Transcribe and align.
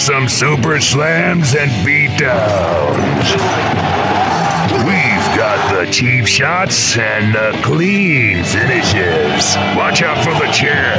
some 0.00 0.28
super 0.30 0.80
slams 0.80 1.54
and 1.54 1.70
beatdowns. 1.86 3.36
We've 4.86 5.36
got 5.36 5.74
the 5.74 5.84
cheap 5.92 6.26
shots 6.26 6.96
and 6.96 7.34
the 7.34 7.52
clean 7.62 8.42
finishes. 8.42 9.56
Watch 9.76 10.00
out 10.00 10.24
for 10.24 10.32
the 10.32 10.50
chair. 10.52 10.96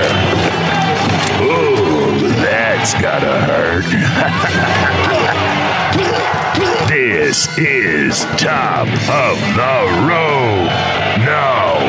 Oh, 1.41 2.19
that's 2.37 2.93
gotta 3.01 3.41
hurt. 3.41 3.85
this 6.87 7.47
is 7.57 8.23
Top 8.39 8.87
of 9.09 9.39
the 9.57 9.87
Rope. 10.07 10.69
Now, 11.25 11.79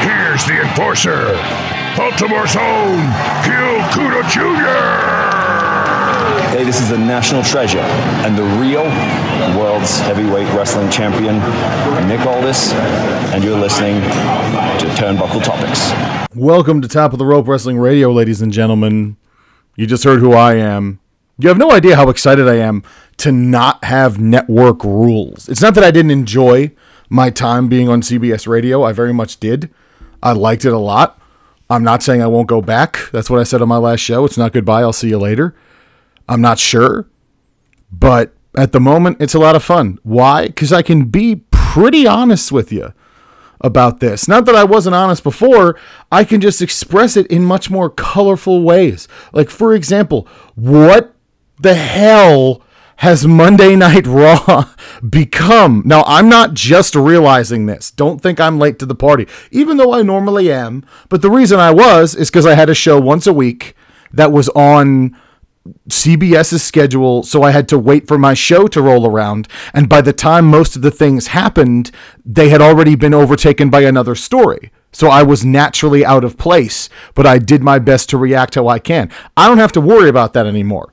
here's 0.00 0.46
the 0.46 0.62
enforcer, 0.62 1.34
Baltimore's 1.98 2.56
own 2.56 3.12
Gil 3.44 3.82
Kudo 3.92 4.22
Jr. 4.30 5.73
Hey, 6.24 6.64
this 6.64 6.80
is 6.80 6.88
the 6.88 6.96
national 6.96 7.42
treasure 7.42 7.78
and 7.78 8.36
the 8.36 8.44
real 8.58 8.84
world's 9.58 9.98
heavyweight 9.98 10.46
wrestling 10.54 10.90
champion, 10.90 11.36
Nick 12.08 12.24
Aldis, 12.24 12.72
and 13.34 13.44
you're 13.44 13.58
listening 13.58 14.00
to 14.00 14.86
Turnbuckle 14.96 15.44
Topics. 15.44 15.92
Welcome 16.34 16.80
to 16.80 16.88
Top 16.88 17.12
of 17.12 17.18
the 17.18 17.26
Rope 17.26 17.46
Wrestling 17.46 17.78
Radio, 17.78 18.10
ladies 18.10 18.40
and 18.40 18.50
gentlemen. 18.50 19.18
You 19.76 19.86
just 19.86 20.04
heard 20.04 20.20
who 20.20 20.32
I 20.32 20.54
am. 20.54 20.98
You 21.38 21.50
have 21.50 21.58
no 21.58 21.70
idea 21.70 21.94
how 21.94 22.08
excited 22.08 22.48
I 22.48 22.56
am 22.56 22.84
to 23.18 23.30
not 23.30 23.84
have 23.84 24.18
network 24.18 24.82
rules. 24.82 25.50
It's 25.50 25.60
not 25.60 25.74
that 25.74 25.84
I 25.84 25.90
didn't 25.90 26.12
enjoy 26.12 26.72
my 27.10 27.28
time 27.28 27.68
being 27.68 27.90
on 27.90 28.00
CBS 28.00 28.48
radio, 28.48 28.82
I 28.82 28.92
very 28.92 29.12
much 29.12 29.38
did. 29.40 29.68
I 30.22 30.32
liked 30.32 30.64
it 30.64 30.72
a 30.72 30.78
lot. 30.78 31.20
I'm 31.68 31.84
not 31.84 32.02
saying 32.02 32.22
I 32.22 32.28
won't 32.28 32.48
go 32.48 32.62
back. 32.62 33.10
That's 33.12 33.28
what 33.28 33.40
I 33.40 33.42
said 33.42 33.60
on 33.60 33.68
my 33.68 33.76
last 33.76 34.00
show. 34.00 34.24
It's 34.24 34.38
not 34.38 34.54
goodbye. 34.54 34.80
I'll 34.80 34.92
see 34.94 35.08
you 35.08 35.18
later. 35.18 35.54
I'm 36.28 36.40
not 36.40 36.58
sure, 36.58 37.08
but 37.92 38.34
at 38.56 38.72
the 38.72 38.80
moment, 38.80 39.18
it's 39.20 39.34
a 39.34 39.38
lot 39.38 39.56
of 39.56 39.64
fun. 39.64 39.98
Why? 40.02 40.46
Because 40.46 40.72
I 40.72 40.82
can 40.82 41.06
be 41.06 41.42
pretty 41.50 42.06
honest 42.06 42.52
with 42.52 42.72
you 42.72 42.92
about 43.60 44.00
this. 44.00 44.28
Not 44.28 44.44
that 44.44 44.54
I 44.54 44.64
wasn't 44.64 44.94
honest 44.94 45.22
before, 45.22 45.78
I 46.12 46.24
can 46.24 46.40
just 46.40 46.62
express 46.62 47.16
it 47.16 47.26
in 47.28 47.42
much 47.44 47.70
more 47.70 47.90
colorful 47.90 48.62
ways. 48.62 49.08
Like, 49.32 49.50
for 49.50 49.74
example, 49.74 50.28
what 50.54 51.14
the 51.58 51.74
hell 51.74 52.62
has 52.96 53.26
Monday 53.26 53.74
Night 53.74 54.06
Raw 54.06 54.70
become? 55.08 55.82
Now, 55.84 56.04
I'm 56.06 56.28
not 56.28 56.54
just 56.54 56.94
realizing 56.94 57.66
this. 57.66 57.90
Don't 57.90 58.20
think 58.20 58.38
I'm 58.38 58.58
late 58.58 58.78
to 58.78 58.86
the 58.86 58.94
party, 58.94 59.26
even 59.50 59.78
though 59.78 59.92
I 59.92 60.02
normally 60.02 60.52
am. 60.52 60.84
But 61.08 61.22
the 61.22 61.30
reason 61.30 61.58
I 61.58 61.72
was 61.72 62.14
is 62.14 62.30
because 62.30 62.46
I 62.46 62.54
had 62.54 62.70
a 62.70 62.74
show 62.74 63.00
once 63.00 63.26
a 63.26 63.32
week 63.32 63.74
that 64.12 64.30
was 64.30 64.48
on 64.50 65.16
CBS's 65.88 66.62
schedule, 66.62 67.22
so 67.22 67.42
I 67.42 67.50
had 67.50 67.68
to 67.68 67.78
wait 67.78 68.06
for 68.06 68.18
my 68.18 68.34
show 68.34 68.66
to 68.68 68.82
roll 68.82 69.06
around. 69.06 69.48
And 69.72 69.88
by 69.88 70.02
the 70.02 70.12
time 70.12 70.44
most 70.46 70.76
of 70.76 70.82
the 70.82 70.90
things 70.90 71.28
happened, 71.28 71.90
they 72.24 72.50
had 72.50 72.60
already 72.60 72.96
been 72.96 73.14
overtaken 73.14 73.70
by 73.70 73.80
another 73.80 74.14
story. 74.14 74.70
So 74.92 75.08
I 75.08 75.22
was 75.22 75.44
naturally 75.44 76.04
out 76.04 76.22
of 76.22 76.38
place, 76.38 76.88
but 77.14 77.26
I 77.26 77.38
did 77.38 77.62
my 77.62 77.78
best 77.78 78.10
to 78.10 78.18
react 78.18 78.54
how 78.54 78.68
I 78.68 78.78
can. 78.78 79.10
I 79.36 79.48
don't 79.48 79.58
have 79.58 79.72
to 79.72 79.80
worry 79.80 80.08
about 80.08 80.34
that 80.34 80.46
anymore. 80.46 80.92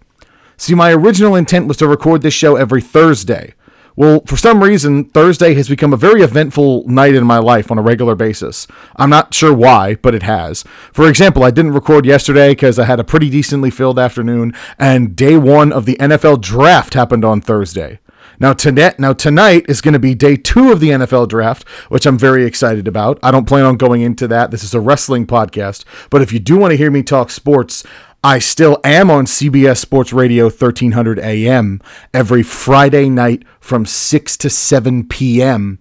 See, 0.57 0.73
my 0.73 0.91
original 0.91 1.35
intent 1.35 1.67
was 1.67 1.77
to 1.77 1.87
record 1.87 2.21
this 2.21 2.33
show 2.33 2.55
every 2.55 2.81
Thursday. 2.81 3.53
Well, 3.95 4.21
for 4.25 4.37
some 4.37 4.63
reason, 4.63 5.05
Thursday 5.05 5.53
has 5.55 5.67
become 5.67 5.93
a 5.93 5.97
very 5.97 6.21
eventful 6.21 6.87
night 6.87 7.15
in 7.15 7.25
my 7.25 7.37
life 7.37 7.71
on 7.71 7.77
a 7.77 7.81
regular 7.81 8.15
basis. 8.15 8.67
I'm 8.95 9.09
not 9.09 9.33
sure 9.33 9.53
why, 9.53 9.95
but 9.95 10.15
it 10.15 10.23
has. 10.23 10.63
For 10.93 11.09
example, 11.09 11.43
I 11.43 11.51
didn't 11.51 11.73
record 11.73 12.05
yesterday 12.05 12.51
because 12.51 12.79
I 12.79 12.85
had 12.85 12.99
a 12.99 13.03
pretty 13.03 13.29
decently 13.29 13.69
filled 13.69 13.99
afternoon, 13.99 14.53
and 14.79 15.15
day 15.15 15.37
one 15.37 15.73
of 15.73 15.85
the 15.85 15.97
NFL 15.97 16.41
draft 16.41 16.93
happened 16.93 17.25
on 17.25 17.41
Thursday. 17.41 17.99
Now 18.41 18.53
tonight, 18.53 18.99
now 18.99 19.13
tonight 19.13 19.65
is 19.69 19.81
going 19.81 19.93
to 19.93 19.99
be 19.99 20.15
day 20.15 20.35
two 20.35 20.71
of 20.71 20.79
the 20.79 20.89
NFL 20.89 21.27
draft, 21.27 21.67
which 21.89 22.07
I'm 22.07 22.17
very 22.17 22.43
excited 22.43 22.87
about. 22.87 23.19
I 23.21 23.29
don't 23.29 23.47
plan 23.47 23.65
on 23.65 23.77
going 23.77 24.01
into 24.01 24.27
that. 24.29 24.49
This 24.49 24.63
is 24.63 24.73
a 24.73 24.79
wrestling 24.79 25.27
podcast, 25.27 25.85
but 26.09 26.23
if 26.23 26.33
you 26.33 26.39
do 26.39 26.57
want 26.57 26.71
to 26.71 26.77
hear 26.77 26.89
me 26.89 27.03
talk 27.03 27.29
sports, 27.29 27.83
I 28.23 28.37
still 28.37 28.79
am 28.83 29.09
on 29.09 29.25
CBS 29.25 29.77
Sports 29.77 30.13
Radio 30.13 30.43
1300 30.43 31.17
AM 31.17 31.81
every 32.13 32.43
Friday 32.43 33.09
night 33.09 33.43
from 33.59 33.83
6 33.83 34.37
to 34.37 34.47
7 34.47 35.07
p.m. 35.07 35.79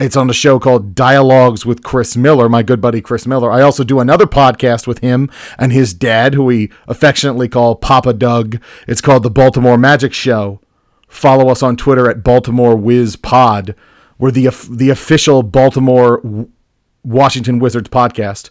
It's 0.00 0.16
on 0.16 0.28
a 0.28 0.32
show 0.32 0.58
called 0.58 0.96
Dialogues 0.96 1.64
with 1.64 1.84
Chris 1.84 2.16
Miller, 2.16 2.48
my 2.48 2.64
good 2.64 2.80
buddy 2.80 3.00
Chris 3.00 3.24
Miller. 3.24 3.52
I 3.52 3.62
also 3.62 3.84
do 3.84 4.00
another 4.00 4.26
podcast 4.26 4.88
with 4.88 4.98
him 4.98 5.30
and 5.58 5.72
his 5.72 5.94
dad, 5.94 6.34
who 6.34 6.42
we 6.42 6.72
affectionately 6.88 7.48
call 7.48 7.76
Papa 7.76 8.14
Doug. 8.14 8.60
It's 8.88 9.00
called 9.00 9.22
The 9.22 9.30
Baltimore 9.30 9.78
Magic 9.78 10.12
Show. 10.12 10.60
Follow 11.06 11.50
us 11.50 11.62
on 11.62 11.76
Twitter 11.76 12.10
at 12.10 12.24
Baltimore 12.24 12.74
Wiz 12.74 13.14
Pod. 13.14 13.76
We're 14.18 14.32
the, 14.32 14.48
the 14.68 14.90
official 14.90 15.44
Baltimore 15.44 16.48
Washington 17.04 17.60
Wizards 17.60 17.90
podcast. 17.90 18.50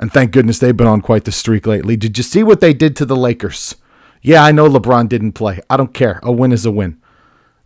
And 0.00 0.10
thank 0.10 0.32
goodness 0.32 0.58
they've 0.58 0.76
been 0.76 0.86
on 0.86 1.02
quite 1.02 1.24
the 1.24 1.30
streak 1.30 1.66
lately. 1.66 1.94
Did 1.94 2.16
you 2.16 2.24
see 2.24 2.42
what 2.42 2.60
they 2.60 2.72
did 2.72 2.96
to 2.96 3.04
the 3.04 3.16
Lakers? 3.16 3.76
Yeah, 4.22 4.42
I 4.42 4.50
know 4.50 4.66
LeBron 4.66 5.10
didn't 5.10 5.32
play. 5.32 5.60
I 5.68 5.76
don't 5.76 5.92
care. 5.92 6.20
A 6.22 6.32
win 6.32 6.52
is 6.52 6.64
a 6.64 6.70
win. 6.70 6.98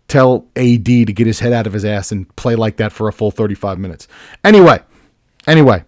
Tell 0.09 0.49
AD 0.57 0.85
to 0.85 1.13
get 1.13 1.29
his 1.29 1.39
head 1.39 1.53
out 1.53 1.69
of 1.69 1.73
his 1.73 1.85
ass 1.85 2.11
and 2.11 2.35
play 2.35 2.57
like 2.57 2.77
that 2.77 2.93
for 2.93 3.07
a 3.07 3.13
full 3.13 3.31
35 3.31 3.79
minutes. 3.79 4.09
Anyway, 4.43 4.81
anyway, 5.47 5.85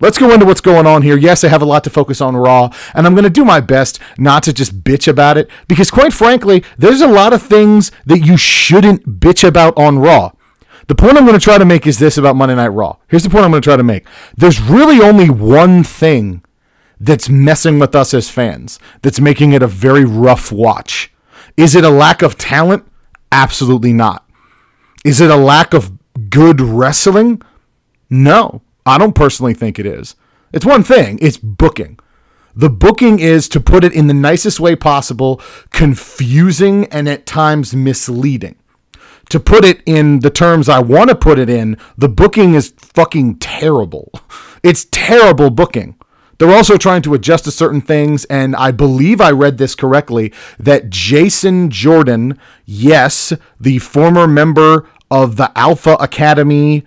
let's 0.00 0.18
go 0.18 0.32
into 0.32 0.46
what's 0.46 0.62
going 0.62 0.86
on 0.86 1.02
here. 1.02 1.18
Yes, 1.18 1.44
I 1.44 1.48
have 1.48 1.62
a 1.62 1.66
lot 1.66 1.84
to 1.84 1.90
focus 1.90 2.22
on 2.22 2.34
Raw, 2.34 2.70
and 2.94 3.06
I'm 3.06 3.14
going 3.14 3.24
to 3.24 3.30
do 3.30 3.44
my 3.44 3.60
best 3.60 4.00
not 4.16 4.42
to 4.44 4.54
just 4.54 4.82
bitch 4.82 5.06
about 5.06 5.36
it 5.36 5.50
because, 5.68 5.90
quite 5.90 6.14
frankly, 6.14 6.64
there's 6.78 7.02
a 7.02 7.08
lot 7.08 7.34
of 7.34 7.42
things 7.42 7.92
that 8.06 8.20
you 8.20 8.38
shouldn't 8.38 9.20
bitch 9.20 9.46
about 9.46 9.76
on 9.76 9.98
Raw. 9.98 10.32
The 10.90 10.96
point 10.96 11.16
I'm 11.16 11.24
going 11.24 11.38
to 11.38 11.44
try 11.44 11.56
to 11.56 11.64
make 11.64 11.86
is 11.86 12.00
this 12.00 12.18
about 12.18 12.34
Monday 12.34 12.56
Night 12.56 12.66
Raw. 12.66 12.96
Here's 13.06 13.22
the 13.22 13.30
point 13.30 13.44
I'm 13.44 13.52
going 13.52 13.62
to 13.62 13.64
try 13.64 13.76
to 13.76 13.84
make. 13.84 14.08
There's 14.36 14.60
really 14.60 15.00
only 15.00 15.30
one 15.30 15.84
thing 15.84 16.42
that's 16.98 17.28
messing 17.28 17.78
with 17.78 17.94
us 17.94 18.12
as 18.12 18.28
fans, 18.28 18.80
that's 19.00 19.20
making 19.20 19.52
it 19.52 19.62
a 19.62 19.68
very 19.68 20.04
rough 20.04 20.50
watch. 20.50 21.12
Is 21.56 21.76
it 21.76 21.84
a 21.84 21.90
lack 21.90 22.22
of 22.22 22.36
talent? 22.36 22.88
Absolutely 23.30 23.92
not. 23.92 24.28
Is 25.04 25.20
it 25.20 25.30
a 25.30 25.36
lack 25.36 25.74
of 25.74 25.92
good 26.28 26.60
wrestling? 26.60 27.40
No, 28.10 28.60
I 28.84 28.98
don't 28.98 29.14
personally 29.14 29.54
think 29.54 29.78
it 29.78 29.86
is. 29.86 30.16
It's 30.52 30.66
one 30.66 30.82
thing 30.82 31.20
it's 31.22 31.36
booking. 31.36 32.00
The 32.56 32.68
booking 32.68 33.20
is, 33.20 33.48
to 33.50 33.60
put 33.60 33.84
it 33.84 33.92
in 33.92 34.08
the 34.08 34.12
nicest 34.12 34.58
way 34.58 34.74
possible, 34.74 35.40
confusing 35.70 36.86
and 36.86 37.08
at 37.08 37.26
times 37.26 37.76
misleading 37.76 38.56
to 39.30 39.40
put 39.40 39.64
it 39.64 39.82
in 39.86 40.20
the 40.20 40.30
terms 40.30 40.68
I 40.68 40.80
want 40.80 41.08
to 41.08 41.16
put 41.16 41.38
it 41.38 41.48
in, 41.48 41.78
the 41.96 42.08
booking 42.08 42.54
is 42.54 42.74
fucking 42.76 43.36
terrible. 43.36 44.12
It's 44.62 44.84
terrible 44.90 45.48
booking. 45.48 45.96
They're 46.36 46.54
also 46.54 46.76
trying 46.76 47.00
to 47.02 47.14
adjust 47.14 47.44
to 47.44 47.50
certain 47.50 47.80
things, 47.80 48.26
and 48.26 48.54
I 48.54 48.72
believe 48.72 49.22
I 49.22 49.30
read 49.30 49.56
this 49.56 49.74
correctly 49.74 50.34
that 50.58 50.90
Jason 50.90 51.70
Jordan, 51.70 52.38
yes, 52.66 53.32
the 53.58 53.78
former 53.78 54.26
member 54.26 54.86
of 55.10 55.36
the 55.36 55.50
Alpha 55.56 55.94
Academy 55.94 56.84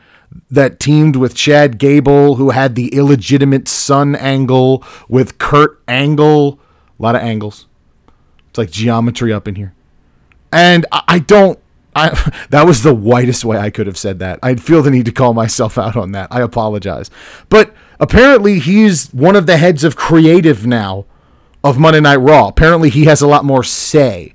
that 0.52 0.80
teamed 0.80 1.16
with 1.16 1.34
Chad 1.34 1.80
Gable, 1.80 2.36
who 2.36 2.52
had 2.52 2.76
the 2.76 2.90
illegitimate 2.90 3.68
son 3.68 4.16
angle 4.16 4.84
with 5.10 5.40
Kurt 5.40 5.82
Angle, 5.88 6.60
a 7.00 7.02
lot 7.02 7.16
of 7.16 7.22
angles. 7.24 7.66
It's 8.50 8.60
like 8.60 8.70
geometry 8.70 9.34
up 9.34 9.48
in 9.48 9.56
here. 9.56 9.74
And 10.52 10.86
I 10.92 11.18
don't 11.18 11.60
I, 11.96 12.10
that 12.50 12.66
was 12.66 12.84
the 12.84 12.94
whitest 12.94 13.46
way 13.46 13.58
I 13.58 13.70
could 13.70 13.88
have 13.88 13.98
said 13.98 14.20
that. 14.20 14.40
I 14.42 14.56
feel 14.56 14.82
the 14.82 14.92
need 14.92 15.06
to 15.06 15.12
call 15.12 15.34
myself 15.34 15.78
out 15.78 15.96
on 15.96 16.12
that. 16.12 16.28
I 16.32 16.42
apologize. 16.42 17.10
But 17.50 17.74
apparently, 18.00 18.60
he's 18.60 19.12
one 19.14 19.36
of 19.36 19.46
the 19.46 19.58
heads 19.58 19.84
of 19.84 19.96
creative 19.96 20.66
now 20.66 21.06
of 21.64 21.80
Monday 21.80 22.02
Night 22.02 22.18
Raw. 22.18 22.48
Apparently, 22.48 22.90
he 22.90 23.06
has 23.06 23.22
a 23.22 23.28
lot 23.28 23.46
more 23.46 23.64
say. 23.64 24.34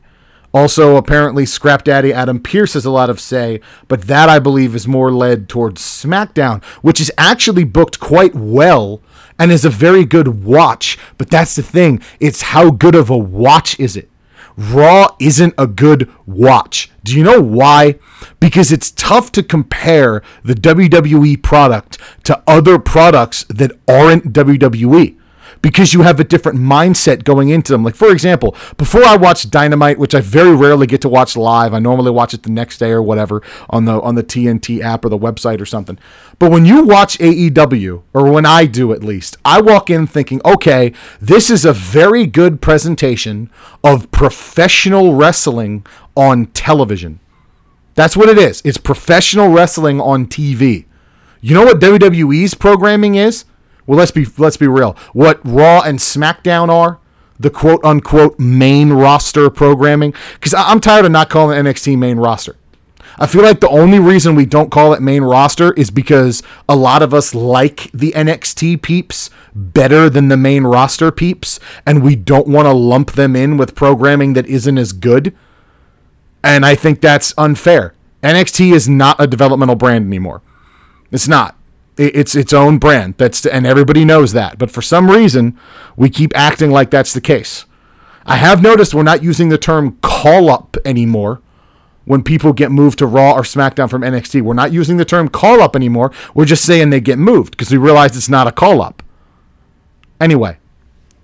Also, 0.55 0.97
apparently, 0.97 1.45
Scrap 1.45 1.85
Daddy 1.85 2.13
Adam 2.13 2.41
Pearce 2.41 2.73
has 2.73 2.87
a 2.87 2.91
lot 2.91 3.11
of 3.11 3.21
say, 3.21 3.61
but 3.87 4.03
that 4.03 4.31
I 4.31 4.39
believe 4.39 4.75
is 4.75 4.89
more 4.89 5.13
led 5.13 5.49
towards 5.49 5.83
SmackDown, 5.83 6.65
which 6.81 7.01
is 7.01 7.13
actually 7.19 7.65
booked 7.65 8.01
quite 8.01 8.35
well 8.35 9.03
and 9.39 9.53
is 9.53 9.67
a 9.67 9.71
very 9.71 10.07
good 10.07 10.45
watch. 10.45 10.99
But 11.19 11.29
that's 11.31 11.55
the 11.55 11.63
thing 11.63 12.01
it's 12.19 12.43
how 12.43 12.71
good 12.71 12.95
of 12.95 13.11
a 13.11 13.19
watch 13.19 13.79
is 13.79 13.97
it? 13.97 14.11
Raw 14.59 15.15
isn't 15.21 15.55
a 15.57 15.69
good 15.69 16.13
watch. 16.27 16.91
Do 17.05 17.17
you 17.17 17.23
know 17.23 17.41
why? 17.41 17.95
Because 18.41 18.73
it's 18.73 18.91
tough 18.91 19.31
to 19.33 19.43
compare 19.45 20.21
the 20.43 20.55
WWE 20.55 21.41
product 21.43 21.97
to 22.25 22.43
other 22.45 22.81
products 22.81 23.45
that 23.45 23.71
aren't 23.87 24.33
WWE. 24.33 25.18
Because 25.63 25.95
you 25.95 26.03
have 26.03 26.21
a 26.21 26.25
different 26.25 26.59
mindset 26.59 27.25
going 27.25 27.49
into 27.49 27.73
them. 27.73 27.85
Like, 27.85 27.95
for 27.95 28.11
example, 28.11 28.57
before 28.77 29.05
I 29.05 29.17
watch 29.17 29.51
Dynamite, 29.51 29.99
which 29.99 30.15
I 30.15 30.21
very 30.21 30.55
rarely 30.55 30.87
get 30.87 31.01
to 31.03 31.09
watch 31.09 31.37
live, 31.37 31.75
I 31.75 31.79
normally 31.79 32.11
watch 32.11 32.35
it 32.35 32.43
the 32.43 32.51
next 32.51 32.79
day 32.79 32.91
or 32.91 33.03
whatever 33.03 33.43
on 33.71 33.85
the 33.85 34.01
on 34.01 34.15
the 34.15 34.23
TNT 34.23 34.81
app 34.81 35.05
or 35.05 35.09
the 35.09 35.19
website 35.19 35.61
or 35.61 35.67
something. 35.67 35.99
But 36.39 36.51
when 36.51 36.67
you 36.67 36.85
watch 36.85 37.19
AEW, 37.19 38.03
or 38.15 38.31
when 38.31 38.47
I 38.47 38.67
do 38.67 38.93
at 38.93 39.03
least, 39.03 39.37
I 39.45 39.61
walk 39.61 39.91
in 39.91 40.07
thinking, 40.07 40.41
okay, 40.45 40.93
this 41.21 41.51
is 41.51 41.65
a 41.65 41.73
very 41.73 42.27
good 42.27 42.61
presentation 42.61 43.51
of 43.83 44.11
professional 44.11 45.15
wrestling 45.15 45.85
on 46.17 46.47
television. 46.47 47.21
That's 47.95 48.17
what 48.17 48.29
it 48.29 48.39
is. 48.39 48.63
It's 48.65 48.79
professional 48.79 49.49
wrestling 49.49 50.01
on 50.01 50.27
TV. 50.27 50.85
You 51.41 51.55
know 51.55 51.65
what 51.65 51.81
WWE's 51.81 52.55
programming 52.55 53.17
is? 53.17 53.45
Well, 53.89 53.99
let's 53.99 54.11
be 54.11 54.27
let's 54.37 54.59
be 54.59 54.69
real. 54.69 54.93
What 55.15 55.41
Raw 55.45 55.81
and 55.81 55.99
SmackDown 55.99 56.69
are, 56.69 57.01
the 57.41 57.49
quote 57.49 57.83
unquote 57.83 58.39
main 58.39 58.93
roster 58.93 59.49
programming. 59.49 60.13
Because 60.35 60.53
I'm 60.53 60.79
tired 60.79 61.07
of 61.07 61.11
not 61.11 61.31
calling 61.31 61.59
NXT 61.59 61.97
main 61.97 62.19
roster. 62.19 62.55
I 63.19 63.27
feel 63.27 63.43
like 63.43 63.61
the 63.61 63.69
only 63.71 63.99
reason 63.99 64.37
we 64.37 64.45
don't 64.45 64.71
call 64.71 64.93
it 64.93 65.01
main 65.01 65.23
roster 65.23 65.73
is 65.73 65.91
because 65.91 66.43
a 66.69 66.77
lot 66.77 67.03
of 67.03 67.15
us 67.15 67.35
like 67.35 67.91
the 67.93 68.13
NXT 68.13 68.83
peeps 68.83 69.31
better 69.55 70.11
than 70.11 70.29
the 70.29 70.37
main 70.37 70.65
roster 70.65 71.11
peeps, 71.11 71.59
and 71.87 72.03
we 72.03 72.15
don't 72.15 72.47
want 72.47 72.67
to 72.67 72.73
lump 72.73 73.13
them 73.13 73.35
in 73.35 73.57
with 73.57 73.75
programming 73.75 74.35
that 74.35 74.47
isn't 74.47 74.77
as 74.77 74.93
good. 74.93 75.35
And 76.45 76.65
I 76.67 76.75
think 76.75 77.01
that's 77.01 77.33
unfair. 77.39 77.95
NXT 78.23 78.73
is 78.73 78.87
not 78.87 79.17
a 79.19 79.27
developmental 79.27 79.77
brand 79.77 80.07
anymore. 80.07 80.43
It's 81.11 81.27
not. 81.27 81.58
It's 81.99 82.35
its 82.35 82.53
own 82.53 82.79
brand. 82.79 83.15
That's 83.19 83.45
and 83.45 83.67
everybody 83.67 84.05
knows 84.05 84.33
that. 84.33 84.57
But 84.57 84.71
for 84.71 84.83
some 84.83 85.11
reason, 85.11 85.59
we 85.97 86.11
keep 86.11 86.33
acting 86.37 86.71
like 86.71 86.91
that's 86.91 87.13
the 87.13 87.21
case. 87.21 87.65
I 88.25 88.37
have 88.37 88.63
noticed 88.63 88.95
we're 88.95 89.03
not 89.03 89.23
using 89.23 89.49
the 89.49 89.59
term 89.59 89.99
call 90.03 90.51
up 90.51 90.77
anymore 90.85 91.41
when 92.05 92.23
people 92.23 92.53
get 92.53 92.71
moved 92.71 92.99
to 92.99 93.07
Raw 93.07 93.33
or 93.33 93.43
SmackDown 93.43 93.91
from 93.91 94.03
NXT. 94.03 94.43
We're 94.43 94.55
not 94.55 94.73
using 94.73 94.97
the 94.97 95.05
term 95.05 95.29
call 95.29 95.61
up 95.61 95.75
anymore. 95.75 96.13
We're 96.35 96.45
just 96.45 96.65
saying 96.65 96.91
they 96.91 97.01
get 97.01 97.19
moved 97.19 97.53
because 97.53 97.71
we 97.71 97.79
realize 97.79 98.17
it's 98.17 98.29
not 98.29 98.47
a 98.47 98.53
call 98.53 98.81
up. 98.81 99.03
Anyway, 100.21 100.59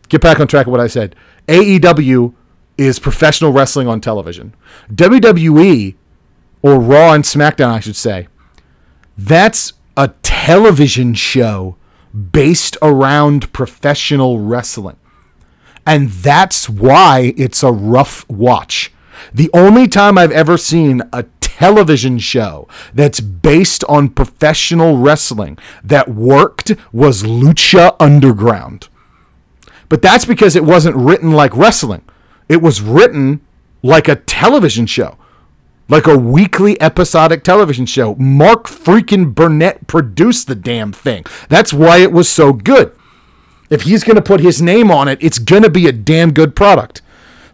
get 0.08 0.20
back 0.20 0.40
on 0.40 0.46
track 0.46 0.66
of 0.66 0.72
what 0.72 0.80
I 0.80 0.86
said. 0.86 1.14
AEW 1.48 2.34
is 2.76 2.98
professional 2.98 3.52
wrestling 3.52 3.88
on 3.88 4.00
television. 4.00 4.54
WWE, 4.92 5.94
or 6.62 6.80
Raw 6.80 7.12
and 7.12 7.24
SmackDown, 7.24 7.68
I 7.68 7.80
should 7.80 7.96
say, 7.96 8.28
that's 9.16 9.72
a 9.96 10.08
television 10.22 11.14
show 11.14 11.76
based 12.32 12.76
around 12.82 13.52
professional 13.52 14.40
wrestling. 14.40 14.96
And 15.86 16.10
that's 16.10 16.68
why 16.68 17.34
it's 17.36 17.62
a 17.62 17.72
rough 17.72 18.28
watch. 18.28 18.92
The 19.32 19.50
only 19.52 19.86
time 19.86 20.18
I've 20.18 20.32
ever 20.32 20.56
seen 20.56 21.02
a 21.12 21.24
television 21.40 22.18
show 22.18 22.68
that's 22.92 23.20
based 23.20 23.84
on 23.84 24.08
professional 24.08 24.96
wrestling 24.96 25.58
that 25.82 26.08
worked 26.08 26.72
was 26.92 27.22
Lucha 27.22 27.94
Underground. 28.00 28.88
But 29.88 30.02
that's 30.02 30.24
because 30.24 30.56
it 30.56 30.64
wasn't 30.64 30.96
written 30.96 31.32
like 31.32 31.56
wrestling. 31.56 32.02
It 32.48 32.60
was 32.60 32.80
written 32.80 33.40
like 33.82 34.08
a 34.08 34.16
television 34.16 34.86
show 34.86 35.16
like 35.88 36.06
a 36.06 36.16
weekly 36.16 36.80
episodic 36.80 37.44
television 37.44 37.86
show. 37.86 38.14
Mark 38.16 38.66
freaking 38.66 39.34
Burnett 39.34 39.86
produced 39.86 40.46
the 40.46 40.54
damn 40.54 40.92
thing. 40.92 41.24
That's 41.48 41.72
why 41.72 41.98
it 41.98 42.12
was 42.12 42.28
so 42.28 42.52
good. 42.52 42.96
If 43.70 43.82
he's 43.82 44.04
going 44.04 44.16
to 44.16 44.22
put 44.22 44.40
his 44.40 44.62
name 44.62 44.90
on 44.90 45.08
it, 45.08 45.18
it's 45.20 45.38
going 45.38 45.62
to 45.62 45.70
be 45.70 45.86
a 45.86 45.92
damn 45.92 46.32
good 46.32 46.54
product. 46.56 47.02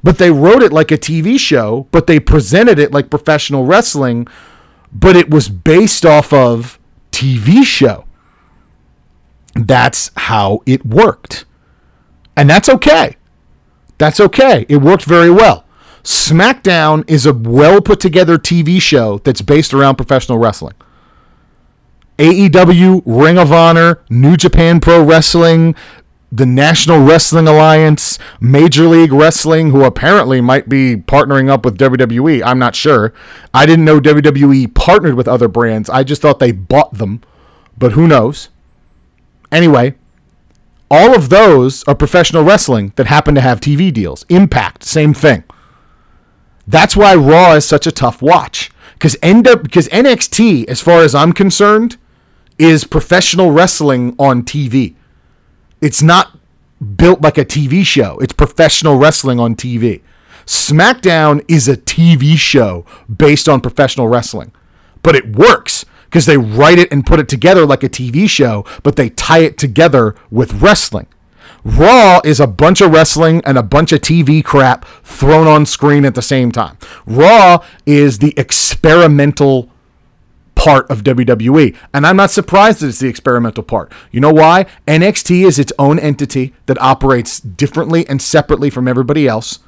But 0.03 0.19
they 0.19 0.31
wrote 0.31 0.63
it 0.63 0.73
like 0.73 0.91
a 0.91 0.99
TV 0.99 1.39
show, 1.39 1.87
but 1.93 2.07
they 2.07 2.21
presented 2.21 2.79
it 2.79 2.93
like 2.93 3.11
professional 3.11 3.67
wrestling, 3.67 4.27
but 4.93 5.17
it 5.17 5.31
was 5.31 5.49
based 5.49 6.07
off 6.07 6.33
of 6.33 6.79
TV 7.13 7.65
show. 7.65 8.05
That's 9.55 10.11
how 10.17 10.63
it 10.65 10.87
worked. 10.87 11.45
And 12.37 12.49
that's 12.49 12.69
okay. 12.69 13.17
That's 13.99 14.21
okay. 14.21 14.65
It 14.69 14.79
worked 14.79 15.05
very 15.05 15.31
well. 15.31 15.65
SmackDown 16.03 17.05
is 17.09 17.27
a 17.27 17.33
well 17.33 17.81
put 17.81 18.01
together 18.01 18.39
TV 18.39 18.81
show 18.81 19.19
that's 19.19 19.43
based 19.43 19.75
around 19.75 19.97
professional 19.97 20.39
wrestling. 20.39 20.75
AEW, 22.19 23.03
Ring 23.07 23.39
of 23.39 23.51
Honor, 23.51 24.03
New 24.11 24.37
Japan 24.37 24.79
Pro 24.81 25.03
Wrestling, 25.03 25.75
the 26.33 26.47
National 26.47 27.03
Wrestling 27.03 27.49
Alliance, 27.49 28.19
Major 28.41 28.87
League 28.87 29.13
Wrestling, 29.13 29.71
who 29.71 29.85
apparently 29.85 30.41
might 30.41 30.69
be 30.69 30.97
partnering 30.97 31.49
up 31.49 31.65
with 31.65 31.79
WWE. 31.79 32.43
I'm 32.45 32.59
not 32.59 32.75
sure. 32.75 33.13
I 33.53 33.67
didn't 33.67 33.85
know 33.85 34.01
WWE 34.01 34.75
partnered 34.75 35.15
with 35.15 35.29
other 35.29 35.49
brands. 35.49 35.91
I 35.91 36.05
just 36.05 36.23
thought 36.23 36.39
they 36.39 36.53
bought 36.53 36.95
them, 36.95 37.23
but 37.77 37.93
who 37.93 38.07
knows? 38.07 38.51
Anyway, 39.51 39.95
all 40.91 41.15
of 41.15 41.31
those 41.31 41.85
are 41.85 41.95
professional 41.95 42.45
wrestling 42.45 42.93
that 42.97 43.07
happen 43.07 43.35
to 43.35 43.41
have 43.41 43.61
TV 43.61 43.93
deals. 43.93 44.25
Impact, 44.29 44.85
same 44.85 45.15
thing. 45.15 45.43
That's 46.67 46.97
why 46.97 47.15
Raw 47.15 47.55
is 47.55 47.65
such 47.65 47.87
a 47.87 47.93
tough 47.93 48.23
watch. 48.23 48.71
Because 48.95 49.17
end 49.23 49.49
up 49.49 49.63
because 49.63 49.89
NXT, 49.89 50.69
as 50.69 50.81
far 50.81 51.03
as 51.03 51.15
I'm 51.15 51.33
concerned, 51.33 51.97
is 52.59 52.85
professional 52.85 53.51
wrestling 53.51 54.15
on 54.19 54.43
TV. 54.43 54.95
It's 55.81 56.03
not 56.03 56.39
built 56.97 57.23
like 57.23 57.39
a 57.39 57.45
TV 57.45 57.85
show. 57.85 58.19
It's 58.19 58.33
professional 58.33 58.99
wrestling 58.99 59.41
on 59.41 59.55
TV. 59.55 60.03
SmackDown 60.47 61.45
is 61.49 61.69
a 61.69 61.77
TV 61.77 62.37
show 62.37 62.85
based 63.15 63.49
on 63.49 63.61
professional 63.61 64.09
wrestling. 64.09 64.53
But 65.03 65.17
it 65.17 65.35
works 65.37 65.85
because 66.05 66.27
they 66.27 66.37
write 66.37 66.79
it 66.79 66.91
and 66.93 67.07
put 67.07 67.21
it 67.21 67.29
together 67.29 67.65
like 67.65 67.83
a 67.83 67.89
TV 67.89 68.29
show, 68.29 68.65
but 68.83 68.97
they 68.97 69.11
tie 69.11 69.39
it 69.39 69.57
together 69.57 70.15
with 70.31 70.61
wrestling. 70.61 71.07
Raw 71.65 72.21
is 72.25 72.41
a 72.41 72.47
bunch 72.47 72.81
of 72.81 72.93
wrestling 72.93 73.43
and 73.45 73.59
a 73.59 73.63
bunch 73.63 73.93
of 73.93 74.01
TV 74.01 74.43
crap 74.43 74.85
thrown 75.05 75.47
on 75.47 75.67
screen 75.67 76.05
at 76.05 76.15
the 76.15 76.23
same 76.23 76.51
time. 76.51 76.79
Raw 77.07 77.65
is 77.85 78.19
the 78.19 78.33
experimental 78.37 79.71
part 80.55 80.91
of 80.91 81.03
WWE. 81.03 81.75
And 81.95 82.07
I'm 82.07 82.17
not 82.17 82.31
surprised 82.31 82.81
that 82.81 82.89
it's 82.89 82.99
the 82.99 83.09
experimental 83.09 83.63
part. 83.63 83.93
You 84.11 84.21
know 84.21 84.33
why? 84.33 84.67
NXT 84.87 85.47
is 85.47 85.59
its 85.59 85.73
own 85.79 85.99
entity 85.99 86.55
that 86.67 86.81
operates 86.81 87.41
differently 87.41 88.07
and 88.09 88.21
separately 88.21 88.69
from 88.69 88.87
everybody 88.87 89.27
else. 89.27 89.61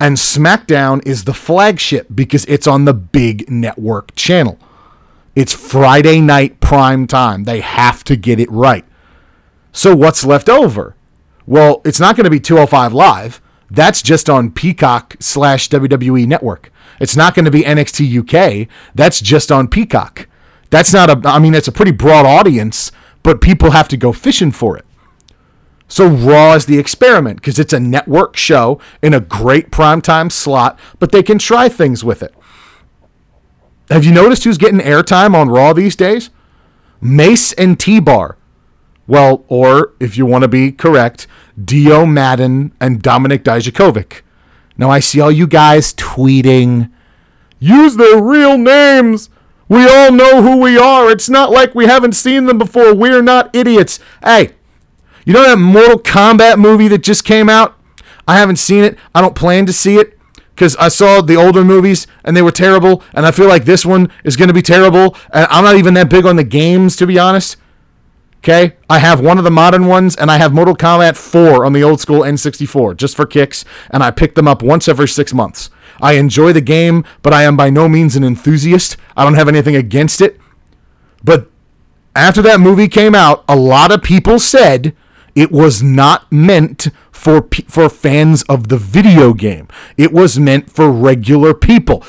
And 0.00 0.16
SmackDown 0.16 1.04
is 1.06 1.24
the 1.24 1.34
flagship 1.34 2.08
because 2.14 2.44
it's 2.46 2.66
on 2.66 2.84
the 2.84 2.94
big 2.94 3.50
network 3.50 4.14
channel. 4.14 4.58
It's 5.34 5.52
Friday 5.52 6.20
night 6.20 6.60
prime 6.60 7.06
time. 7.06 7.44
They 7.44 7.60
have 7.60 8.04
to 8.04 8.16
get 8.16 8.38
it 8.38 8.50
right. 8.50 8.84
So 9.72 9.96
what's 9.96 10.24
left 10.24 10.48
over? 10.48 10.94
Well, 11.46 11.82
it's 11.84 12.00
not 12.00 12.16
going 12.16 12.24
to 12.24 12.30
be 12.30 12.40
205 12.40 12.92
Live. 12.92 13.40
That's 13.70 14.02
just 14.02 14.30
on 14.30 14.50
Peacock 14.50 15.16
slash 15.20 15.68
WWE 15.68 16.26
Network. 16.26 16.70
It's 17.00 17.16
not 17.16 17.34
going 17.34 17.44
to 17.44 17.50
be 17.50 17.62
NXT 17.62 18.20
UK. 18.20 18.68
That's 18.94 19.20
just 19.20 19.50
on 19.50 19.68
Peacock. 19.68 20.28
That's 20.70 20.92
not 20.92 21.10
a, 21.10 21.28
I 21.28 21.38
mean, 21.38 21.54
it's 21.54 21.68
a 21.68 21.72
pretty 21.72 21.92
broad 21.92 22.26
audience, 22.26 22.92
but 23.22 23.40
people 23.40 23.72
have 23.72 23.88
to 23.88 23.96
go 23.96 24.12
fishing 24.12 24.52
for 24.52 24.76
it. 24.76 24.84
So 25.88 26.06
Raw 26.08 26.54
is 26.54 26.66
the 26.66 26.78
experiment 26.78 27.36
because 27.40 27.58
it's 27.58 27.72
a 27.72 27.80
network 27.80 28.36
show 28.36 28.80
in 29.02 29.14
a 29.14 29.20
great 29.20 29.70
primetime 29.70 30.32
slot, 30.32 30.78
but 30.98 31.12
they 31.12 31.22
can 31.22 31.38
try 31.38 31.68
things 31.68 32.02
with 32.04 32.22
it. 32.22 32.34
Have 33.90 34.04
you 34.04 34.12
noticed 34.12 34.44
who's 34.44 34.58
getting 34.58 34.80
airtime 34.80 35.34
on 35.34 35.48
Raw 35.48 35.72
these 35.72 35.94
days? 35.94 36.30
Mace 37.00 37.52
and 37.52 37.78
T 37.78 38.00
Bar. 38.00 38.38
Well, 39.06 39.44
or 39.48 39.92
if 40.00 40.16
you 40.16 40.26
want 40.26 40.42
to 40.42 40.48
be 40.48 40.72
correct, 40.72 41.26
Dio 41.62 42.06
Maddin 42.06 42.72
and 42.80 43.02
Dominik 43.02 43.42
Dijakovic. 43.42 44.22
Now 44.76 44.90
I 44.90 45.00
see 45.00 45.20
all 45.20 45.30
you 45.30 45.46
guys 45.46 45.92
tweeting, 45.94 46.90
use 47.58 47.96
their 47.96 48.22
real 48.22 48.58
names. 48.58 49.30
We 49.68 49.86
all 49.88 50.10
know 50.10 50.42
who 50.42 50.58
we 50.58 50.76
are. 50.78 51.10
It's 51.10 51.28
not 51.28 51.50
like 51.50 51.74
we 51.74 51.86
haven't 51.86 52.14
seen 52.14 52.46
them 52.46 52.58
before. 52.58 52.94
We're 52.94 53.22
not 53.22 53.54
idiots. 53.54 54.00
Hey, 54.22 54.50
you 55.24 55.32
know 55.32 55.44
that 55.44 55.58
Mortal 55.58 55.98
Kombat 55.98 56.58
movie 56.58 56.88
that 56.88 57.02
just 57.02 57.24
came 57.24 57.48
out? 57.48 57.78
I 58.26 58.38
haven't 58.38 58.56
seen 58.56 58.84
it. 58.84 58.98
I 59.14 59.20
don't 59.20 59.34
plan 59.34 59.66
to 59.66 59.72
see 59.72 59.96
it 59.96 60.18
because 60.54 60.76
I 60.76 60.88
saw 60.88 61.20
the 61.20 61.36
older 61.36 61.64
movies 61.64 62.06
and 62.24 62.36
they 62.36 62.42
were 62.42 62.50
terrible. 62.50 63.02
And 63.12 63.26
I 63.26 63.30
feel 63.30 63.48
like 63.48 63.64
this 63.64 63.86
one 63.86 64.10
is 64.22 64.36
going 64.36 64.48
to 64.48 64.54
be 64.54 64.62
terrible. 64.62 65.16
And 65.32 65.46
I'm 65.50 65.64
not 65.64 65.76
even 65.76 65.94
that 65.94 66.10
big 66.10 66.26
on 66.26 66.36
the 66.36 66.44
games, 66.44 66.96
to 66.96 67.06
be 67.06 67.18
honest. 67.18 67.56
Okay, 68.44 68.76
I 68.90 68.98
have 68.98 69.20
one 69.20 69.38
of 69.38 69.44
the 69.44 69.50
modern 69.50 69.86
ones, 69.86 70.14
and 70.16 70.30
I 70.30 70.36
have 70.36 70.52
Mortal 70.52 70.76
Kombat 70.76 71.16
4 71.16 71.64
on 71.64 71.72
the 71.72 71.82
old 71.82 71.98
school 71.98 72.20
N64 72.20 72.94
just 72.94 73.16
for 73.16 73.24
kicks, 73.24 73.64
and 73.88 74.02
I 74.02 74.10
pick 74.10 74.34
them 74.34 74.46
up 74.46 74.62
once 74.62 74.86
every 74.86 75.08
six 75.08 75.32
months. 75.32 75.70
I 75.98 76.16
enjoy 76.16 76.52
the 76.52 76.60
game, 76.60 77.06
but 77.22 77.32
I 77.32 77.44
am 77.44 77.56
by 77.56 77.70
no 77.70 77.88
means 77.88 78.16
an 78.16 78.22
enthusiast. 78.22 78.98
I 79.16 79.24
don't 79.24 79.32
have 79.32 79.48
anything 79.48 79.76
against 79.76 80.20
it. 80.20 80.38
But 81.24 81.50
after 82.14 82.42
that 82.42 82.60
movie 82.60 82.86
came 82.86 83.14
out, 83.14 83.44
a 83.48 83.56
lot 83.56 83.90
of 83.90 84.02
people 84.02 84.38
said 84.38 84.94
It 85.34 85.50
was 85.50 85.82
not 85.82 86.30
meant 86.30 86.88
for 87.10 87.48
for 87.66 87.88
fans 87.88 88.42
of 88.42 88.68
the 88.68 88.76
video 88.76 89.32
game. 89.32 89.68
It 89.96 90.12
was 90.12 90.38
meant 90.38 90.70
for 90.70 90.90
regular 90.90 91.54
people. 91.54 92.04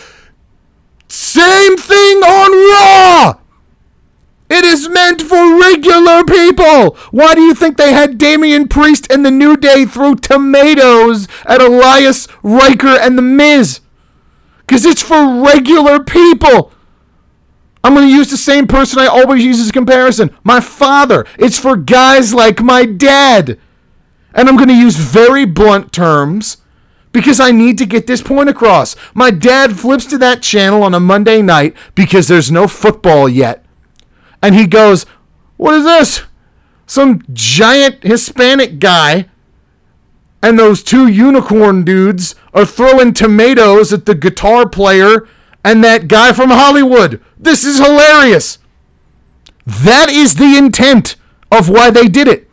Same 1.08 1.78
thing 1.78 2.18
on 2.18 2.52
Raw. 2.52 3.45
It 4.50 4.64
is 4.64 4.88
meant 4.90 5.22
for 5.22 5.60
regular 5.60 6.24
people. 6.24 6.96
Why 7.12 7.34
do 7.34 7.42
you 7.42 7.56
think 7.56 7.78
they 7.78 7.94
had 7.94 8.18
Damian 8.18 8.68
Priest 8.68 9.12
and 9.12 9.26
the 9.26 9.32
New 9.32 9.58
Day 9.58 9.86
throw 9.86 10.14
tomatoes 10.14 11.28
at 11.46 11.62
Elias 11.62 12.28
Ryker 12.44 12.88
and 12.88 13.18
the 13.18 13.24
Miz? 13.24 13.80
Because 14.60 14.86
it's 14.86 15.02
for 15.02 15.44
regular 15.44 16.04
people. 16.04 16.72
I'm 17.84 17.94
going 17.94 18.08
to 18.08 18.14
use 18.14 18.30
the 18.30 18.38
same 18.38 18.68
person 18.68 19.00
I 19.00 19.08
always 19.08 19.44
use 19.44 19.60
as 19.60 19.70
a 19.70 19.74
comparison 19.74 20.36
my 20.44 20.60
father. 20.60 21.26
It's 21.38 21.60
for 21.60 21.76
guys 21.76 22.34
like 22.34 22.62
my 22.62 22.86
dad. 22.86 23.60
And 24.34 24.50
I'm 24.50 24.58
going 24.58 24.70
to 24.70 24.76
use 24.76 24.96
very 24.96 25.46
blunt 25.46 25.92
terms 25.92 26.58
because 27.12 27.40
I 27.40 27.52
need 27.52 27.78
to 27.78 27.86
get 27.86 28.06
this 28.06 28.22
point 28.22 28.50
across. 28.50 28.96
My 29.14 29.32
dad 29.32 29.80
flips 29.80 30.06
to 30.08 30.18
that 30.20 30.42
channel 30.42 30.84
on 30.84 30.94
a 30.94 31.00
Monday 31.00 31.42
night 31.42 31.76
because 31.96 32.28
there's 32.28 32.52
no 32.52 32.68
football 32.68 33.30
yet. 33.30 33.65
And 34.42 34.56
he 34.56 34.68
goes, 34.68 35.06
What 35.58 35.74
is 35.74 35.84
this? 35.84 36.24
Some 36.88 37.24
giant 37.34 38.04
Hispanic 38.04 38.80
guy 38.80 39.26
and 40.46 40.60
those 40.60 40.84
two 40.84 41.08
unicorn 41.08 41.84
dudes 41.84 42.36
are 42.54 42.68
throwing 42.68 43.14
tomatoes 43.14 43.92
at 43.92 44.06
the 44.06 44.14
guitar 44.14 44.70
player 44.70 45.28
and 45.64 45.84
that 45.84 46.08
guy 46.08 46.34
from 46.34 46.52
Hollywood. 46.52 47.20
This 47.36 47.66
is 47.66 47.80
hilarious. 47.80 48.60
That 49.66 50.12
is 50.12 50.36
the 50.36 50.56
intent 50.56 51.16
of 51.52 51.68
why 51.68 51.90
they 51.90 52.08
did 52.08 52.28
it. 52.28 52.48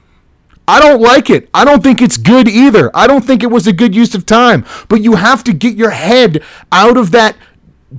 I 0.67 0.81
don't 0.81 1.03
like 1.03 1.29
it. 1.29 1.51
I 1.53 1.67
don't 1.67 1.83
think 1.83 2.01
it's 2.01 2.17
good 2.17 2.49
either. 2.49 2.91
I 2.95 3.07
don't 3.07 3.27
think 3.27 3.43
it 3.43 3.51
was 3.51 3.67
a 3.67 3.75
good 3.75 3.95
use 3.95 4.15
of 4.15 4.25
time. 4.25 4.65
But 4.89 5.03
you 5.03 5.17
have 5.17 5.45
to 5.45 5.53
get 5.53 5.77
your 5.77 5.91
head 5.91 6.43
out 6.73 6.97
of 6.97 7.11
that 7.11 7.37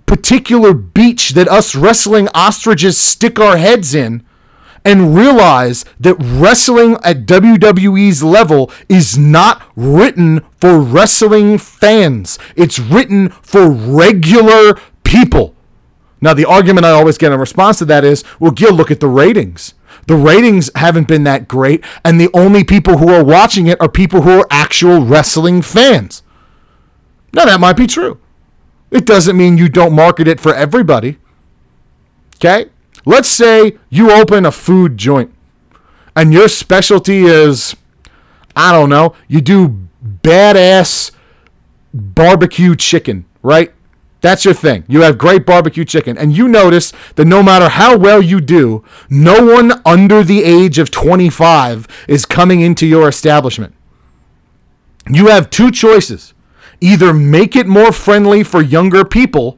particular 0.06 0.74
beach 0.74 1.32
that 1.32 1.48
us 1.48 1.76
wrestling 1.76 2.28
ostriches 2.34 2.98
stick 2.98 3.40
our 3.40 3.58
heads 3.58 3.94
in 3.94 4.26
and 4.86 5.16
realize 5.16 5.86
that 6.00 6.16
wrestling 6.20 6.98
at 7.04 7.26
WWE's 7.26 8.24
level 8.24 8.72
is 8.90 9.18
not 9.18 9.62
written 9.76 10.42
for 10.60 10.80
wrestling 10.80 11.58
fans. 11.58 12.38
It's 12.56 12.80
written 12.80 13.30
for 13.30 13.70
regular 13.70 14.78
people. 15.04 15.56
Now, 16.22 16.34
the 16.34 16.46
argument 16.46 16.86
I 16.86 16.92
always 16.92 17.18
get 17.18 17.32
in 17.32 17.40
response 17.40 17.80
to 17.80 17.86
that 17.86 18.04
is, 18.06 18.24
well, 18.40 18.52
Gil, 18.52 18.74
look 18.74 18.92
at 18.92 19.00
the 19.00 19.08
ratings. 19.08 19.74
The 20.08 20.16
ratings 20.16 20.70
haven't 20.76 21.08
been 21.08 21.24
that 21.26 21.48
great, 21.48 21.84
and 22.04 22.20
the 22.20 22.30
only 22.34 22.64
people 22.64 22.98
who 22.98 23.10
are 23.10 23.24
watching 23.24 23.68
it 23.68 23.80
are 23.82 23.90
people 23.90 24.22
who 24.22 24.40
are 24.40 24.48
actual 24.50 25.02
wrestling 25.02 25.62
fans. 25.62 26.24
Now, 27.34 27.46
that 27.46 27.60
might 27.60 27.78
be 27.78 27.88
true. 27.88 28.20
It 28.94 29.08
doesn't 29.08 29.36
mean 29.36 29.58
you 29.58 29.70
don't 29.70 29.94
market 29.94 30.28
it 30.28 30.40
for 30.40 30.54
everybody. 30.54 31.18
Okay? 32.36 32.70
Let's 33.06 33.28
say 33.28 33.80
you 33.90 34.12
open 34.12 34.46
a 34.46 34.52
food 34.52 34.98
joint 34.98 35.34
and 36.16 36.32
your 36.32 36.48
specialty 36.48 37.24
is, 37.24 37.76
I 38.56 38.72
don't 38.72 38.90
know, 38.90 39.16
you 39.28 39.42
do 39.42 39.88
badass 40.22 41.12
barbecue 41.92 42.76
chicken, 42.76 43.26
right? 43.42 43.74
That's 44.22 44.46
your 44.46 44.54
thing. 44.54 44.86
You 44.88 45.02
have 45.02 45.18
great 45.18 45.46
barbecue 45.46 45.84
chicken. 45.84 46.18
And 46.18 46.38
you 46.38 46.48
notice 46.48 46.94
that 47.16 47.26
no 47.26 47.42
matter 47.44 47.70
how 47.70 47.98
well 47.98 48.22
you 48.22 48.40
do, 48.40 48.84
no 49.10 49.44
one 49.44 49.82
under 49.86 50.24
the 50.24 50.44
age 50.44 50.78
of 50.78 50.92
25 50.92 51.88
is 52.08 52.26
coming 52.26 52.62
into 52.62 52.86
your 52.86 53.10
establishment. 53.10 53.74
You 55.10 55.28
have 55.28 55.50
two 55.50 55.72
choices 55.72 56.33
either 56.84 57.14
make 57.14 57.56
it 57.56 57.66
more 57.66 57.94
friendly 57.94 58.44
for 58.44 58.62
younger 58.62 59.06
people 59.06 59.58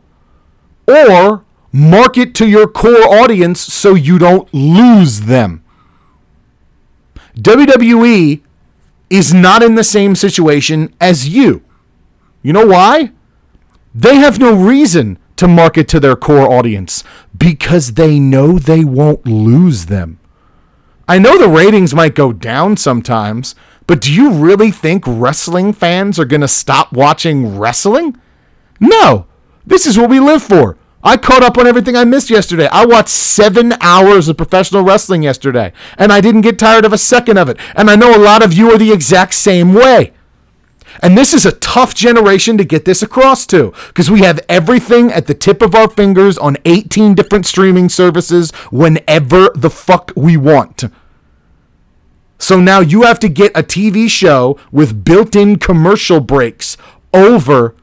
or 0.88 1.44
market 1.72 2.36
to 2.36 2.48
your 2.48 2.68
core 2.68 3.16
audience 3.20 3.60
so 3.60 3.96
you 3.96 4.20
don't 4.20 4.48
lose 4.54 5.22
them. 5.22 5.64
WWE 7.36 8.42
is 9.10 9.34
not 9.34 9.64
in 9.64 9.74
the 9.74 9.84
same 9.84 10.16
situation 10.16 10.94
as 11.02 11.28
you. 11.28 11.64
You 12.44 12.54
know 12.54 12.68
why? 12.68 13.12
They 13.96 14.18
have 14.18 14.40
no 14.40 14.54
reason 14.54 15.18
to 15.38 15.48
market 15.48 15.88
to 15.90 16.00
their 16.00 16.16
core 16.16 16.54
audience 16.54 17.04
because 17.36 17.94
they 17.94 18.20
know 18.20 18.60
they 18.60 18.86
won't 18.86 19.26
lose 19.26 19.88
them. 19.88 20.20
I 21.08 21.18
know 21.18 21.40
the 21.40 21.50
ratings 21.50 21.94
might 21.96 22.14
go 22.14 22.32
down 22.32 22.78
sometimes, 22.78 23.56
but 23.88 24.02
do 24.02 24.12
you 24.12 24.32
really 24.32 24.72
think 24.72 25.04
wrestling 25.08 25.74
fans 25.74 26.20
are 26.20 26.26
going 26.26 26.42
to 26.42 26.48
stop 26.48 26.92
watching 26.92 27.58
wrestling? 27.58 28.20
No. 28.80 29.28
This 29.66 29.86
is 29.86 29.98
what 29.98 30.10
we 30.10 30.20
live 30.20 30.44
for. 30.44 30.78
I 31.04 31.18
caught 31.18 31.44
up 31.44 31.60
on 31.60 31.68
everything 31.68 31.96
I 31.96 32.04
missed 32.04 32.32
yesterday. 32.32 32.68
I 32.72 32.86
watched 32.86 33.10
seven 33.10 33.74
hours 33.80 34.28
of 34.28 34.38
professional 34.38 34.82
wrestling 34.82 35.22
yesterday, 35.22 35.72
and 36.00 36.12
I 36.12 36.20
didn't 36.20 36.42
get 36.42 36.58
tired 36.58 36.84
of 36.84 36.94
a 36.94 36.98
second 36.98 37.38
of 37.38 37.48
it. 37.48 37.58
And 37.76 37.92
I 37.92 37.96
know 37.96 38.16
a 38.16 38.18
lot 38.18 38.44
of 38.44 38.54
you 38.54 38.72
are 38.72 38.78
the 38.80 38.92
exact 38.92 39.36
same 39.36 39.74
way. 39.74 40.14
And 41.04 41.16
this 41.16 41.34
is 41.34 41.46
a 41.46 41.52
tough 41.52 41.94
generation 41.94 42.58
to 42.58 42.64
get 42.64 42.86
this 42.86 43.04
across 43.04 43.46
to 43.48 43.72
because 43.88 44.10
we 44.10 44.22
have 44.22 44.40
everything 44.50 45.12
at 45.12 45.28
the 45.28 45.34
tip 45.36 45.62
of 45.62 45.76
our 45.76 45.90
fingers 45.90 46.38
on 46.38 46.58
18 46.66 47.14
different 47.14 47.46
streaming 47.46 47.90
services 47.90 48.52
whenever 48.72 49.50
the 49.54 49.70
fuck 49.70 50.12
we 50.16 50.38
want. 50.38 50.86
So 52.38 52.60
now 52.60 52.80
you 52.80 53.04
have 53.04 53.20
to 53.20 53.30
get 53.30 53.58
a 53.58 53.64
TV 53.64 54.10
show 54.10 54.60
with 54.72 55.04
built 55.06 55.36
in 55.36 55.58
commercial 55.58 56.20
breaks 56.20 56.78
over 57.14 57.76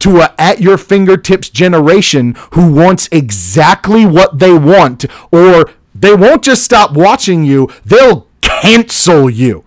to 0.00 0.20
a 0.20 0.34
at 0.38 0.60
your 0.60 0.78
fingertips 0.78 1.48
generation 1.48 2.34
who 2.52 2.72
wants 2.72 3.08
exactly 3.10 4.06
what 4.06 4.38
they 4.38 4.52
want, 4.52 5.04
or 5.32 5.70
they 5.94 6.14
won't 6.14 6.44
just 6.44 6.62
stop 6.62 6.92
watching 6.92 7.44
you, 7.44 7.68
they'll 7.84 8.26
cancel 8.40 9.28
you. 9.28 9.64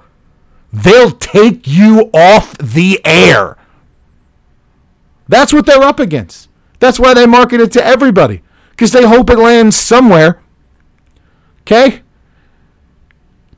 They'll 0.71 1.11
take 1.11 1.67
you 1.67 2.09
off 2.13 2.57
the 2.57 3.01
air. 3.03 3.57
That's 5.27 5.51
what 5.51 5.65
they're 5.65 5.83
up 5.83 5.99
against. 5.99 6.49
That's 6.79 6.99
why 6.99 7.13
they 7.13 7.25
market 7.25 7.59
it 7.59 7.71
to 7.73 7.85
everybody 7.85 8.41
because 8.71 8.91
they 8.91 9.05
hope 9.05 9.29
it 9.29 9.37
lands 9.37 9.75
somewhere. 9.75 10.41
Okay? 11.61 12.01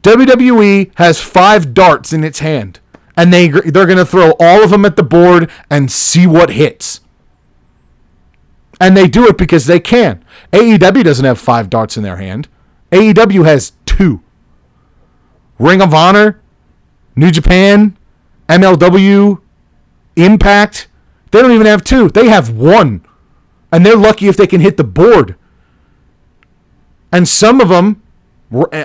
WWE 0.04 0.92
has 0.96 1.20
five 1.20 1.74
darts 1.74 2.14
in 2.14 2.24
its 2.24 2.40
hand, 2.40 2.80
and 3.18 3.34
they 3.34 3.48
they're 3.48 3.86
going 3.86 3.98
to 3.98 4.06
throw 4.06 4.34
all 4.40 4.64
of 4.64 4.70
them 4.70 4.86
at 4.86 4.96
the 4.96 5.04
board 5.04 5.50
and 5.70 5.92
see 5.92 6.28
what 6.28 6.52
hits. 6.52 7.02
And 8.80 8.98
they 8.98 9.08
do 9.08 9.28
it 9.28 9.38
because 9.38 9.66
they 9.66 9.80
can. 9.80 10.24
AEW 10.52 11.04
doesn't 11.04 11.26
have 11.26 11.40
five 11.40 11.70
darts 11.70 11.96
in 11.96 12.04
their 12.04 12.18
hand. 12.18 12.50
AEW 12.92 13.46
has 13.46 13.74
two. 13.86 14.22
Ring 15.58 15.82
of 15.82 15.94
Honor, 15.94 16.42
New 17.16 17.32
Japan, 17.32 17.98
MLW, 18.50 19.40
Impact, 20.16 20.90
they 21.34 21.42
don't 21.42 21.52
even 21.52 21.66
have 21.66 21.84
two. 21.84 22.10
They 22.10 22.30
have 22.30 22.52
one. 22.52 23.04
And 23.72 23.84
they're 23.84 23.98
lucky 23.98 24.28
if 24.28 24.38
they 24.38 24.46
can 24.46 24.62
hit 24.62 24.78
the 24.78 24.84
board. 24.84 25.36
And 27.12 27.28
some 27.28 27.60
of 27.60 27.70
them 27.70 28.03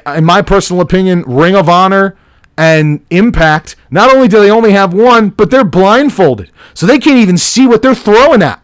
in 0.07 0.25
my 0.25 0.43
personal 0.43 0.81
opinion, 0.81 1.23
Ring 1.27 1.55
of 1.55 1.69
Honor 1.69 2.17
and 2.57 3.05
Impact, 3.11 3.77
not 3.91 4.15
only 4.15 4.29
do 4.29 4.41
they 4.41 4.51
only 4.51 4.73
have 4.73 4.93
one, 4.93 5.31
but 5.31 5.51
they're 5.51 5.65
blindfolded. 5.65 6.51
So 6.75 6.87
they 6.87 6.99
can't 6.99 7.19
even 7.19 7.39
see 7.39 7.67
what 7.67 7.83
they're 7.83 7.95
throwing 7.95 8.43
at. 8.43 8.61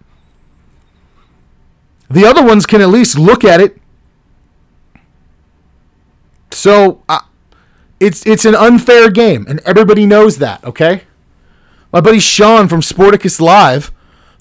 The 2.10 2.24
other 2.26 2.44
ones 2.44 2.66
can 2.66 2.80
at 2.80 2.88
least 2.88 3.18
look 3.18 3.44
at 3.44 3.60
it. 3.60 3.78
So 6.50 7.02
uh, 7.08 7.20
it's 7.98 8.24
it's 8.26 8.44
an 8.44 8.54
unfair 8.54 9.10
game, 9.10 9.44
and 9.48 9.60
everybody 9.60 10.06
knows 10.06 10.38
that, 10.38 10.62
okay? 10.64 11.02
My 11.92 12.00
buddy 12.00 12.20
Sean 12.20 12.68
from 12.68 12.80
Sporticus 12.80 13.40
Live, 13.40 13.92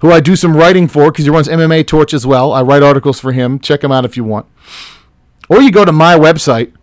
who 0.02 0.12
I 0.12 0.20
do 0.20 0.36
some 0.36 0.56
writing 0.56 0.88
for 0.88 1.12
because 1.12 1.26
he 1.26 1.32
runs 1.32 1.48
MMA 1.48 1.86
Torch 1.88 2.14
as 2.14 2.26
well. 2.26 2.52
I 2.52 2.62
write 2.62 2.84
articles 2.84 3.20
for 3.20 3.32
him. 3.32 3.60
Check 3.60 3.84
him 3.84 3.92
out 3.92 4.06
if 4.06 4.18
you 4.18 4.24
want. 4.24 4.46
Or 5.50 5.62
you 5.62 5.72
go 5.72 5.86
to 5.86 5.92
my 5.92 6.16
website, 6.16 6.74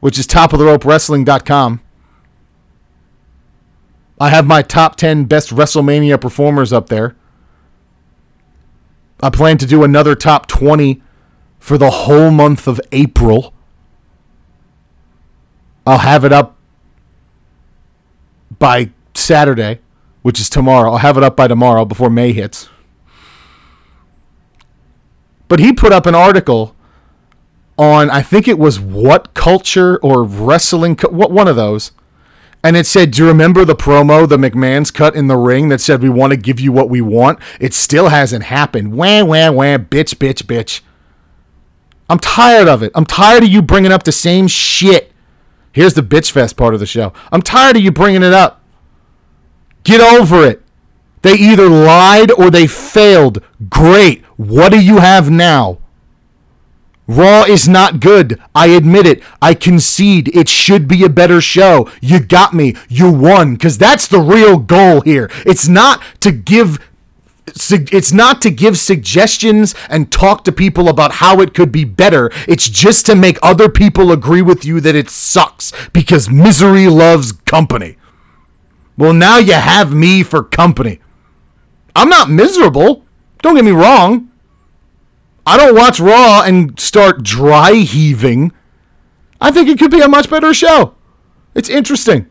which 0.00 0.18
is 0.18 0.26
topoftheropewrestling.com. 0.26 1.80
I 4.20 4.28
have 4.30 4.46
my 4.46 4.62
top 4.62 4.96
10 4.96 5.24
best 5.24 5.50
WrestleMania 5.50 6.20
performers 6.20 6.72
up 6.72 6.88
there. 6.88 7.16
I 9.20 9.30
plan 9.30 9.58
to 9.58 9.66
do 9.66 9.84
another 9.84 10.14
top 10.14 10.46
20 10.46 11.02
for 11.58 11.78
the 11.78 11.90
whole 11.90 12.30
month 12.30 12.66
of 12.66 12.80
April. 12.92 13.54
I'll 15.86 15.98
have 15.98 16.24
it 16.24 16.32
up 16.32 16.56
by 18.58 18.90
Saturday, 19.14 19.80
which 20.22 20.40
is 20.40 20.48
tomorrow. 20.48 20.92
I'll 20.92 20.98
have 20.98 21.16
it 21.16 21.22
up 21.22 21.36
by 21.36 21.48
tomorrow 21.48 21.84
before 21.84 22.10
May 22.10 22.32
hits. 22.32 22.68
But 25.48 25.60
he 25.60 25.72
put 25.72 25.92
up 25.92 26.06
an 26.06 26.14
article 26.14 26.73
on 27.78 28.10
I 28.10 28.22
think 28.22 28.46
it 28.46 28.58
was 28.58 28.78
WhatCulture 28.78 29.98
or 30.02 30.24
wrestling 30.24 30.96
what 31.10 31.30
one 31.30 31.48
of 31.48 31.56
those. 31.56 31.92
And 32.62 32.76
it 32.76 32.86
said, 32.86 33.10
"Do 33.10 33.22
you 33.22 33.28
remember 33.28 33.64
the 33.64 33.76
promo 33.76 34.26
the 34.26 34.38
McMahon's 34.38 34.90
cut 34.90 35.14
in 35.14 35.26
the 35.26 35.36
ring 35.36 35.68
that 35.68 35.82
said 35.82 36.02
we 36.02 36.08
want 36.08 36.30
to 36.32 36.36
give 36.36 36.58
you 36.58 36.72
what 36.72 36.88
we 36.88 37.02
want? 37.02 37.38
It 37.60 37.74
still 37.74 38.08
hasn't 38.08 38.44
happened. 38.44 38.94
Wah 38.94 39.22
wah 39.22 39.50
wah, 39.50 39.78
bitch, 39.78 40.14
bitch, 40.14 40.44
bitch." 40.44 40.80
I'm 42.08 42.18
tired 42.18 42.68
of 42.68 42.82
it. 42.82 42.92
I'm 42.94 43.06
tired 43.06 43.42
of 43.42 43.48
you 43.48 43.62
bringing 43.62 43.92
up 43.92 44.02
the 44.02 44.12
same 44.12 44.46
shit. 44.46 45.12
Here's 45.72 45.94
the 45.94 46.02
bitch 46.02 46.30
fest 46.30 46.56
part 46.56 46.74
of 46.74 46.80
the 46.80 46.86
show. 46.86 47.12
I'm 47.32 47.42
tired 47.42 47.76
of 47.76 47.82
you 47.82 47.90
bringing 47.90 48.22
it 48.22 48.32
up. 48.32 48.62
Get 49.82 50.00
over 50.00 50.46
it. 50.46 50.62
They 51.22 51.34
either 51.34 51.68
lied 51.68 52.30
or 52.30 52.50
they 52.50 52.66
failed. 52.66 53.42
Great. 53.68 54.22
What 54.36 54.72
do 54.72 54.80
you 54.80 54.98
have 54.98 55.30
now? 55.30 55.78
Raw 57.06 57.44
is 57.44 57.68
not 57.68 58.00
good. 58.00 58.40
I 58.54 58.68
admit 58.68 59.06
it. 59.06 59.22
I 59.42 59.54
concede 59.54 60.34
it 60.34 60.48
should 60.48 60.88
be 60.88 61.04
a 61.04 61.10
better 61.10 61.40
show. 61.40 61.90
You 62.00 62.18
got 62.20 62.54
me. 62.54 62.76
You 62.88 63.12
won. 63.12 63.54
Because 63.54 63.76
that's 63.76 64.08
the 64.08 64.20
real 64.20 64.58
goal 64.58 65.02
here. 65.02 65.30
It's 65.44 65.68
not 65.68 66.02
to 66.20 66.32
give. 66.32 66.78
It's 67.46 68.12
not 68.12 68.40
to 68.42 68.50
give 68.50 68.78
suggestions 68.78 69.74
and 69.90 70.10
talk 70.10 70.44
to 70.44 70.52
people 70.52 70.88
about 70.88 71.12
how 71.12 71.40
it 71.40 71.52
could 71.52 71.70
be 71.70 71.84
better. 71.84 72.30
It's 72.48 72.68
just 72.70 73.04
to 73.06 73.14
make 73.14 73.38
other 73.42 73.68
people 73.68 74.10
agree 74.10 74.40
with 74.40 74.64
you 74.64 74.80
that 74.80 74.96
it 74.96 75.10
sucks 75.10 75.70
because 75.92 76.30
misery 76.30 76.88
loves 76.88 77.32
company. 77.32 77.96
Well, 78.96 79.12
now 79.12 79.36
you 79.36 79.52
have 79.52 79.92
me 79.92 80.22
for 80.22 80.42
company. 80.42 81.00
I'm 81.94 82.08
not 82.08 82.30
miserable. 82.30 83.04
Don't 83.42 83.56
get 83.56 83.64
me 83.64 83.72
wrong. 83.72 84.30
I 85.46 85.56
don't 85.56 85.74
watch 85.74 86.00
Raw 86.00 86.42
and 86.42 86.78
start 86.80 87.22
dry 87.22 87.72
heaving. 87.72 88.52
I 89.40 89.50
think 89.50 89.68
it 89.68 89.78
could 89.78 89.90
be 89.90 90.00
a 90.00 90.08
much 90.08 90.30
better 90.30 90.54
show. 90.54 90.94
It's 91.54 91.68
interesting. 91.68 92.26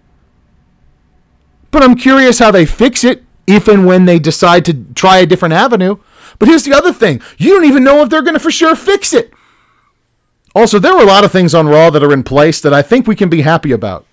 But 1.72 1.84
I'm 1.84 1.96
curious 1.96 2.40
how 2.40 2.52
they 2.52 2.66
fix 2.66 3.04
it 3.04 3.24
if 3.46 3.68
and 3.68 3.86
when 3.86 4.06
they 4.06 4.20
decide 4.20 4.66
to 4.66 4.74
try 4.96 5.20
a 5.20 5.26
different 5.26 5.54
avenue. 5.54 5.98
But 6.40 6.48
here's 6.48 6.64
the 6.64 6.74
other 6.74 6.94
thing 6.94 7.22
you 7.38 7.54
don't 7.54 7.66
even 7.66 7.84
know 7.84 8.02
if 8.02 8.10
they're 8.10 8.22
going 8.22 8.34
to 8.34 8.40
for 8.40 8.52
sure 8.52 8.76
fix 8.76 9.14
it. 9.14 9.32
Also, 10.56 10.78
there 10.80 10.94
are 10.94 11.02
a 11.02 11.08
lot 11.08 11.24
of 11.24 11.32
things 11.32 11.56
on 11.56 11.68
Raw 11.68 11.90
that 11.90 12.04
are 12.04 12.14
in 12.14 12.24
place 12.24 12.62
that 12.62 12.74
I 12.74 12.82
think 12.82 13.08
we 13.08 13.16
can 13.16 13.30
be 13.30 13.42
happy 13.42 13.72
about. 13.72 14.06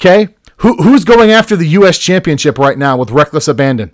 Okay? 0.00 0.28
Who, 0.58 0.76
who's 0.76 1.04
going 1.04 1.30
after 1.30 1.56
the 1.56 1.68
U.S. 1.68 1.98
Championship 1.98 2.58
right 2.58 2.78
now 2.78 2.96
with 2.96 3.10
reckless 3.10 3.48
abandon? 3.48 3.92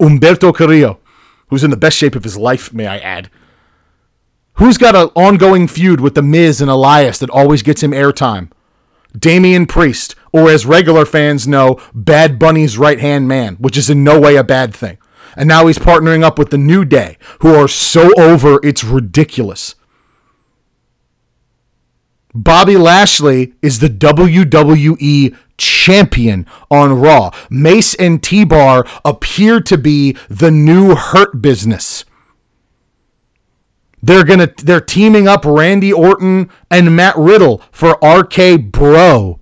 Humberto 0.00 0.54
Carrillo 0.54 1.00
who's 1.48 1.64
in 1.64 1.70
the 1.70 1.76
best 1.76 1.96
shape 1.96 2.14
of 2.14 2.24
his 2.24 2.36
life, 2.36 2.72
may 2.72 2.86
I 2.86 2.98
add. 2.98 3.30
Who's 4.54 4.78
got 4.78 4.96
an 4.96 5.10
ongoing 5.14 5.68
feud 5.68 6.00
with 6.00 6.14
The 6.14 6.22
Miz 6.22 6.60
and 6.60 6.70
Elias 6.70 7.18
that 7.18 7.30
always 7.30 7.62
gets 7.62 7.82
him 7.82 7.92
airtime? 7.92 8.50
Damian 9.16 9.66
Priest, 9.66 10.14
or 10.32 10.50
as 10.50 10.66
regular 10.66 11.04
fans 11.04 11.46
know, 11.46 11.80
Bad 11.94 12.38
Bunny's 12.38 12.78
right 12.78 12.98
hand 12.98 13.28
man, 13.28 13.56
which 13.56 13.76
is 13.76 13.90
in 13.90 14.04
no 14.04 14.20
way 14.20 14.36
a 14.36 14.44
bad 14.44 14.74
thing. 14.74 14.98
And 15.36 15.48
now 15.48 15.66
he's 15.66 15.78
partnering 15.78 16.22
up 16.22 16.38
with 16.38 16.50
the 16.50 16.58
New 16.58 16.84
Day, 16.84 17.18
who 17.40 17.54
are 17.54 17.68
so 17.68 18.12
over 18.18 18.58
it's 18.62 18.84
ridiculous. 18.84 19.74
Bobby 22.34 22.76
Lashley 22.76 23.54
is 23.62 23.78
the 23.78 23.88
WWE 23.88 25.36
champion 25.56 26.46
on 26.70 26.98
Raw. 27.00 27.30
Mace 27.50 27.94
and 27.94 28.22
T 28.22 28.44
Bar 28.44 28.86
appear 29.04 29.60
to 29.60 29.78
be 29.78 30.16
the 30.28 30.50
new 30.50 30.94
Hurt 30.94 31.40
Business. 31.40 32.04
They're 34.02 34.24
gonna 34.24 34.52
they're 34.62 34.80
teaming 34.80 35.26
up 35.26 35.44
Randy 35.44 35.92
Orton 35.92 36.50
and 36.70 36.94
Matt 36.94 37.16
Riddle 37.16 37.62
for 37.72 37.98
RK 38.02 38.70
Bro. 38.70 39.40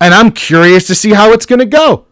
And 0.00 0.12
I'm 0.12 0.32
curious 0.32 0.86
to 0.88 0.94
see 0.94 1.14
how 1.14 1.32
it's 1.32 1.46
gonna 1.46 1.64
go. 1.64 2.06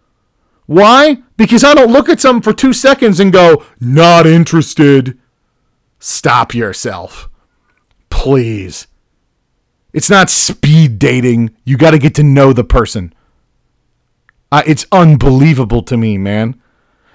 Why? 0.67 1.19
Because 1.37 1.63
I 1.63 1.75
don't 1.75 1.93
look 1.93 2.09
at 2.09 2.21
something 2.21 2.43
for 2.43 2.55
two 2.57 2.73
seconds 2.73 3.21
and 3.21 3.33
go, 3.33 3.65
not 3.81 4.27
interested. 4.27 5.19
Stop 5.99 6.55
yourself. 6.55 7.29
Please. 8.09 8.87
It's 9.95 10.11
not 10.11 10.29
speed 10.29 10.99
dating. 10.99 11.57
You 11.65 11.79
got 11.79 11.93
to 11.93 11.99
get 11.99 12.17
to 12.17 12.25
know 12.25 12.53
the 12.53 12.65
person. 12.65 13.15
Uh, 14.51 14.63
it's 14.67 14.87
unbelievable 14.93 15.83
to 15.85 15.97
me, 15.97 16.19
man. 16.19 16.61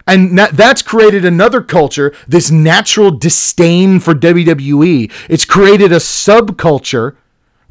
And 0.08 0.38
that, 0.39 0.54
that's 0.54 0.82
created 0.82 1.24
another 1.24 1.62
culture, 1.62 2.15
this 2.28 2.50
natural 2.50 3.12
disdain 3.12 4.00
for 4.00 4.15
WWE. 4.15 5.12
It's 5.30 5.46
created 5.46 5.92
a 5.92 5.98
subculture. 5.98 7.18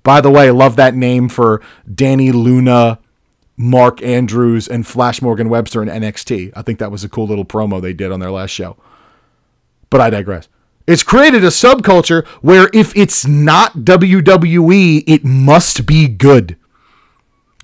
By 0.04 0.20
the 0.20 0.30
way, 0.30 0.50
love 0.50 0.76
that 0.76 0.94
name 0.94 1.28
for 1.28 1.60
Dani 1.90 2.32
Luna, 2.32 2.98
Mark 3.56 4.02
Andrews, 4.02 4.68
and 4.68 4.86
Flash 4.86 5.20
Morgan 5.20 5.48
Webster 5.48 5.82
in 5.82 5.88
NXT. 5.88 6.52
I 6.54 6.62
think 6.62 6.78
that 6.78 6.92
was 6.92 7.02
a 7.02 7.08
cool 7.08 7.26
little 7.26 7.46
promo 7.46 7.80
they 7.80 7.94
did 7.94 8.12
on 8.12 8.20
their 8.20 8.30
last 8.30 8.50
show. 8.50 8.76
But 9.90 10.02
I 10.02 10.10
digress. 10.10 10.48
It's 10.88 11.02
created 11.02 11.44
a 11.44 11.48
subculture 11.48 12.26
where 12.40 12.70
if 12.72 12.96
it's 12.96 13.26
not 13.26 13.80
WWE, 13.80 15.04
it 15.06 15.22
must 15.22 15.84
be 15.84 16.08
good. 16.08 16.56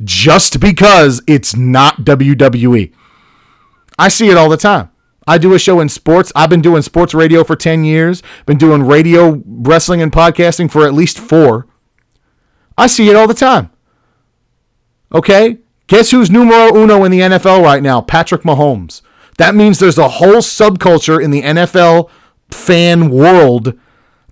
Just 0.03 0.61
because 0.61 1.23
it's 1.27 1.57
not 1.57 2.03
WWE. 2.03 2.93
I 3.99 4.09
see 4.09 4.29
it 4.29 4.37
all 4.37 4.51
the 4.51 4.59
time. 4.59 4.91
I 5.27 5.39
do 5.39 5.55
a 5.55 5.59
show 5.59 5.81
in 5.81 5.89
sports. 5.89 6.33
I've 6.37 6.51
been 6.51 6.61
doing 6.61 6.83
sports 6.83 7.15
radio 7.15 7.45
for 7.45 7.57
10 7.57 7.83
years, 7.85 8.23
been 8.45 8.59
doing 8.59 8.83
radio, 8.83 9.43
wrestling, 9.47 10.03
and 10.03 10.13
podcasting 10.13 10.71
for 10.71 10.87
at 10.87 10.93
least 10.93 11.19
four. 11.19 11.67
I 12.77 12.89
see 12.89 13.09
it 13.09 13.17
all 13.17 13.27
the 13.27 13.33
time. 13.33 13.71
Okay? 15.15 15.61
Guess 15.87 16.11
who's 16.11 16.31
numero 16.31 16.77
uno 16.77 17.05
in 17.05 17.11
the 17.11 17.21
NFL 17.21 17.63
right 17.63 17.83
now? 17.83 18.03
Patrick 18.03 18.43
Mahomes. 18.43 19.01
That 19.39 19.55
means 19.55 19.79
there's 19.79 19.97
a 19.97 20.09
whole 20.09 20.43
subculture 20.43 21.25
in 21.25 21.31
the 21.31 21.41
NFL 21.41 22.11
fan 22.51 23.11
world 23.11 23.79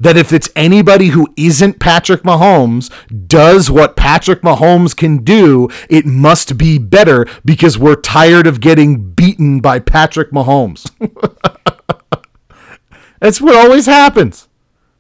that 0.02 0.16
if 0.16 0.32
it's 0.32 0.50
anybody 0.56 1.08
who 1.08 1.32
isn't 1.36 1.78
Patrick 1.78 2.22
Mahomes 2.22 2.90
does 3.28 3.70
what 3.70 3.96
Patrick 3.96 4.42
Mahomes 4.42 4.96
can 4.96 5.18
do, 5.18 5.68
it 5.88 6.04
must 6.04 6.58
be 6.58 6.76
better 6.76 7.24
because 7.44 7.78
we're 7.78 7.94
tired 7.94 8.48
of 8.48 8.60
getting 8.60 9.12
beaten 9.12 9.60
by 9.60 9.78
Patrick 9.78 10.32
Mahomes. 10.32 10.90
That's 13.20 13.40
what 13.40 13.54
always 13.54 13.86
happens. 13.86 14.48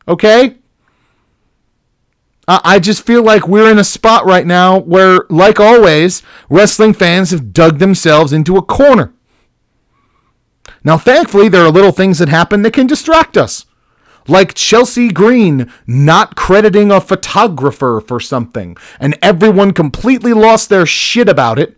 Okay? 0.06 0.58
I 2.46 2.78
just 2.78 3.06
feel 3.06 3.22
like 3.22 3.48
we're 3.48 3.70
in 3.70 3.78
a 3.78 3.84
spot 3.84 4.26
right 4.26 4.46
now 4.46 4.78
where, 4.78 5.24
like 5.30 5.58
always, 5.58 6.22
wrestling 6.50 6.92
fans 6.92 7.30
have 7.30 7.52
dug 7.52 7.78
themselves 7.78 8.32
into 8.32 8.56
a 8.56 8.62
corner. 8.62 9.14
Now, 10.84 10.98
thankfully, 10.98 11.48
there 11.48 11.64
are 11.64 11.70
little 11.70 11.92
things 11.92 12.18
that 12.18 12.28
happen 12.28 12.62
that 12.62 12.72
can 12.72 12.86
distract 12.86 13.36
us. 13.36 13.66
Like 14.28 14.54
Chelsea 14.54 15.08
Green 15.08 15.70
not 15.86 16.36
crediting 16.36 16.90
a 16.90 17.00
photographer 17.00 18.00
for 18.00 18.20
something, 18.20 18.76
and 19.00 19.18
everyone 19.20 19.72
completely 19.72 20.32
lost 20.32 20.68
their 20.68 20.86
shit 20.86 21.28
about 21.28 21.58
it. 21.58 21.76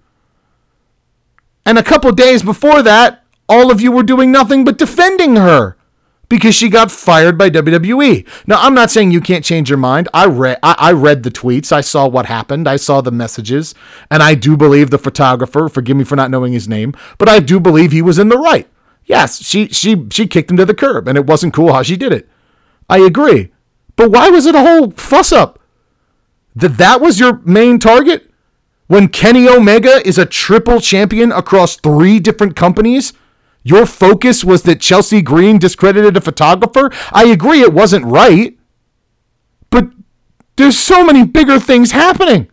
And 1.64 1.79
a 1.79 1.83
couple 1.83 2.12
days 2.12 2.43
before 2.43 2.83
that, 2.83 3.25
all 3.49 3.71
of 3.71 3.81
you 3.81 3.90
were 3.90 4.03
doing 4.03 4.31
nothing 4.31 4.64
but 4.64 4.79
defending 4.79 5.37
her 5.37 5.77
because 6.29 6.55
she 6.55 6.69
got 6.69 6.90
fired 6.90 7.38
by 7.38 7.49
WWE. 7.51 8.27
Now, 8.47 8.61
I'm 8.61 8.75
not 8.75 8.90
saying 8.90 9.11
you 9.11 9.21
can't 9.21 9.45
change 9.45 9.71
your 9.71 9.79
mind. 9.79 10.09
I 10.12 10.27
read 10.27 10.59
I, 10.62 10.75
I, 10.79 10.93
read 10.93 11.23
the 11.23 11.31
tweets. 11.31 11.73
I 11.73 11.81
saw 11.81 12.09
what 12.09 12.27
happened. 12.27 12.69
I 12.69 12.77
saw 12.77 13.01
the 13.01 13.11
messages, 13.11 13.75
and 14.11 14.23
I 14.23 14.35
do 14.35 14.57
believe 14.57 14.90
the 14.90 14.99
photographer. 14.99 15.69
Forgive 15.69 15.97
me 15.97 16.05
for 16.05 16.17
not 16.17 16.31
knowing 16.31 16.53
his 16.53 16.69
name, 16.69 16.95
but 17.19 17.29
I 17.29 17.40
do 17.40 17.61
believe 17.61 17.93
he 17.93 18.03
was 18.03 18.19
in 18.19 18.29
the 18.29 18.38
right. 18.38 18.69
Yes, 19.07 19.43
she 19.45 19.69
she 19.69 20.07
she 20.11 20.27
kicked 20.27 20.51
him 20.51 20.57
to 20.57 20.64
the 20.64 20.75
curb, 20.75 21.09
and 21.09 21.19
it 21.19 21.27
wasn't 21.27 21.55
cool 21.55 21.73
how 21.73 21.83
she 21.83 21.97
did 21.97 22.12
it. 22.12 22.29
I 22.88 22.99
agree, 22.99 23.53
but 23.97 24.11
why 24.11 24.31
was 24.31 24.47
it 24.47 24.55
a 24.55 24.61
whole 24.61 24.90
fuss 24.93 25.33
up? 25.33 25.61
That 26.55 26.79
that 26.79 27.01
was 27.01 27.21
your 27.21 27.40
main 27.45 27.79
target 27.79 28.31
when 28.87 29.09
Kenny 29.09 29.49
Omega 29.49 30.07
is 30.07 30.19
a 30.19 30.27
triple 30.27 30.81
champion 30.81 31.33
across 31.33 31.77
three 31.77 32.19
different 32.19 32.57
companies. 32.57 33.12
Your 33.62 33.87
focus 33.87 34.45
was 34.45 34.62
that 34.62 34.81
Chelsea 34.81 35.23
Green 35.23 35.59
discredited 35.59 36.17
a 36.17 36.21
photographer. 36.21 36.90
I 37.12 37.25
agree, 37.27 37.62
it 37.62 37.73
wasn't 37.73 38.05
right, 38.05 38.59
but 39.71 39.90
there's 40.57 40.79
so 40.79 41.05
many 41.05 41.25
bigger 41.25 41.59
things 41.59 41.93
happening. 41.93 42.49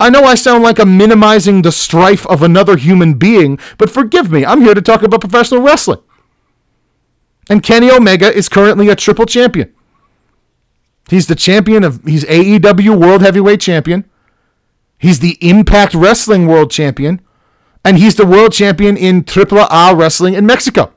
I 0.00 0.08
know 0.08 0.24
I 0.24 0.34
sound 0.34 0.62
like 0.62 0.78
I'm 0.78 0.96
minimizing 0.96 1.60
the 1.60 1.70
strife 1.70 2.26
of 2.26 2.42
another 2.42 2.78
human 2.78 3.14
being, 3.14 3.58
but 3.76 3.90
forgive 3.90 4.32
me, 4.32 4.46
I'm 4.46 4.62
here 4.62 4.74
to 4.74 4.80
talk 4.80 5.02
about 5.02 5.20
professional 5.20 5.60
wrestling. 5.60 6.00
And 7.50 7.62
Kenny 7.62 7.90
Omega 7.90 8.34
is 8.34 8.48
currently 8.48 8.88
a 8.88 8.96
triple 8.96 9.26
champion. 9.26 9.74
He's 11.10 11.26
the 11.26 11.34
champion 11.34 11.84
of, 11.84 12.02
he's 12.04 12.24
AEW 12.24 12.98
World 12.98 13.20
Heavyweight 13.20 13.60
Champion. 13.60 14.08
He's 14.96 15.20
the 15.20 15.36
Impact 15.40 15.92
Wrestling 15.92 16.46
World 16.46 16.70
Champion. 16.70 17.20
And 17.84 17.98
he's 17.98 18.14
the 18.14 18.26
world 18.26 18.52
champion 18.52 18.96
in 18.96 19.24
AAA 19.24 19.98
Wrestling 19.98 20.34
in 20.34 20.46
Mexico. 20.46 20.92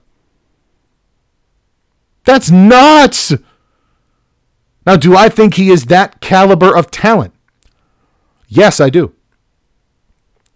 That's 2.26 2.52
nuts. 2.52 3.34
Now, 4.86 4.98
do 4.98 5.16
I 5.16 5.30
think 5.30 5.56
he 5.56 5.70
is 5.70 5.86
that 5.86 6.22
caliber 6.22 6.76
of 6.76 6.92
talent? 6.92 7.33
Yes, 8.56 8.80
I 8.80 8.90
do. 8.90 9.14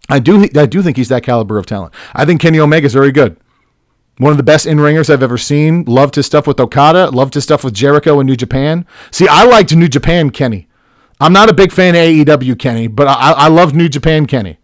I 0.08 0.20
do. 0.20 0.48
I 0.56 0.66
do 0.66 0.82
think 0.82 0.96
he's 0.96 1.08
that 1.08 1.24
caliber 1.24 1.58
of 1.58 1.66
talent. 1.66 1.92
I 2.14 2.24
think 2.24 2.40
Kenny 2.40 2.60
Omega 2.60 2.86
is 2.86 2.92
very 2.94 3.10
good. 3.12 3.36
One 4.18 4.30
of 4.30 4.36
the 4.36 4.44
best 4.44 4.66
in 4.66 4.80
ringers 4.80 5.10
I've 5.10 5.22
ever 5.22 5.36
seen. 5.36 5.84
Loved 5.84 6.14
his 6.14 6.26
stuff 6.26 6.46
with 6.46 6.60
Okada. 6.60 7.10
Loved 7.10 7.34
his 7.34 7.44
stuff 7.44 7.64
with 7.64 7.74
Jericho 7.74 8.20
and 8.20 8.26
New 8.28 8.36
Japan. 8.36 8.86
See, 9.10 9.26
I 9.28 9.44
liked 9.44 9.74
New 9.74 9.88
Japan 9.88 10.30
Kenny. 10.30 10.68
I'm 11.20 11.32
not 11.32 11.50
a 11.50 11.54
big 11.54 11.72
fan 11.72 11.96
of 11.96 12.00
AEW 12.00 12.58
Kenny, 12.58 12.86
but 12.86 13.08
I, 13.08 13.32
I 13.32 13.48
love 13.48 13.74
New 13.74 13.88
Japan 13.88 14.26
Kenny. 14.26 14.58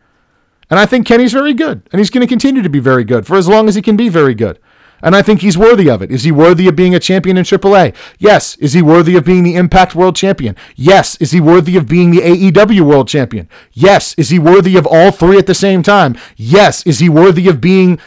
And 0.70 0.79
I 0.79 0.87
think 0.87 1.07
Kenny's 1.07 1.33
very 1.33 1.55
good. 1.55 1.88
And 1.92 1.99
he's 1.99 2.11
going 2.11 2.20
to 2.23 2.29
continue 2.29 2.62
to 2.62 2.68
be 2.68 2.79
very 2.79 3.05
good 3.05 3.27
for 3.27 3.37
as 3.37 3.49
long 3.49 3.68
as 3.68 3.75
he 3.75 3.83
can 3.83 3.97
be 3.97 4.09
very 4.09 4.35
good. 4.35 4.61
And 5.05 5.14
I 5.14 5.21
think 5.21 5.43
he's 5.43 5.59
worthy 5.59 5.90
of 5.90 6.01
it. 6.01 6.11
Is 6.11 6.25
he 6.25 6.33
worthy 6.33 6.67
of 6.67 6.75
being 6.75 6.95
a 6.95 6.99
champion 6.99 7.37
in 7.37 7.45
AAA? 7.45 7.95
Yes. 8.19 8.57
Is 8.57 8.73
he 8.73 8.81
worthy 8.81 9.17
of 9.17 9.25
being 9.25 9.45
the 9.45 9.55
Impact 9.55 9.95
World 9.95 10.17
Champion? 10.17 10.57
Yes. 10.77 11.17
Is 11.17 11.31
he 11.31 11.43
worthy 11.43 11.77
of 11.77 11.87
being 11.87 12.11
the 12.11 12.23
AEW 12.23 12.81
World 12.81 13.07
Champion? 13.07 13.47
Yes. 13.73 14.14
Is 14.14 14.31
he 14.31 14.38
worthy 14.38 14.79
of 14.79 14.87
all 14.87 15.11
three 15.11 15.37
at 15.37 15.47
the 15.47 15.55
same 15.55 15.83
time? 15.83 16.17
Yes. 16.37 16.87
Is 16.87 17.01
he 17.01 17.11
worthy 17.11 17.49
of 17.49 17.61
being 17.61 17.99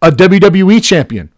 a 0.00 0.10
WWE 0.10 0.82
Champion? 0.82 1.30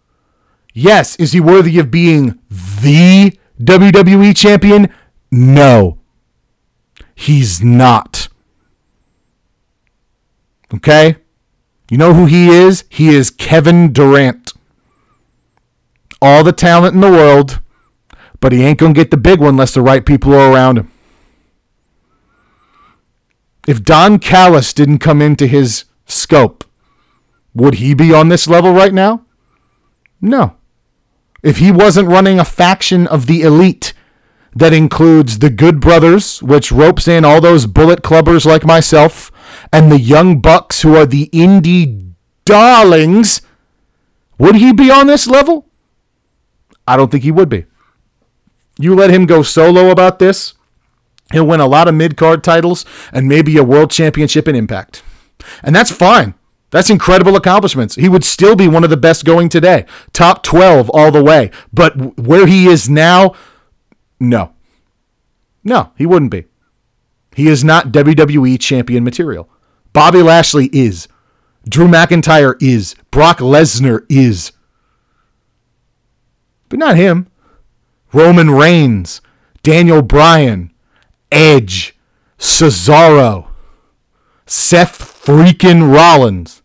Yes. 0.73 1.17
Is 1.17 1.33
he 1.33 1.41
worthy 1.41 1.77
of 1.77 1.91
being 1.91 2.39
the 2.49 3.37
WWE 3.61 4.33
Champion? 4.33 4.87
No. 5.29 5.99
He's 7.15 7.61
not. 7.61 8.29
Okay? 10.73 11.17
You 11.91 11.97
know 11.97 12.13
who 12.13 12.27
he 12.27 12.47
is? 12.47 12.85
He 12.87 13.09
is 13.09 13.29
Kevin 13.29 13.91
Durant 13.91 14.54
all 16.25 16.43
the 16.43 16.51
talent 16.51 16.95
in 16.95 17.01
the 17.01 17.11
world, 17.11 17.61
but 18.39 18.51
he 18.51 18.63
ain't 18.63 18.79
going 18.79 18.93
to 18.93 18.99
get 18.99 19.11
the 19.11 19.17
big 19.17 19.39
one 19.39 19.49
unless 19.49 19.73
the 19.73 19.81
right 19.81 20.05
people 20.05 20.33
are 20.33 20.51
around 20.51 20.77
him. 20.77 20.91
If 23.67 23.83
Don 23.83 24.19
Callis 24.19 24.73
didn't 24.73 24.99
come 24.99 25.21
into 25.21 25.47
his 25.47 25.85
scope, 26.05 26.63
would 27.53 27.75
he 27.75 27.93
be 27.93 28.13
on 28.13 28.29
this 28.29 28.47
level 28.47 28.73
right 28.73 28.93
now? 28.93 29.25
No. 30.21 30.55
If 31.41 31.57
he 31.57 31.71
wasn't 31.71 32.09
running 32.09 32.39
a 32.39 32.45
faction 32.45 33.07
of 33.07 33.27
the 33.27 33.41
elite 33.41 33.93
that 34.55 34.73
includes 34.73 35.39
the 35.39 35.49
Good 35.49 35.79
Brothers, 35.79 36.41
which 36.41 36.71
ropes 36.71 37.07
in 37.07 37.25
all 37.25 37.41
those 37.41 37.65
bullet 37.65 38.01
clubbers 38.01 38.45
like 38.45 38.65
myself, 38.65 39.31
and 39.71 39.91
the 39.91 39.99
Young 39.99 40.41
Bucks, 40.41 40.81
who 40.81 40.95
are 40.95 41.05
the 41.05 41.29
indie 41.33 42.13
darlings, 42.45 43.41
would 44.37 44.55
he 44.55 44.71
be 44.71 44.91
on 44.91 45.07
this 45.07 45.27
level? 45.27 45.67
I 46.87 46.97
don't 46.97 47.11
think 47.11 47.23
he 47.23 47.31
would 47.31 47.49
be. 47.49 47.65
You 48.77 48.95
let 48.95 49.09
him 49.09 49.25
go 49.25 49.41
solo 49.41 49.89
about 49.89 50.19
this, 50.19 50.53
he'll 51.31 51.47
win 51.47 51.59
a 51.61 51.67
lot 51.67 51.87
of 51.87 51.95
mid 51.95 52.17
card 52.17 52.43
titles 52.43 52.85
and 53.11 53.27
maybe 53.27 53.57
a 53.57 53.63
world 53.63 53.91
championship 53.91 54.47
in 54.47 54.55
Impact. 54.55 55.03
And 55.63 55.75
that's 55.75 55.91
fine. 55.91 56.33
That's 56.71 56.89
incredible 56.89 57.35
accomplishments. 57.35 57.95
He 57.95 58.09
would 58.09 58.23
still 58.23 58.55
be 58.55 58.67
one 58.67 58.83
of 58.83 58.89
the 58.89 58.97
best 58.97 59.23
going 59.23 59.47
today. 59.49 59.85
Top 60.11 60.43
12 60.43 60.89
all 60.89 61.11
the 61.11 61.23
way. 61.23 61.51
But 61.71 62.19
where 62.19 62.47
he 62.47 62.67
is 62.67 62.89
now, 62.89 63.33
no. 64.19 64.51
No, 65.63 65.91
he 65.97 66.05
wouldn't 66.05 66.31
be. 66.31 66.45
He 67.33 67.47
is 67.47 67.63
not 67.63 67.91
WWE 67.91 68.59
champion 68.59 69.03
material. 69.03 69.49
Bobby 69.93 70.21
Lashley 70.21 70.69
is. 70.73 71.07
Drew 71.67 71.87
McIntyre 71.87 72.61
is. 72.61 72.95
Brock 73.09 73.39
Lesnar 73.39 74.05
is 74.09 74.51
but 76.69 76.79
not 76.79 76.95
him. 76.95 77.27
Roman 78.13 78.51
Reigns, 78.51 79.21
Daniel 79.63 80.01
Bryan, 80.01 80.71
Edge, 81.31 81.97
Cesaro, 82.37 83.47
Seth 84.45 84.99
freaking 85.25 85.93
Rollins. 85.93 86.61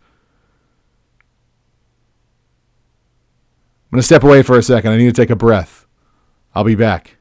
I'm 3.90 3.96
going 3.96 4.00
to 4.00 4.06
step 4.06 4.22
away 4.22 4.42
for 4.42 4.56
a 4.56 4.62
second. 4.62 4.92
I 4.92 4.96
need 4.96 5.06
to 5.06 5.12
take 5.12 5.30
a 5.30 5.36
breath. 5.36 5.86
I'll 6.54 6.64
be 6.64 6.76
back. 6.76 7.16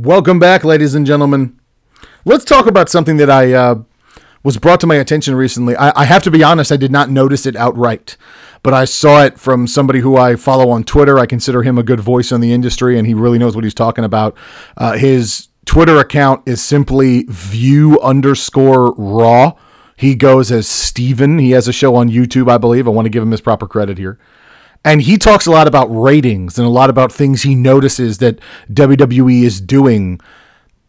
Welcome 0.00 0.38
back, 0.38 0.62
ladies 0.62 0.94
and 0.94 1.04
gentlemen. 1.04 1.58
Let's 2.24 2.44
talk 2.44 2.68
about 2.68 2.88
something 2.88 3.16
that 3.16 3.28
I 3.28 3.52
uh, 3.52 3.82
was 4.44 4.56
brought 4.56 4.78
to 4.82 4.86
my 4.86 4.94
attention 4.94 5.34
recently. 5.34 5.74
I, 5.74 6.02
I, 6.02 6.04
have 6.04 6.22
to 6.22 6.30
be 6.30 6.44
honest, 6.44 6.70
I 6.70 6.76
did 6.76 6.92
not 6.92 7.10
notice 7.10 7.46
it 7.46 7.56
outright, 7.56 8.16
but 8.62 8.72
I 8.72 8.84
saw 8.84 9.24
it 9.24 9.40
from 9.40 9.66
somebody 9.66 9.98
who 9.98 10.16
I 10.16 10.36
follow 10.36 10.70
on 10.70 10.84
Twitter. 10.84 11.18
I 11.18 11.26
consider 11.26 11.64
him 11.64 11.78
a 11.78 11.82
good 11.82 11.98
voice 11.98 12.30
in 12.30 12.40
the 12.40 12.52
industry, 12.52 12.96
and 12.96 13.08
he 13.08 13.14
really 13.14 13.40
knows 13.40 13.56
what 13.56 13.64
he's 13.64 13.74
talking 13.74 14.04
about. 14.04 14.36
Uh, 14.76 14.92
his 14.92 15.48
Twitter 15.66 15.98
account 15.98 16.46
is 16.46 16.62
simply 16.62 17.24
view 17.24 18.00
underscore 18.00 18.92
raw. 18.92 19.54
He 19.96 20.14
goes 20.14 20.52
as 20.52 20.68
Steven. 20.68 21.40
He 21.40 21.50
has 21.50 21.66
a 21.66 21.72
show 21.72 21.96
on 21.96 22.08
YouTube, 22.08 22.48
I 22.48 22.58
believe. 22.58 22.86
I 22.86 22.92
want 22.92 23.06
to 23.06 23.10
give 23.10 23.24
him 23.24 23.32
his 23.32 23.40
proper 23.40 23.66
credit 23.66 23.98
here. 23.98 24.16
And 24.88 25.02
he 25.02 25.18
talks 25.18 25.44
a 25.44 25.50
lot 25.50 25.68
about 25.68 25.94
ratings 25.94 26.58
and 26.58 26.66
a 26.66 26.70
lot 26.70 26.88
about 26.88 27.12
things 27.12 27.42
he 27.42 27.54
notices 27.54 28.16
that 28.18 28.40
WWE 28.72 29.42
is 29.42 29.60
doing. 29.60 30.18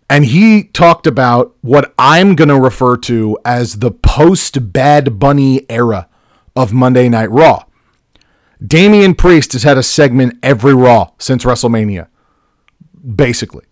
And 0.09 0.23
he 0.23 0.63
talked 0.63 1.05
about 1.05 1.53
what 1.59 1.93
I'm 1.99 2.33
going 2.33 2.47
to 2.47 2.57
refer 2.57 2.95
to 2.95 3.37
as 3.43 3.79
the 3.79 3.91
post 3.91 4.71
Bad 4.71 5.19
Bunny 5.19 5.69
era 5.69 6.07
of 6.55 6.71
Monday 6.71 7.09
Night 7.09 7.29
Raw. 7.29 7.65
Damian 8.65 9.15
Priest 9.15 9.51
has 9.51 9.63
had 9.63 9.77
a 9.77 9.83
segment 9.83 10.39
every 10.41 10.73
Raw 10.73 11.11
since 11.17 11.43
WrestleMania, 11.43 12.07
basically. 13.17 13.65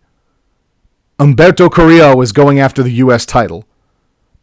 Humberto 1.19 1.71
Carrillo 1.71 2.19
is 2.19 2.33
going 2.33 2.59
after 2.59 2.83
the 2.83 2.91
U.S. 2.95 3.25
title. 3.25 3.63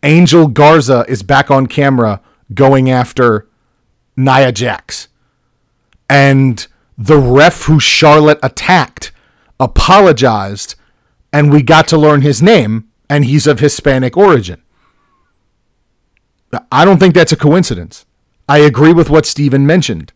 Angel 0.03 0.47
Garza 0.49 1.05
is 1.09 1.23
back 1.23 1.51
on 1.51 1.67
camera 1.67 2.23
going 2.55 2.91
after 2.91 3.47
Nia 4.17 4.51
Jax 4.51 5.09
and 6.09 6.67
the 6.97 7.19
ref 7.19 7.65
who 7.65 7.81
Charlotte 7.81 8.39
attacked 8.43 9.13
apologized 9.59 10.75
and 11.33 11.53
we 11.53 11.63
got 11.63 11.89
to 11.89 11.99
learn 11.99 12.23
his 12.23 12.43
name 12.43 12.89
and 13.09 13.25
he's 13.25 13.47
of 13.47 13.61
Hispanic 13.61 14.17
origin. 14.17 14.63
I 16.71 16.85
don't 16.85 16.99
think 16.99 17.15
that's 17.15 17.33
a 17.33 17.37
coincidence. 17.37 18.07
I 18.49 18.59
agree 18.59 18.93
with 18.93 19.11
what 19.11 19.27
Steven 19.27 19.67
mentioned. 19.67 20.13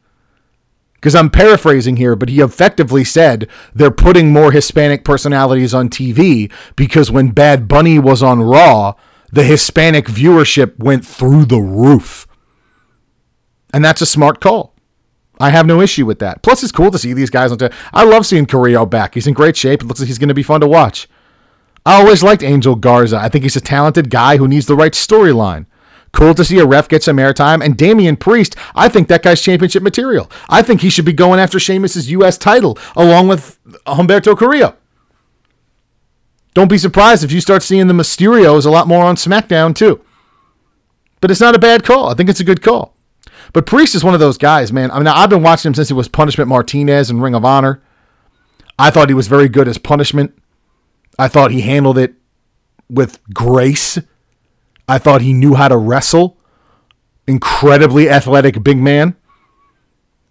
Because 0.95 1.15
I'm 1.15 1.31
paraphrasing 1.31 1.97
here, 1.97 2.17
but 2.17 2.29
he 2.29 2.41
effectively 2.41 3.05
said 3.05 3.49
they're 3.73 3.91
putting 3.91 4.33
more 4.33 4.51
Hispanic 4.51 5.05
personalities 5.05 5.73
on 5.73 5.89
TV 5.89 6.51
because 6.75 7.11
when 7.11 7.31
Bad 7.31 7.69
Bunny 7.69 7.99
was 8.01 8.23
on 8.23 8.43
Raw, 8.43 8.95
the 9.31 9.45
Hispanic 9.45 10.07
viewership 10.07 10.79
went 10.79 11.07
through 11.07 11.45
the 11.45 11.61
roof. 11.61 12.27
And 13.73 13.85
that's 13.85 14.03
a 14.03 14.07
smart 14.07 14.41
call. 14.41 14.75
I 15.39 15.51
have 15.51 15.67
no 15.67 15.81
issue 15.81 16.05
with 16.05 16.19
that. 16.19 16.43
Plus, 16.43 16.63
it's 16.63 16.73
cool 16.73 16.91
to 16.91 16.99
see 16.99 17.13
these 17.13 17.31
guys 17.31 17.53
on. 17.53 17.59
T- 17.59 17.69
I 17.93 18.05
love 18.05 18.27
seeing 18.27 18.47
Carrillo 18.47 18.87
back. 18.87 19.15
He's 19.15 19.27
in 19.27 19.35
great 19.35 19.57
shape. 19.57 19.83
It 19.83 19.87
looks 19.87 20.01
like 20.01 20.09
he's 20.09 20.19
going 20.19 20.29
to 20.29 20.35
be 20.35 20.43
fun 20.43 20.61
to 20.61 20.67
watch. 20.67 21.09
I 21.87 22.01
always 22.01 22.23
liked 22.23 22.43
Angel 22.43 22.75
Garza. 22.75 23.19
I 23.19 23.29
think 23.29 23.45
he's 23.45 23.57
a 23.57 23.61
talented 23.61 24.11
guy 24.11 24.37
who 24.37 24.49
needs 24.49 24.67
the 24.67 24.77
right 24.77 24.93
storyline. 24.93 25.67
Cool 26.13 26.35
to 26.35 26.45
see 26.45 26.59
a 26.59 26.67
ref 26.67 26.89
get 26.89 27.03
some 27.03 27.17
airtime. 27.19 27.65
And 27.65 27.77
Damian 27.77 28.17
Priest, 28.17 28.57
I 28.75 28.89
think 28.89 29.09
that 29.09 29.23
guy's 29.23 29.41
championship 29.41 29.83
material. 29.83 30.31
I 30.49 30.63
think 30.63 30.81
he 30.81 30.91
should 30.91 31.05
be 31.05 31.13
going 31.13 31.39
after 31.39 31.59
Sheamus' 31.59 32.09
U.S. 32.09 32.37
title 32.39 32.79
along 32.97 33.29
with 33.29 33.59
Humberto 33.87 34.37
Carrillo. 34.37 34.75
Don't 36.55 36.69
be 36.69 36.79
surprised 36.79 37.23
if 37.23 37.31
you 37.31 37.41
start 37.41 37.63
seeing 37.63 37.87
the 37.87 37.95
Mysterios 37.95 38.67
a 38.67 38.71
lot 38.71 38.89
more 38.89 39.05
on 39.05 39.17
SmackDown 39.17 39.75
too. 39.75 40.03
But 41.21 41.31
it's 41.31 41.41
not 41.41 41.55
a 41.55 41.59
bad 41.59 41.85
call. 41.85 42.09
I 42.09 42.15
think 42.15 42.29
it's 42.29 42.41
a 42.41 42.45
good 42.45 42.63
call. 42.63 42.95
But 43.53 43.67
Priest 43.67 43.95
is 43.95 44.05
one 44.05 44.15
of 44.15 44.21
those 44.21 44.39
guys, 44.39 44.73
man. 44.73 44.91
I 44.91 44.99
mean, 44.99 45.07
I've 45.07 45.31
been 45.31 45.43
watching 45.43 45.71
him 45.71 45.75
since 45.75 45.89
he 45.89 45.95
was 45.95 46.09
Punishment 46.09 46.49
Martinez 46.49 47.11
in 47.11 47.21
Ring 47.21 47.35
of 47.35 47.45
Honor. 47.45 47.83
I 48.79 48.91
thought 48.91 49.09
he 49.09 49.15
was 49.15 49.29
very 49.29 49.49
good 49.49 49.69
as 49.69 49.79
Punishment. 49.79 50.37
I 51.19 51.29
thought 51.29 51.51
he 51.51 51.63
handled 51.63 51.99
it 51.99 52.15
with 52.89 53.19
grace. 53.33 53.99
I 54.89 54.99
thought 54.99 55.21
he 55.21 55.33
knew 55.33 55.55
how 55.55 55.69
to 55.69 55.77
wrestle. 55.77 56.37
Incredibly 57.27 58.09
athletic 58.09 58.63
big 58.63 58.79
man. 58.79 59.17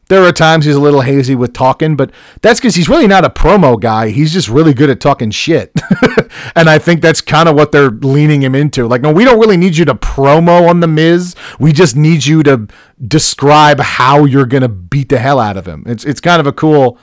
There 0.10 0.24
are 0.24 0.32
times 0.32 0.63
he's 0.63 0.76
a 0.76 0.80
little 0.80 1.02
hazy 1.02 1.36
with 1.36 1.52
talking, 1.52 1.98
but 1.98 2.12
that's 2.41 2.60
because 2.60 2.76
he's 2.76 2.88
really 2.88 3.08
not 3.08 3.26
a 3.26 3.30
promo 3.30 3.80
guy. 3.80 4.10
He's 4.10 4.32
just 4.32 4.48
really 4.48 4.74
good 4.74 4.89
at 4.89 5.02
talking 5.02 5.32
shit. 5.32 5.74
and 6.56 6.70
I 6.70 6.80
think 6.80 7.02
that's 7.02 7.20
kind 7.20 7.50
of 7.50 7.56
what 7.56 7.74
they're 7.74 7.89
leaning 7.89 8.41
him 8.41 8.56
into. 8.56 8.88
Like, 8.88 9.02
no, 9.02 9.12
we 9.12 9.26
don't 9.26 9.39
really 9.39 9.58
need 9.58 9.76
you 9.76 9.84
to 9.86 9.96
promo 9.96 10.70
on 10.70 10.80
The 10.80 10.88
Miz. 10.88 11.36
We 11.60 11.74
just 11.74 11.98
need 11.98 12.26
you 12.26 12.41
to 12.43 12.67
describe 13.06 13.82
how 13.82 14.24
you're 14.24 14.46
going 14.46 14.62
to 14.62 14.70
beat 14.70 15.10
the 15.10 15.20
hell 15.20 15.39
out 15.39 15.58
of 15.58 15.67
him. 15.67 15.84
It's, 15.86 16.06
it's 16.06 16.22
kind 16.22 16.39
of 16.39 16.48
a 16.48 16.54
cool 16.54 16.98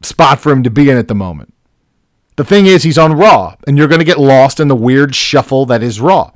spot 0.00 0.40
for 0.40 0.50
him 0.50 0.62
to 0.62 0.70
be 0.70 0.88
in 0.88 0.96
at 0.96 1.08
the 1.08 1.14
moment. 1.14 1.52
The 2.36 2.44
thing 2.44 2.66
is, 2.66 2.82
he's 2.82 2.98
on 2.98 3.12
Raw, 3.12 3.54
and 3.66 3.76
you're 3.76 3.86
going 3.86 4.00
to 4.00 4.04
get 4.04 4.18
lost 4.18 4.60
in 4.60 4.68
the 4.68 4.74
weird 4.74 5.14
shuffle 5.14 5.66
that 5.66 5.82
is 5.82 6.00
Raw. 6.00 6.32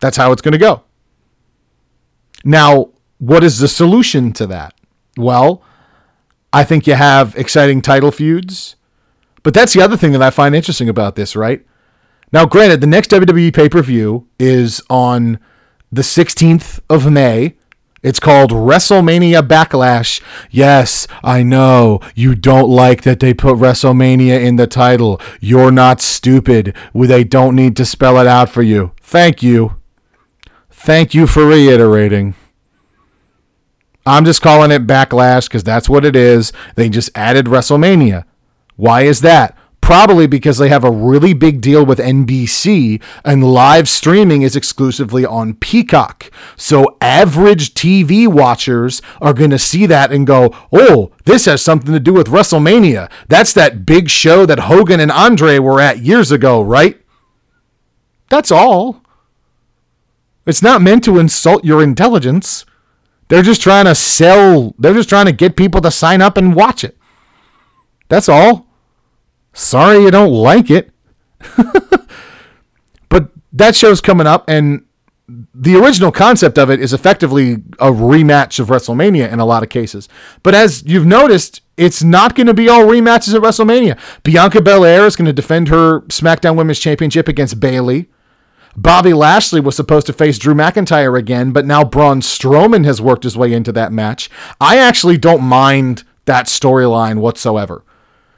That's 0.00 0.16
how 0.16 0.32
it's 0.32 0.42
going 0.42 0.52
to 0.52 0.58
go. 0.58 0.82
Now, 2.44 2.90
what 3.20 3.44
is 3.44 3.60
the 3.60 3.68
solution 3.68 4.32
to 4.32 4.46
that? 4.48 4.74
Well, 5.16 5.62
I 6.52 6.64
think 6.64 6.86
you 6.88 6.94
have 6.94 7.36
exciting 7.36 7.80
title 7.80 8.10
feuds. 8.10 8.74
But 9.42 9.54
that's 9.54 9.72
the 9.72 9.80
other 9.80 9.96
thing 9.96 10.12
that 10.12 10.22
I 10.22 10.30
find 10.30 10.54
interesting 10.54 10.88
about 10.88 11.16
this, 11.16 11.34
right? 11.34 11.64
Now, 12.32 12.46
granted, 12.46 12.80
the 12.80 12.86
next 12.86 13.10
WWE 13.10 13.54
pay 13.54 13.68
per 13.68 13.82
view 13.82 14.26
is 14.38 14.82
on 14.90 15.38
the 15.90 16.02
16th 16.02 16.80
of 16.88 17.10
May. 17.10 17.56
It's 18.02 18.20
called 18.20 18.50
WrestleMania 18.50 19.46
Backlash. 19.46 20.22
Yes, 20.50 21.06
I 21.22 21.42
know 21.42 22.00
you 22.14 22.34
don't 22.34 22.70
like 22.70 23.02
that 23.02 23.20
they 23.20 23.34
put 23.34 23.56
WrestleMania 23.56 24.42
in 24.42 24.56
the 24.56 24.66
title. 24.66 25.20
You're 25.40 25.70
not 25.70 26.00
stupid. 26.00 26.74
They 26.94 27.24
don't 27.24 27.56
need 27.56 27.76
to 27.76 27.84
spell 27.84 28.18
it 28.18 28.26
out 28.26 28.48
for 28.48 28.62
you. 28.62 28.92
Thank 29.02 29.42
you. 29.42 29.76
Thank 30.70 31.12
you 31.12 31.26
for 31.26 31.44
reiterating. 31.44 32.34
I'm 34.10 34.24
just 34.24 34.42
calling 34.42 34.72
it 34.72 34.88
backlash 34.88 35.48
because 35.48 35.62
that's 35.62 35.88
what 35.88 36.04
it 36.04 36.16
is. 36.16 36.52
They 36.74 36.88
just 36.88 37.10
added 37.14 37.46
WrestleMania. 37.46 38.24
Why 38.74 39.02
is 39.02 39.20
that? 39.20 39.56
Probably 39.80 40.26
because 40.26 40.58
they 40.58 40.68
have 40.68 40.82
a 40.82 40.90
really 40.90 41.32
big 41.32 41.60
deal 41.60 41.86
with 41.86 42.00
NBC 42.00 43.00
and 43.24 43.52
live 43.52 43.88
streaming 43.88 44.42
is 44.42 44.56
exclusively 44.56 45.24
on 45.24 45.54
Peacock. 45.54 46.28
So 46.56 46.96
average 47.00 47.72
TV 47.74 48.26
watchers 48.26 49.00
are 49.20 49.32
going 49.32 49.50
to 49.50 49.60
see 49.60 49.86
that 49.86 50.10
and 50.10 50.26
go, 50.26 50.56
oh, 50.72 51.12
this 51.24 51.44
has 51.44 51.62
something 51.62 51.92
to 51.92 52.00
do 52.00 52.12
with 52.12 52.26
WrestleMania. 52.26 53.08
That's 53.28 53.52
that 53.52 53.86
big 53.86 54.10
show 54.10 54.44
that 54.44 54.60
Hogan 54.60 54.98
and 54.98 55.12
Andre 55.12 55.60
were 55.60 55.80
at 55.80 56.00
years 56.00 56.32
ago, 56.32 56.60
right? 56.60 57.00
That's 58.28 58.50
all. 58.50 59.02
It's 60.46 60.62
not 60.62 60.82
meant 60.82 61.04
to 61.04 61.20
insult 61.20 61.64
your 61.64 61.80
intelligence. 61.80 62.64
They're 63.30 63.42
just 63.42 63.62
trying 63.62 63.84
to 63.84 63.94
sell, 63.94 64.74
they're 64.78 64.92
just 64.92 65.08
trying 65.08 65.26
to 65.26 65.32
get 65.32 65.56
people 65.56 65.80
to 65.82 65.90
sign 65.90 66.20
up 66.20 66.36
and 66.36 66.54
watch 66.54 66.82
it. 66.82 66.98
That's 68.08 68.28
all. 68.28 68.66
Sorry 69.52 70.02
you 70.02 70.10
don't 70.10 70.32
like 70.32 70.68
it. 70.68 70.90
but 73.08 73.30
that 73.52 73.76
show's 73.76 74.00
coming 74.00 74.26
up, 74.26 74.44
and 74.48 74.84
the 75.54 75.76
original 75.76 76.10
concept 76.10 76.58
of 76.58 76.70
it 76.70 76.80
is 76.80 76.92
effectively 76.92 77.52
a 77.78 77.92
rematch 77.92 78.58
of 78.58 78.66
WrestleMania 78.66 79.30
in 79.30 79.38
a 79.38 79.44
lot 79.44 79.62
of 79.62 79.68
cases. 79.68 80.08
But 80.42 80.56
as 80.56 80.82
you've 80.84 81.06
noticed, 81.06 81.62
it's 81.76 82.02
not 82.02 82.34
going 82.34 82.48
to 82.48 82.54
be 82.54 82.68
all 82.68 82.82
rematches 82.82 83.34
at 83.34 83.42
WrestleMania. 83.42 83.96
Bianca 84.24 84.60
Belair 84.60 85.06
is 85.06 85.14
going 85.14 85.26
to 85.26 85.32
defend 85.32 85.68
her 85.68 86.00
SmackDown 86.02 86.56
Women's 86.56 86.80
Championship 86.80 87.28
against 87.28 87.60
Bayley. 87.60 88.10
Bobby 88.76 89.12
Lashley 89.12 89.60
was 89.60 89.76
supposed 89.76 90.06
to 90.06 90.12
face 90.12 90.38
Drew 90.38 90.54
McIntyre 90.54 91.18
again, 91.18 91.52
but 91.52 91.66
now 91.66 91.84
Braun 91.84 92.20
Strowman 92.20 92.84
has 92.84 93.00
worked 93.00 93.24
his 93.24 93.36
way 93.36 93.52
into 93.52 93.72
that 93.72 93.92
match. 93.92 94.30
I 94.60 94.78
actually 94.78 95.18
don't 95.18 95.42
mind 95.42 96.04
that 96.24 96.46
storyline 96.46 97.18
whatsoever. 97.18 97.84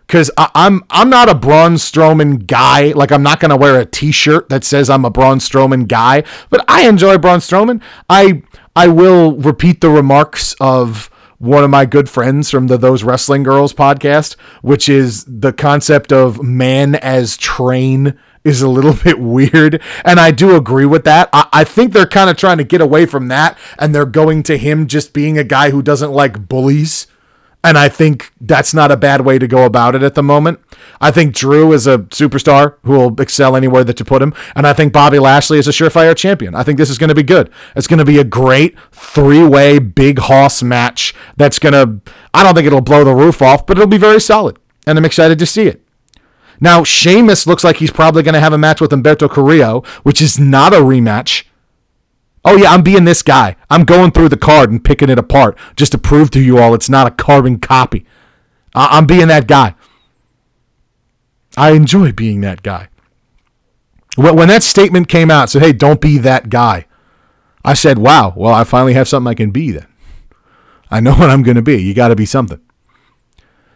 Because 0.06 0.30
I'm 0.36 0.82
I'm 0.90 1.08
not 1.08 1.30
a 1.30 1.34
Braun 1.34 1.74
Strowman 1.74 2.46
guy. 2.46 2.92
Like 2.92 3.10
I'm 3.10 3.22
not 3.22 3.40
gonna 3.40 3.56
wear 3.56 3.80
a 3.80 3.86
T-shirt 3.86 4.50
that 4.50 4.62
says 4.62 4.90
I'm 4.90 5.06
a 5.06 5.10
Braun 5.10 5.38
Strowman 5.38 5.88
guy. 5.88 6.24
But 6.50 6.64
I 6.68 6.86
enjoy 6.86 7.16
Braun 7.16 7.38
Strowman. 7.38 7.80
I 8.10 8.42
I 8.76 8.88
will 8.88 9.36
repeat 9.36 9.80
the 9.80 9.88
remarks 9.88 10.54
of 10.60 11.08
one 11.38 11.64
of 11.64 11.70
my 11.70 11.86
good 11.86 12.08
friends 12.08 12.50
from 12.50 12.66
the 12.68 12.76
Those 12.76 13.02
Wrestling 13.02 13.42
Girls 13.42 13.72
podcast, 13.72 14.36
which 14.60 14.88
is 14.88 15.24
the 15.24 15.52
concept 15.52 16.12
of 16.12 16.42
man 16.42 16.94
as 16.96 17.36
train 17.36 18.18
is 18.44 18.62
a 18.62 18.68
little 18.68 18.94
bit 19.04 19.18
weird. 19.18 19.80
And 20.04 20.18
I 20.18 20.30
do 20.30 20.56
agree 20.56 20.86
with 20.86 21.04
that. 21.04 21.28
I, 21.32 21.48
I 21.52 21.64
think 21.64 21.92
they're 21.92 22.06
kind 22.06 22.30
of 22.30 22.36
trying 22.36 22.58
to 22.58 22.64
get 22.64 22.80
away 22.80 23.06
from 23.06 23.28
that 23.28 23.58
and 23.78 23.94
they're 23.94 24.06
going 24.06 24.42
to 24.44 24.58
him 24.58 24.86
just 24.86 25.12
being 25.12 25.38
a 25.38 25.44
guy 25.44 25.70
who 25.70 25.82
doesn't 25.82 26.12
like 26.12 26.48
bullies. 26.48 27.06
And 27.64 27.78
I 27.78 27.88
think 27.88 28.32
that's 28.40 28.74
not 28.74 28.90
a 28.90 28.96
bad 28.96 29.20
way 29.20 29.38
to 29.38 29.46
go 29.46 29.64
about 29.64 29.94
it 29.94 30.02
at 30.02 30.16
the 30.16 30.22
moment. 30.22 30.58
I 31.00 31.12
think 31.12 31.32
Drew 31.32 31.72
is 31.72 31.86
a 31.86 31.98
superstar 31.98 32.74
who 32.82 32.92
will 32.92 33.20
excel 33.20 33.54
anywhere 33.54 33.84
that 33.84 34.00
you 34.00 34.04
put 34.04 34.20
him. 34.20 34.34
And 34.56 34.66
I 34.66 34.72
think 34.72 34.92
Bobby 34.92 35.20
Lashley 35.20 35.60
is 35.60 35.68
a 35.68 35.70
surefire 35.70 36.16
champion. 36.16 36.56
I 36.56 36.64
think 36.64 36.76
this 36.76 36.90
is 36.90 36.98
going 36.98 37.08
to 37.08 37.14
be 37.14 37.22
good. 37.22 37.50
It's 37.76 37.86
going 37.86 38.00
to 38.00 38.04
be 38.04 38.18
a 38.18 38.24
great 38.24 38.76
three 38.90 39.46
way 39.46 39.78
big 39.78 40.18
hoss 40.18 40.60
match 40.60 41.14
that's 41.36 41.60
going 41.60 41.72
to, 41.72 42.12
I 42.34 42.42
don't 42.42 42.54
think 42.54 42.66
it'll 42.66 42.80
blow 42.80 43.04
the 43.04 43.14
roof 43.14 43.40
off, 43.40 43.64
but 43.64 43.78
it'll 43.78 43.86
be 43.86 43.96
very 43.96 44.20
solid. 44.20 44.58
And 44.84 44.98
I'm 44.98 45.04
excited 45.04 45.38
to 45.38 45.46
see 45.46 45.68
it. 45.68 45.84
Now, 46.62 46.84
Sheamus 46.84 47.44
looks 47.44 47.64
like 47.64 47.78
he's 47.78 47.90
probably 47.90 48.22
going 48.22 48.34
to 48.34 48.40
have 48.40 48.52
a 48.52 48.58
match 48.58 48.80
with 48.80 48.92
Humberto 48.92 49.28
Carrillo, 49.28 49.82
which 50.04 50.22
is 50.22 50.38
not 50.38 50.72
a 50.72 50.76
rematch. 50.76 51.42
Oh, 52.44 52.56
yeah, 52.56 52.70
I'm 52.70 52.82
being 52.82 53.04
this 53.04 53.20
guy. 53.20 53.56
I'm 53.68 53.84
going 53.84 54.12
through 54.12 54.28
the 54.28 54.36
card 54.36 54.70
and 54.70 54.82
picking 54.82 55.10
it 55.10 55.18
apart 55.18 55.58
just 55.74 55.90
to 55.90 55.98
prove 55.98 56.30
to 56.30 56.40
you 56.40 56.58
all 56.58 56.72
it's 56.72 56.88
not 56.88 57.08
a 57.08 57.10
carbon 57.10 57.58
copy. 57.58 58.06
I- 58.76 58.96
I'm 58.96 59.06
being 59.06 59.26
that 59.26 59.48
guy. 59.48 59.74
I 61.56 61.72
enjoy 61.72 62.12
being 62.12 62.42
that 62.42 62.62
guy. 62.62 62.88
When 64.16 64.46
that 64.46 64.62
statement 64.62 65.08
came 65.08 65.32
out, 65.32 65.50
said, 65.50 65.62
hey, 65.62 65.72
don't 65.72 66.00
be 66.00 66.16
that 66.18 66.48
guy, 66.48 66.86
I 67.64 67.74
said, 67.74 67.98
wow, 67.98 68.34
well, 68.36 68.54
I 68.54 68.62
finally 68.62 68.94
have 68.94 69.08
something 69.08 69.28
I 69.28 69.34
can 69.34 69.50
be 69.50 69.72
then. 69.72 69.88
I 70.92 71.00
know 71.00 71.14
what 71.16 71.28
I'm 71.28 71.42
going 71.42 71.56
to 71.56 71.62
be. 71.62 71.82
You 71.82 71.92
got 71.92 72.08
to 72.08 72.16
be 72.16 72.26
something. 72.26 72.60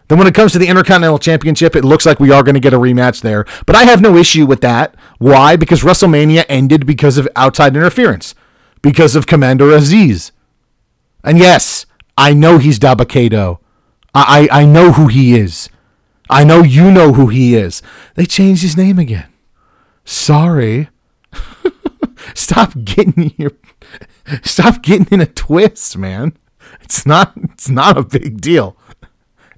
Then 0.09 0.19
when 0.19 0.27
it 0.27 0.35
comes 0.35 0.53
to 0.53 0.59
the 0.59 0.69
Intercontinental 0.69 1.19
Championship, 1.19 1.75
it 1.75 1.85
looks 1.85 2.07
like 2.07 2.21
we 2.21 2.31
are 2.31 2.43
going 2.43 2.55
to 2.55 2.61
get 2.61 2.75
a 2.75 2.79
rematch 2.79 3.23
there. 3.23 3.45
But 3.67 3.77
I 3.77 3.85
have 3.85 4.01
no 4.01 4.17
issue 4.17 4.47
with 4.47 4.61
that. 4.61 4.95
Why? 5.19 5.57
Because 5.57 5.83
WrestleMania 5.83 6.45
ended 6.49 6.87
because 6.87 7.19
of 7.19 7.29
outside 7.35 7.77
interference, 7.77 8.35
because 8.83 9.17
of 9.17 9.27
Commander 9.27 9.67
Azeez. 9.67 10.31
And 11.25 11.39
yes, 11.39 11.87
I 12.17 12.35
know 12.35 12.59
he's 12.59 12.79
Dabba-Kato. 12.79 13.61
I, 14.15 14.49
I, 14.51 14.63
I 14.63 14.65
know 14.65 14.93
who 14.93 15.09
he 15.09 15.37
is. 15.37 15.69
I 16.31 16.45
know 16.45 16.63
you 16.63 16.91
know 16.91 17.13
who 17.13 17.29
he 17.29 17.55
is. 17.55 17.83
They 18.15 18.27
changed 18.27 18.63
his 18.63 18.77
name 18.77 18.99
again. 18.99 19.29
Sorry. 20.05 20.89
stop 22.35 22.73
getting 22.85 23.35
your 23.37 23.53
stop 24.43 24.83
getting 24.83 25.07
in 25.11 25.21
a 25.21 25.27
twist, 25.27 25.97
man. 25.97 26.37
It's 26.81 27.07
not 27.07 27.33
it's 27.37 27.69
not 27.69 27.99
a 27.99 28.03
big 28.03 28.41
deal. 28.41 28.77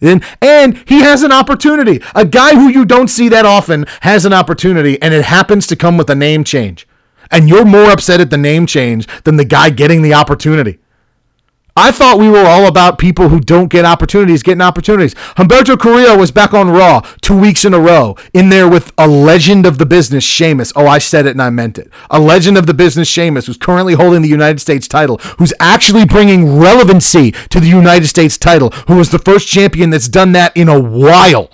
And, 0.01 0.23
and 0.41 0.83
he 0.87 1.01
has 1.01 1.23
an 1.23 1.33
opportunity. 1.33 2.03
A 2.15 2.25
guy 2.25 2.55
who 2.55 2.69
you 2.69 2.85
don't 2.85 3.09
see 3.09 3.29
that 3.29 3.45
often 3.45 3.87
has 4.03 4.25
an 4.25 4.33
opportunity, 4.33 5.01
and 5.03 5.13
it 5.13 5.25
happens 5.25 5.67
to 5.69 5.77
come 5.77 5.97
with 5.97 6.11
a 6.11 6.15
name 6.15 6.45
change. 6.45 6.87
And 7.31 7.49
you're 7.49 7.65
more 7.65 7.91
upset 7.91 8.21
at 8.21 8.31
the 8.31 8.39
name 8.39 8.67
change 8.67 9.07
than 9.25 9.37
the 9.37 9.45
guy 9.45 9.71
getting 9.71 10.03
the 10.03 10.15
opportunity. 10.15 10.79
I 11.79 11.93
thought 11.93 12.19
we 12.19 12.29
were 12.29 12.45
all 12.45 12.67
about 12.67 12.99
people 12.99 13.29
who 13.29 13.39
don't 13.39 13.69
get 13.69 13.85
opportunities 13.85 14.43
getting 14.43 14.61
opportunities. 14.61 15.15
Humberto 15.37 15.79
Carrillo 15.79 16.19
was 16.19 16.33
back 16.33 16.53
on 16.53 16.71
Raw 16.71 17.03
two 17.21 17.39
weeks 17.39 17.65
in 17.65 17.73
a 17.73 17.79
row, 17.79 18.17
in 18.35 18.49
there 18.49 18.69
with 18.69 18.93
a 18.99 19.07
legend 19.07 19.65
of 19.65 19.79
the 19.79 19.87
business, 19.87 20.25
Sheamus. 20.25 20.73
Oh, 20.75 20.89
I 20.89 20.99
said 20.99 21.25
it 21.25 21.31
and 21.31 21.43
I 21.43 21.51
meant 21.51 21.79
it. 21.79 21.89
A 22.11 22.19
legend 22.19 22.59
of 22.59 22.67
the 22.67 22.75
business, 22.75 23.07
Sheamus, 23.07 23.47
who's 23.47 23.57
currently 23.57 23.95
holding 23.95 24.23
the 24.23 24.29
United 24.29 24.61
States 24.61 24.89
title, 24.89 25.19
who's 25.39 25.55
actually 25.61 26.05
bringing 26.05 26.59
relevancy 26.59 27.31
to 27.31 27.61
the 27.61 27.69
United 27.69 28.09
States 28.09 28.37
title, 28.37 28.71
who 28.89 28.97
was 28.97 29.11
the 29.11 29.21
first 29.21 29.47
champion 29.47 29.91
that's 29.91 30.09
done 30.09 30.33
that 30.33 30.57
in 30.57 30.69
a 30.69 30.81
while. 30.81 31.49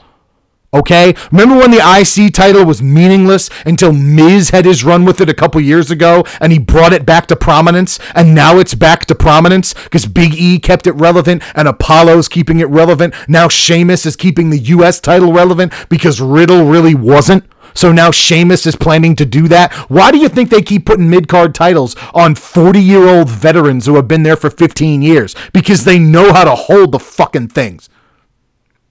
Okay? 0.75 1.15
Remember 1.31 1.57
when 1.57 1.71
the 1.71 1.79
IC 1.79 2.35
title 2.35 2.65
was 2.65 2.83
meaningless 2.83 3.49
until 3.65 3.93
Miz 3.93 4.51
had 4.51 4.65
his 4.65 4.83
run 4.83 5.05
with 5.05 5.21
it 5.21 5.31
a 5.31 5.35
couple 5.35 5.61
years 5.61 5.91
ago 5.91 6.25
and 6.41 6.53
he 6.53 6.59
brought 6.59 6.93
it 6.93 7.07
back 7.07 7.27
to 7.29 7.37
prominence 7.37 8.01
and 8.15 8.35
now 8.35 8.59
it's 8.59 8.75
back 8.75 9.07
to 9.07 9.15
prominence 9.15 9.73
because 9.75 10.07
Big 10.07 10.35
E 10.35 10.59
kept 10.59 10.89
it 10.89 10.93
relevant 10.93 11.43
and 11.55 11.69
Apollo's 11.69 12.29
keeping 12.29 12.59
it 12.59 12.69
relevant. 12.69 13.15
Now 13.29 13.49
Sheamus 13.49 14.05
is 14.05 14.17
keeping 14.17 14.51
the 14.51 14.59
US 14.59 14.99
title 15.01 15.33
relevant 15.33 15.73
because 15.89 16.21
Riddle 16.21 16.65
really 16.67 16.95
wasn't. 16.95 17.45
So 17.75 17.93
now 17.93 18.11
Sheamus 18.11 18.67
is 18.67 18.77
planning 18.77 19.17
to 19.17 19.25
do 19.25 19.49
that. 19.49 19.73
Why 19.91 20.11
do 20.11 20.19
you 20.19 20.29
think 20.29 20.51
they 20.51 20.63
keep 20.63 20.87
putting 20.87 21.11
mid 21.11 21.29
card 21.29 21.55
titles 21.55 21.97
on 22.15 22.35
40 22.35 22.81
year 22.81 23.09
old 23.09 23.29
veterans 23.29 23.87
who 23.87 23.97
have 23.97 24.09
been 24.09 24.23
there 24.23 24.37
for 24.37 24.51
15 24.51 25.03
years? 25.03 25.35
Because 25.53 25.85
they 25.85 25.99
know 25.99 26.33
how 26.33 26.45
to 26.45 26.55
hold 26.55 26.93
the 26.93 27.01
fucking 27.01 27.49
things. 27.49 27.89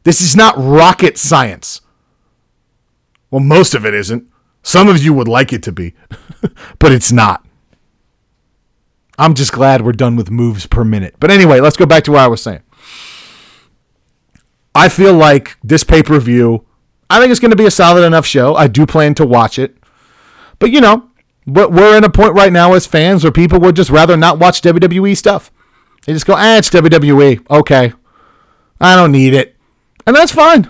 This 0.04 0.22
is 0.22 0.36
not 0.36 0.56
rocket 0.58 1.18
science. 1.18 1.82
Well, 3.32 3.42
most 3.42 3.74
of 3.74 3.86
it 3.86 3.94
isn't. 3.94 4.28
Some 4.62 4.88
of 4.88 5.04
you 5.04 5.14
would 5.14 5.28
like 5.28 5.52
it 5.52 5.64
to 5.64 5.72
be, 5.72 5.94
but 6.80 6.92
it's 6.92 7.12
not. 7.12 7.46
I'm 9.18 9.34
just 9.34 9.52
glad 9.52 9.82
we're 9.82 9.92
done 9.92 10.16
with 10.16 10.32
moves 10.32 10.66
per 10.66 10.84
minute. 10.84 11.16
But 11.20 11.32
anyway, 11.32 11.60
let's 11.60 11.78
go 11.78 11.86
back 11.86 12.04
to 12.06 12.12
what 12.12 12.22
I 12.22 12.28
was 12.28 12.42
saying. 12.42 12.62
I 14.76 14.90
feel 14.90 15.14
like 15.14 15.58
this 15.64 15.84
pay 15.84 16.02
per 16.02 16.20
view, 16.20 16.66
I 17.10 17.20
think 17.20 17.32
it's 17.32 17.40
going 17.40 17.52
to 17.52 17.58
be 17.58 17.66
a 17.66 17.72
solid 17.72 18.04
enough 18.04 18.26
show. 18.26 18.56
I 18.56 18.68
do 18.68 18.86
plan 18.86 19.14
to 19.16 19.26
watch 19.26 19.60
it. 19.60 19.78
But, 20.60 20.72
you 20.72 20.82
know, 20.82 21.10
we're 21.46 21.98
in 21.98 22.04
a 22.04 22.10
point 22.10 22.34
right 22.34 22.52
now 22.52 22.74
as 22.74 22.88
fans 22.88 23.24
where 23.24 23.32
people 23.32 23.60
would 23.60 23.76
just 23.76 23.90
rather 23.90 24.18
not 24.18 24.40
watch 24.40 24.62
WWE 24.62 25.16
stuff. 25.16 25.52
They 26.06 26.14
just 26.14 26.26
go, 26.26 26.34
ah, 26.36 26.58
it's 26.58 26.70
WWE. 26.70 27.50
Okay. 27.50 27.94
I 28.82 28.96
don't 28.96 29.12
need 29.12 29.34
it. 29.34 29.53
And 30.06 30.16
that's 30.16 30.32
fine. 30.32 30.70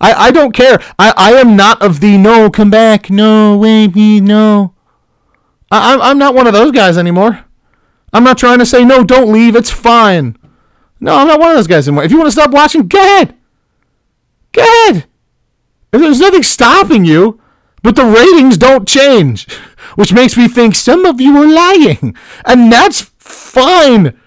I, 0.00 0.12
I 0.12 0.30
don't 0.30 0.52
care. 0.52 0.80
I, 0.98 1.12
I 1.16 1.32
am 1.32 1.56
not 1.56 1.82
of 1.82 2.00
the 2.00 2.16
no, 2.16 2.50
come 2.50 2.70
back, 2.70 3.10
no, 3.10 3.56
wait, 3.56 3.94
me, 3.94 4.20
no. 4.20 4.74
I, 5.70 5.94
I'm, 5.94 6.00
I'm 6.00 6.18
not 6.18 6.34
one 6.34 6.46
of 6.46 6.52
those 6.52 6.72
guys 6.72 6.96
anymore. 6.96 7.44
I'm 8.12 8.24
not 8.24 8.38
trying 8.38 8.58
to 8.58 8.66
say, 8.66 8.84
no, 8.84 9.04
don't 9.04 9.32
leave, 9.32 9.54
it's 9.54 9.70
fine. 9.70 10.36
No, 11.00 11.16
I'm 11.16 11.28
not 11.28 11.40
one 11.40 11.50
of 11.50 11.56
those 11.56 11.66
guys 11.66 11.86
anymore. 11.86 12.04
If 12.04 12.10
you 12.10 12.18
want 12.18 12.28
to 12.28 12.32
stop 12.32 12.50
watching, 12.50 12.88
go 12.88 12.98
ahead. 12.98 13.34
Go 14.52 14.62
ahead. 14.62 15.06
There's 15.92 16.20
nothing 16.20 16.42
stopping 16.42 17.04
you, 17.04 17.40
but 17.82 17.96
the 17.96 18.04
ratings 18.04 18.56
don't 18.56 18.86
change, 18.86 19.50
which 19.96 20.12
makes 20.12 20.36
me 20.36 20.48
think 20.48 20.74
some 20.74 21.04
of 21.04 21.20
you 21.20 21.36
are 21.36 21.46
lying. 21.46 22.16
And 22.44 22.72
that's 22.72 23.02
fine. 23.18 24.18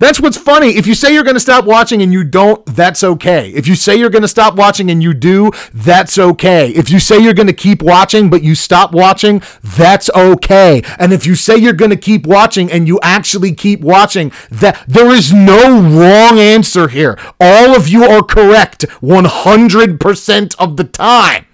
That's 0.00 0.20
what's 0.20 0.36
funny. 0.36 0.76
If 0.76 0.88
you 0.88 0.94
say 0.94 1.14
you're 1.14 1.22
going 1.22 1.36
to 1.36 1.40
stop 1.40 1.66
watching 1.66 2.02
and 2.02 2.12
you 2.12 2.24
don't, 2.24 2.66
that's 2.66 3.04
okay. 3.04 3.50
If 3.50 3.68
you 3.68 3.76
say 3.76 3.94
you're 3.94 4.10
going 4.10 4.22
to 4.22 4.28
stop 4.28 4.56
watching 4.56 4.90
and 4.90 5.00
you 5.00 5.14
do, 5.14 5.52
that's 5.72 6.18
okay. 6.18 6.70
If 6.70 6.90
you 6.90 6.98
say 6.98 7.18
you're 7.18 7.32
going 7.32 7.46
to 7.46 7.52
keep 7.52 7.80
watching 7.80 8.28
but 8.28 8.42
you 8.42 8.56
stop 8.56 8.92
watching, 8.92 9.40
that's 9.62 10.10
okay. 10.10 10.82
And 10.98 11.12
if 11.12 11.26
you 11.26 11.36
say 11.36 11.56
you're 11.56 11.72
going 11.72 11.92
to 11.92 11.96
keep 11.96 12.26
watching 12.26 12.72
and 12.72 12.88
you 12.88 12.98
actually 13.02 13.54
keep 13.54 13.82
watching, 13.82 14.32
that 14.50 14.84
there 14.88 15.10
is 15.10 15.32
no 15.32 15.80
wrong 15.80 16.40
answer 16.40 16.88
here. 16.88 17.16
All 17.40 17.76
of 17.76 17.86
you 17.88 18.02
are 18.02 18.22
correct 18.22 18.84
100% 19.00 20.54
of 20.58 20.76
the 20.76 20.84
time. 20.84 21.46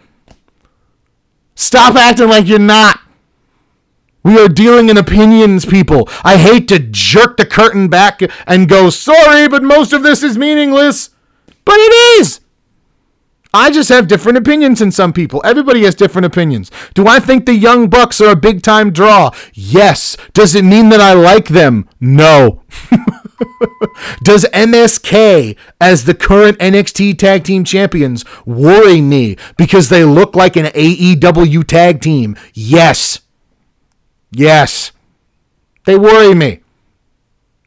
Stop 1.54 1.94
acting 1.94 2.28
like 2.28 2.46
you're 2.46 2.58
not. 2.58 3.00
We 4.22 4.38
are 4.38 4.48
dealing 4.48 4.88
in 4.88 4.98
opinions, 4.98 5.64
people. 5.64 6.08
I 6.22 6.36
hate 6.36 6.68
to 6.68 6.78
jerk 6.78 7.36
the 7.36 7.46
curtain 7.46 7.88
back 7.88 8.20
and 8.46 8.68
go, 8.68 8.90
sorry, 8.90 9.48
but 9.48 9.62
most 9.62 9.92
of 9.92 10.02
this 10.02 10.22
is 10.22 10.36
meaningless. 10.36 11.10
But 11.64 11.76
it 11.76 12.20
is. 12.20 12.40
I 13.52 13.70
just 13.70 13.88
have 13.88 14.06
different 14.06 14.38
opinions 14.38 14.78
than 14.78 14.92
some 14.92 15.12
people. 15.12 15.42
Everybody 15.44 15.82
has 15.84 15.96
different 15.96 16.26
opinions. 16.26 16.70
Do 16.94 17.08
I 17.08 17.18
think 17.18 17.46
the 17.46 17.54
Young 17.54 17.88
Bucks 17.88 18.20
are 18.20 18.30
a 18.30 18.36
big 18.36 18.62
time 18.62 18.92
draw? 18.92 19.32
Yes. 19.54 20.16
Does 20.32 20.54
it 20.54 20.64
mean 20.64 20.88
that 20.90 21.00
I 21.00 21.14
like 21.14 21.48
them? 21.48 21.88
No. 21.98 22.62
Does 24.22 24.44
MSK, 24.52 25.56
as 25.80 26.04
the 26.04 26.14
current 26.14 26.58
NXT 26.58 27.18
Tag 27.18 27.42
Team 27.42 27.64
Champions, 27.64 28.24
worry 28.46 29.00
me 29.00 29.36
because 29.56 29.88
they 29.88 30.04
look 30.04 30.36
like 30.36 30.56
an 30.56 30.66
AEW 30.66 31.66
tag 31.66 32.00
team? 32.00 32.36
Yes. 32.54 33.19
Yes. 34.30 34.92
They 35.84 35.96
worry 35.96 36.34
me. 36.34 36.60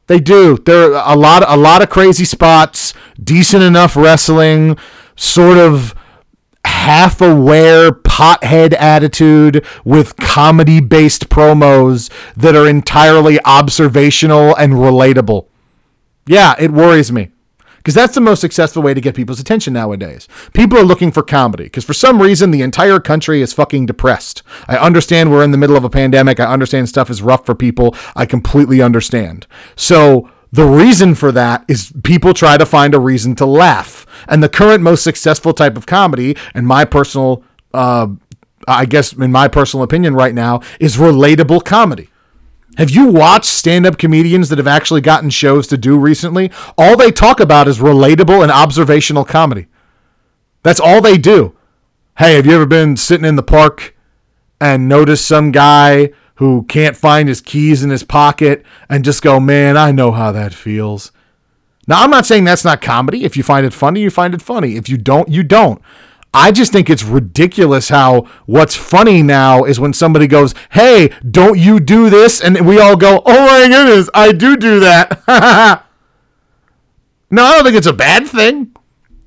They 0.08 0.19
do. 0.19 0.58
There 0.58 0.95
are 0.95 1.13
a 1.13 1.17
lot 1.17 1.43
a 1.47 1.58
lot 1.58 1.82
of 1.82 1.89
crazy 1.89 2.26
spots, 2.26 2.93
decent 3.21 3.63
enough 3.63 3.95
wrestling, 3.95 4.78
sort 5.15 5.58
of 5.58 5.95
half 6.65 7.21
aware 7.21 7.91
pothead 7.91 8.73
attitude 8.73 9.65
with 9.86 10.15
comedy 10.17 10.80
based 10.82 11.30
promos 11.30 12.12
that 12.36 12.56
are 12.56 12.67
entirely 12.67 13.39
observational 13.45 14.56
and 14.56 14.73
relatable. 14.73 15.47
Yeah, 16.26 16.56
it 16.60 16.71
worries 16.71 17.12
me 17.12 17.32
because 17.83 17.93
that's 17.93 18.15
the 18.15 18.21
most 18.21 18.39
successful 18.39 18.81
way 18.81 18.93
to 18.93 19.01
get 19.01 19.13
people's 19.13 19.41
attention 19.41 19.73
nowadays. 19.73 20.29
People 20.53 20.77
are 20.77 20.85
looking 20.85 21.11
for 21.11 21.21
comedy 21.21 21.65
because 21.65 21.83
for 21.83 21.93
some 21.93 22.21
reason 22.21 22.51
the 22.51 22.61
entire 22.61 22.97
country 22.97 23.41
is 23.41 23.51
fucking 23.51 23.87
depressed. 23.87 24.41
I 24.69 24.77
understand 24.77 25.31
we're 25.31 25.43
in 25.43 25.51
the 25.51 25.57
middle 25.57 25.75
of 25.75 25.83
a 25.83 25.89
pandemic. 25.89 26.39
I 26.39 26.45
understand 26.45 26.87
stuff 26.87 27.09
is 27.09 27.21
rough 27.21 27.45
for 27.45 27.55
people. 27.55 27.93
I 28.15 28.25
completely 28.25 28.81
understand. 28.81 29.47
So 29.75 30.29
the 30.53 30.65
reason 30.65 31.13
for 31.13 31.33
that 31.33 31.65
is 31.67 31.91
people 32.03 32.33
try 32.33 32.57
to 32.57 32.65
find 32.65 32.95
a 32.95 32.99
reason 33.01 33.35
to 33.35 33.45
laugh. 33.45 34.05
And 34.29 34.41
the 34.41 34.47
current 34.47 34.81
most 34.81 35.03
successful 35.03 35.51
type 35.51 35.75
of 35.75 35.85
comedy, 35.85 36.37
and 36.53 36.65
my 36.65 36.85
personal, 36.85 37.43
uh, 37.73 38.07
I 38.65 38.85
guess, 38.85 39.11
in 39.11 39.33
my 39.33 39.49
personal 39.49 39.83
opinion 39.83 40.13
right 40.13 40.33
now, 40.33 40.61
is 40.79 40.95
relatable 40.95 41.65
comedy. 41.65 42.09
Have 42.77 42.89
you 42.89 43.07
watched 43.07 43.45
stand 43.45 43.86
up 43.86 43.97
comedians 43.97 44.49
that 44.49 44.57
have 44.57 44.67
actually 44.67 45.01
gotten 45.01 45.29
shows 45.29 45.67
to 45.67 45.77
do 45.77 45.97
recently? 45.97 46.51
All 46.77 46.97
they 46.97 47.12
talk 47.12 47.39
about 47.39 47.67
is 47.67 47.79
relatable 47.79 48.41
and 48.41 48.51
observational 48.51 49.25
comedy. 49.25 49.67
That's 50.63 50.79
all 50.79 51.01
they 51.01 51.17
do. 51.17 51.55
Hey, 52.17 52.36
have 52.36 52.45
you 52.45 52.53
ever 52.53 52.65
been 52.65 52.97
sitting 52.97 53.25
in 53.25 53.36
the 53.36 53.43
park 53.43 53.95
and 54.59 54.89
noticed 54.89 55.25
some 55.25 55.51
guy 55.51 56.12
who 56.36 56.63
can't 56.63 56.97
find 56.97 57.29
his 57.29 57.41
keys 57.41 57.83
in 57.83 57.89
his 57.89 58.03
pocket 58.03 58.65
and 58.89 59.05
just 59.05 59.21
go, 59.21 59.39
man, 59.39 59.77
I 59.77 59.91
know 59.91 60.12
how 60.12 60.31
that 60.31 60.53
feels? 60.53 61.12
Now, 61.88 62.01
I'm 62.01 62.09
not 62.09 62.25
saying 62.25 62.45
that's 62.45 62.63
not 62.63 62.81
comedy. 62.81 63.23
If 63.23 63.36
you 63.36 63.43
find 63.43 63.65
it 63.65 63.73
funny, 63.73 64.01
you 64.01 64.09
find 64.09 64.33
it 64.33 64.41
funny. 64.41 64.77
If 64.77 64.88
you 64.89 64.97
don't, 64.97 65.29
you 65.29 65.43
don't. 65.43 65.81
I 66.33 66.51
just 66.51 66.71
think 66.71 66.89
it's 66.89 67.03
ridiculous 67.03 67.89
how 67.89 68.21
what's 68.45 68.75
funny 68.75 69.21
now 69.21 69.65
is 69.65 69.79
when 69.79 69.93
somebody 69.93 70.25
goes, 70.25 70.55
Hey, 70.71 71.09
don't 71.29 71.59
you 71.59 71.79
do 71.79 72.09
this? 72.09 72.41
And 72.41 72.65
we 72.65 72.79
all 72.79 72.95
go, 72.95 73.21
Oh 73.25 73.45
my 73.45 73.67
goodness, 73.67 74.09
I 74.13 74.31
do 74.31 74.57
do 74.57 74.79
that. 74.79 75.21
no, 77.29 77.43
I 77.43 77.55
don't 77.55 77.63
think 77.63 77.75
it's 77.75 77.87
a 77.87 77.93
bad 77.93 78.27
thing. 78.27 78.75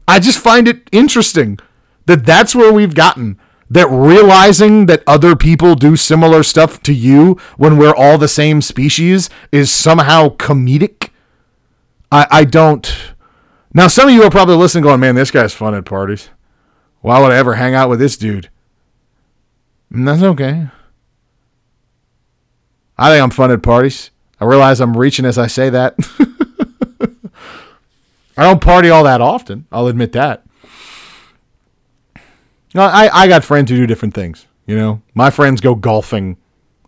I 0.09 0.19
just 0.19 0.39
find 0.39 0.67
it 0.67 0.89
interesting 0.91 1.59
that 2.07 2.27
that's 2.27 2.55
where 2.55 2.73
we've 2.73 2.95
gotten. 2.95 3.39
That 3.69 3.89
realizing 3.89 4.87
that 4.87 5.03
other 5.09 5.35
people 5.35 5.75
do 5.75 5.97
similar 5.97 6.45
stuff 6.45 6.81
to 6.85 6.95
you 6.95 7.37
when 7.57 7.77
we're 7.77 7.95
all 7.95 8.17
the 8.17 8.29
same 8.29 8.63
species 8.63 9.29
is 9.51 9.73
somehow 9.73 10.29
comedic. 10.29 11.11
I, 12.13 12.27
I 12.31 12.45
don't. 12.45 13.15
Now, 13.75 13.89
some 13.89 14.09
of 14.09 14.15
you 14.15 14.23
are 14.23 14.31
probably 14.31 14.55
listening 14.55 14.85
going, 14.85 15.01
Man, 15.01 15.17
this 15.17 15.33
guy's 15.33 15.53
fun 15.53 15.75
at 15.75 15.85
parties. 15.85 16.31
Why 17.07 17.21
would 17.21 17.31
I 17.31 17.37
ever 17.37 17.55
hang 17.55 17.73
out 17.73 17.89
with 17.89 18.01
this 18.01 18.17
dude? 18.17 18.51
And 19.93 20.09
that's 20.09 20.23
okay. 20.23 20.67
I 22.99 23.11
think 23.11 23.23
I'm 23.23 23.31
fun 23.31 23.53
at 23.53 23.63
parties. 23.63 24.11
I 24.41 24.45
realize 24.45 24.81
I'm 24.81 24.97
reaching 24.97 25.25
as 25.25 25.39
I 25.39 25.47
say 25.47 25.71
that. 25.71 25.95
I 28.37 28.43
don't 28.43 28.61
party 28.61 28.91
all 28.91 29.05
that 29.05 29.21
often. 29.21 29.69
I'll 29.71 29.87
admit 29.87 30.11
that. 30.15 30.43
No, 32.75 32.83
I, 32.83 33.09
I 33.13 33.29
got 33.29 33.45
friends 33.45 33.71
who 33.71 33.77
do 33.77 33.87
different 33.87 34.15
things. 34.15 34.45
You 34.67 34.75
know, 34.75 35.01
my 35.15 35.31
friends 35.31 35.61
go 35.61 35.77
golfing, 35.77 36.37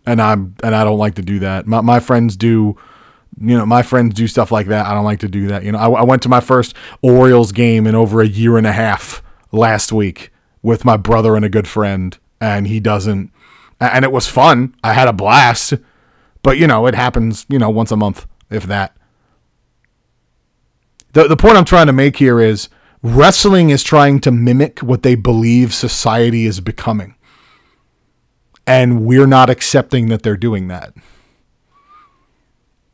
and 0.05 0.21
I'm 0.21 0.53
and 0.61 0.75
I 0.75 0.83
don't 0.83 0.99
like 0.99 1.15
to 1.15 1.21
do 1.21 1.39
that. 1.39 1.65
My 1.65 1.79
my 1.79 2.01
friends 2.01 2.35
do 2.35 2.75
you 3.39 3.57
know, 3.57 3.65
my 3.65 3.83
friends 3.83 4.15
do 4.15 4.27
stuff 4.27 4.51
like 4.51 4.67
that. 4.67 4.85
I 4.85 4.93
don't 4.93 5.05
like 5.05 5.19
to 5.19 5.29
do 5.29 5.47
that. 5.47 5.63
You 5.63 5.71
know, 5.71 5.77
I, 5.77 6.01
I 6.01 6.03
went 6.03 6.23
to 6.23 6.29
my 6.29 6.41
first 6.41 6.75
Orioles 7.01 7.53
game 7.53 7.87
in 7.87 7.95
over 7.95 8.19
a 8.19 8.27
year 8.27 8.57
and 8.57 8.67
a 8.67 8.73
half 8.73 9.23
last 9.51 9.91
week 9.91 10.31
with 10.61 10.85
my 10.85 10.97
brother 10.97 11.35
and 11.35 11.45
a 11.45 11.49
good 11.49 11.67
friend, 11.67 12.17
and 12.39 12.67
he 12.67 12.79
doesn't. 12.79 13.31
And 13.79 14.03
it 14.03 14.11
was 14.11 14.27
fun. 14.27 14.75
I 14.83 14.93
had 14.93 15.07
a 15.07 15.13
blast, 15.13 15.73
but 16.43 16.57
you 16.57 16.67
know, 16.67 16.85
it 16.87 16.95
happens. 16.95 17.45
You 17.49 17.59
know, 17.59 17.69
once 17.69 17.91
a 17.91 17.97
month, 17.97 18.27
if 18.49 18.63
that. 18.63 18.95
The 21.13 21.27
the 21.27 21.37
point 21.37 21.57
I'm 21.57 21.65
trying 21.65 21.87
to 21.87 21.93
make 21.93 22.17
here 22.17 22.39
is 22.39 22.69
wrestling 23.01 23.69
is 23.69 23.83
trying 23.83 24.19
to 24.21 24.31
mimic 24.31 24.79
what 24.79 25.03
they 25.03 25.15
believe 25.15 25.73
society 25.73 26.45
is 26.45 26.59
becoming. 26.59 27.15
And 28.67 29.03
we're 29.03 29.27
not 29.27 29.49
accepting 29.49 30.09
that 30.09 30.21
they're 30.21 30.37
doing 30.37 30.67
that. 30.67 30.93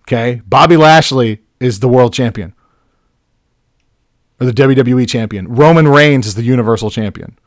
Okay? 0.03 0.41
Bobby 0.45 0.77
Lashley 0.77 1.41
is 1.59 1.79
the 1.79 1.89
world 1.89 2.13
champion. 2.13 2.53
Or 4.39 4.45
the 4.45 4.53
WWE 4.53 5.07
champion. 5.07 5.47
Roman 5.47 5.87
Reigns 5.87 6.27
is 6.27 6.35
the 6.35 6.43
Universal 6.43 6.89
champion. 6.89 7.37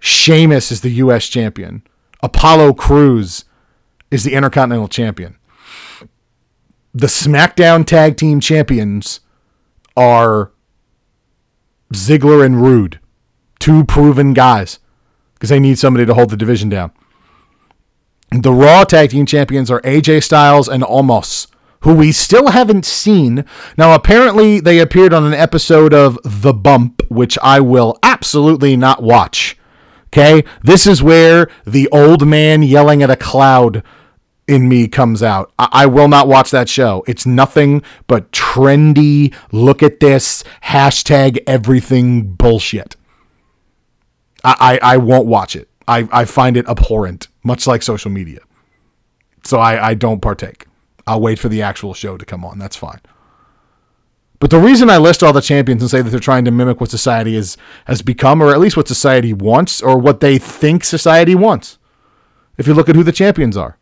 Sheamus 0.00 0.70
is 0.70 0.80
the 0.80 0.90
US 0.90 1.28
champion. 1.28 1.82
Apollo 2.22 2.74
Crews 2.74 3.44
is 4.10 4.24
the 4.24 4.34
Intercontinental 4.34 4.88
champion. 4.88 5.36
The 6.92 7.06
SmackDown 7.06 7.86
Tag 7.86 8.16
Team 8.16 8.40
champions 8.40 9.20
are 9.96 10.52
Ziggler 11.92 12.44
and 12.44 12.60
Roode, 12.60 13.00
two 13.58 13.84
proven 13.84 14.32
guys, 14.34 14.78
because 15.34 15.50
they 15.50 15.60
need 15.60 15.78
somebody 15.78 16.06
to 16.06 16.14
hold 16.14 16.30
the 16.30 16.36
division 16.36 16.68
down. 16.68 16.92
The 18.30 18.52
Raw 18.52 18.84
Tag 18.84 19.10
Team 19.10 19.26
Champions 19.26 19.70
are 19.70 19.80
AJ 19.82 20.24
Styles 20.24 20.68
and 20.68 20.82
Omos, 20.82 21.46
who 21.84 21.94
we 21.94 22.10
still 22.12 22.48
haven't 22.48 22.86
seen. 22.86 23.44
Now, 23.76 23.94
apparently, 23.94 24.58
they 24.58 24.78
appeared 24.78 25.12
on 25.12 25.24
an 25.24 25.34
episode 25.34 25.92
of 25.92 26.18
The 26.24 26.54
Bump, 26.54 27.02
which 27.10 27.38
I 27.42 27.60
will 27.60 27.98
absolutely 28.02 28.74
not 28.74 29.02
watch. 29.02 29.58
Okay? 30.06 30.44
This 30.62 30.86
is 30.86 31.02
where 31.02 31.48
the 31.66 31.88
old 31.90 32.26
man 32.26 32.62
yelling 32.62 33.02
at 33.02 33.10
a 33.10 33.16
cloud 33.16 33.82
in 34.48 34.66
me 34.66 34.88
comes 34.88 35.22
out. 35.22 35.52
I-, 35.58 35.68
I, 35.72 35.86
will 35.86 36.08
not 36.08 36.26
watch 36.26 36.50
that 36.52 36.70
show. 36.70 37.04
It's 37.06 37.26
nothing 37.26 37.82
but 38.06 38.32
trendy, 38.32 39.34
look 39.52 39.82
at 39.82 40.00
this, 40.00 40.42
hashtag 40.64 41.38
everything 41.46 42.32
bullshit. 42.32 42.96
I, 44.42 44.78
I, 44.82 44.94
I 44.94 44.96
won't 44.96 45.26
watch 45.26 45.54
it. 45.54 45.68
I, 45.86 46.08
I 46.10 46.24
find 46.24 46.56
it 46.56 46.66
abhorrent, 46.66 47.28
much 47.42 47.66
like 47.66 47.82
social 47.82 48.10
media. 48.10 48.40
So 49.42 49.58
I, 49.58 49.88
I 49.88 49.94
don't 49.94 50.22
partake. 50.22 50.64
I'll 51.06 51.20
wait 51.20 51.38
for 51.38 51.48
the 51.48 51.62
actual 51.62 51.94
show 51.94 52.16
to 52.16 52.24
come 52.24 52.44
on. 52.44 52.58
That's 52.58 52.76
fine. 52.76 53.00
But 54.40 54.50
the 54.50 54.58
reason 54.58 54.90
I 54.90 54.98
list 54.98 55.22
all 55.22 55.32
the 55.32 55.40
champions 55.40 55.82
and 55.82 55.90
say 55.90 56.02
that 56.02 56.10
they're 56.10 56.20
trying 56.20 56.44
to 56.44 56.50
mimic 56.50 56.80
what 56.80 56.90
society 56.90 57.36
is, 57.36 57.56
has 57.86 58.02
become, 58.02 58.42
or 58.42 58.52
at 58.52 58.60
least 58.60 58.76
what 58.76 58.88
society 58.88 59.32
wants, 59.32 59.80
or 59.80 59.98
what 59.98 60.20
they 60.20 60.38
think 60.38 60.84
society 60.84 61.34
wants, 61.34 61.78
if 62.58 62.66
you 62.66 62.74
look 62.74 62.88
at 62.88 62.96
who 62.96 63.02
the 63.02 63.12
champions 63.12 63.56
are, 63.56 63.78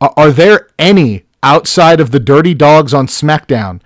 are 0.00 0.30
there 0.30 0.68
any 0.78 1.24
outside 1.42 2.00
of 2.00 2.10
the 2.10 2.20
dirty 2.20 2.54
dogs 2.54 2.94
on 2.94 3.06
SmackDown, 3.06 3.80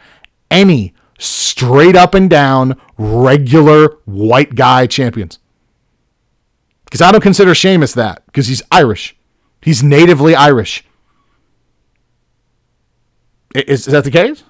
any 0.51 0.95
straight 1.19 1.97
up 1.97 2.15
and 2.15 2.29
down 2.31 2.81
regular 2.99 3.99
white 4.05 4.55
guy 4.55 4.87
champions? 4.87 5.39
Because 6.85 7.01
I 7.01 7.13
don't 7.13 7.21
consider 7.21 7.55
Sheamus 7.55 7.93
that, 7.95 8.25
because 8.27 8.49
he's 8.49 8.63
Irish. 8.71 9.17
He's 9.63 9.83
natively 9.83 10.35
Irish. 10.35 10.85
Is, 13.55 13.87
is 13.87 13.93
that 13.93 14.05
the 14.05 14.11
case? 14.11 14.45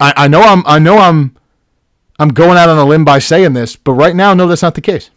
I, 0.00 0.12
I 0.16 0.28
know 0.28 0.42
I'm 0.42 0.62
I 0.66 0.78
know 0.78 0.98
I'm 0.98 1.36
I'm 2.18 2.28
going 2.28 2.58
out 2.58 2.68
on 2.68 2.78
a 2.78 2.84
limb 2.84 3.04
by 3.04 3.18
saying 3.18 3.52
this, 3.52 3.76
but 3.76 3.92
right 3.92 4.14
now, 4.14 4.34
no, 4.34 4.46
that's 4.46 4.62
not 4.62 4.74
the 4.74 4.80
case. 4.80 5.10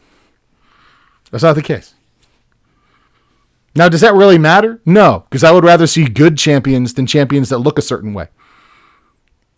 That's 1.31 1.43
not 1.43 1.55
the 1.55 1.61
case. 1.61 1.95
Now, 3.75 3.89
does 3.89 4.01
that 4.01 4.13
really 4.13 4.37
matter? 4.37 4.81
No, 4.85 5.25
because 5.29 5.43
I 5.43 5.51
would 5.51 5.63
rather 5.63 5.87
see 5.87 6.05
good 6.05 6.37
champions 6.37 6.93
than 6.93 7.07
champions 7.07 7.49
that 7.49 7.59
look 7.59 7.79
a 7.79 7.81
certain 7.81 8.13
way. 8.13 8.27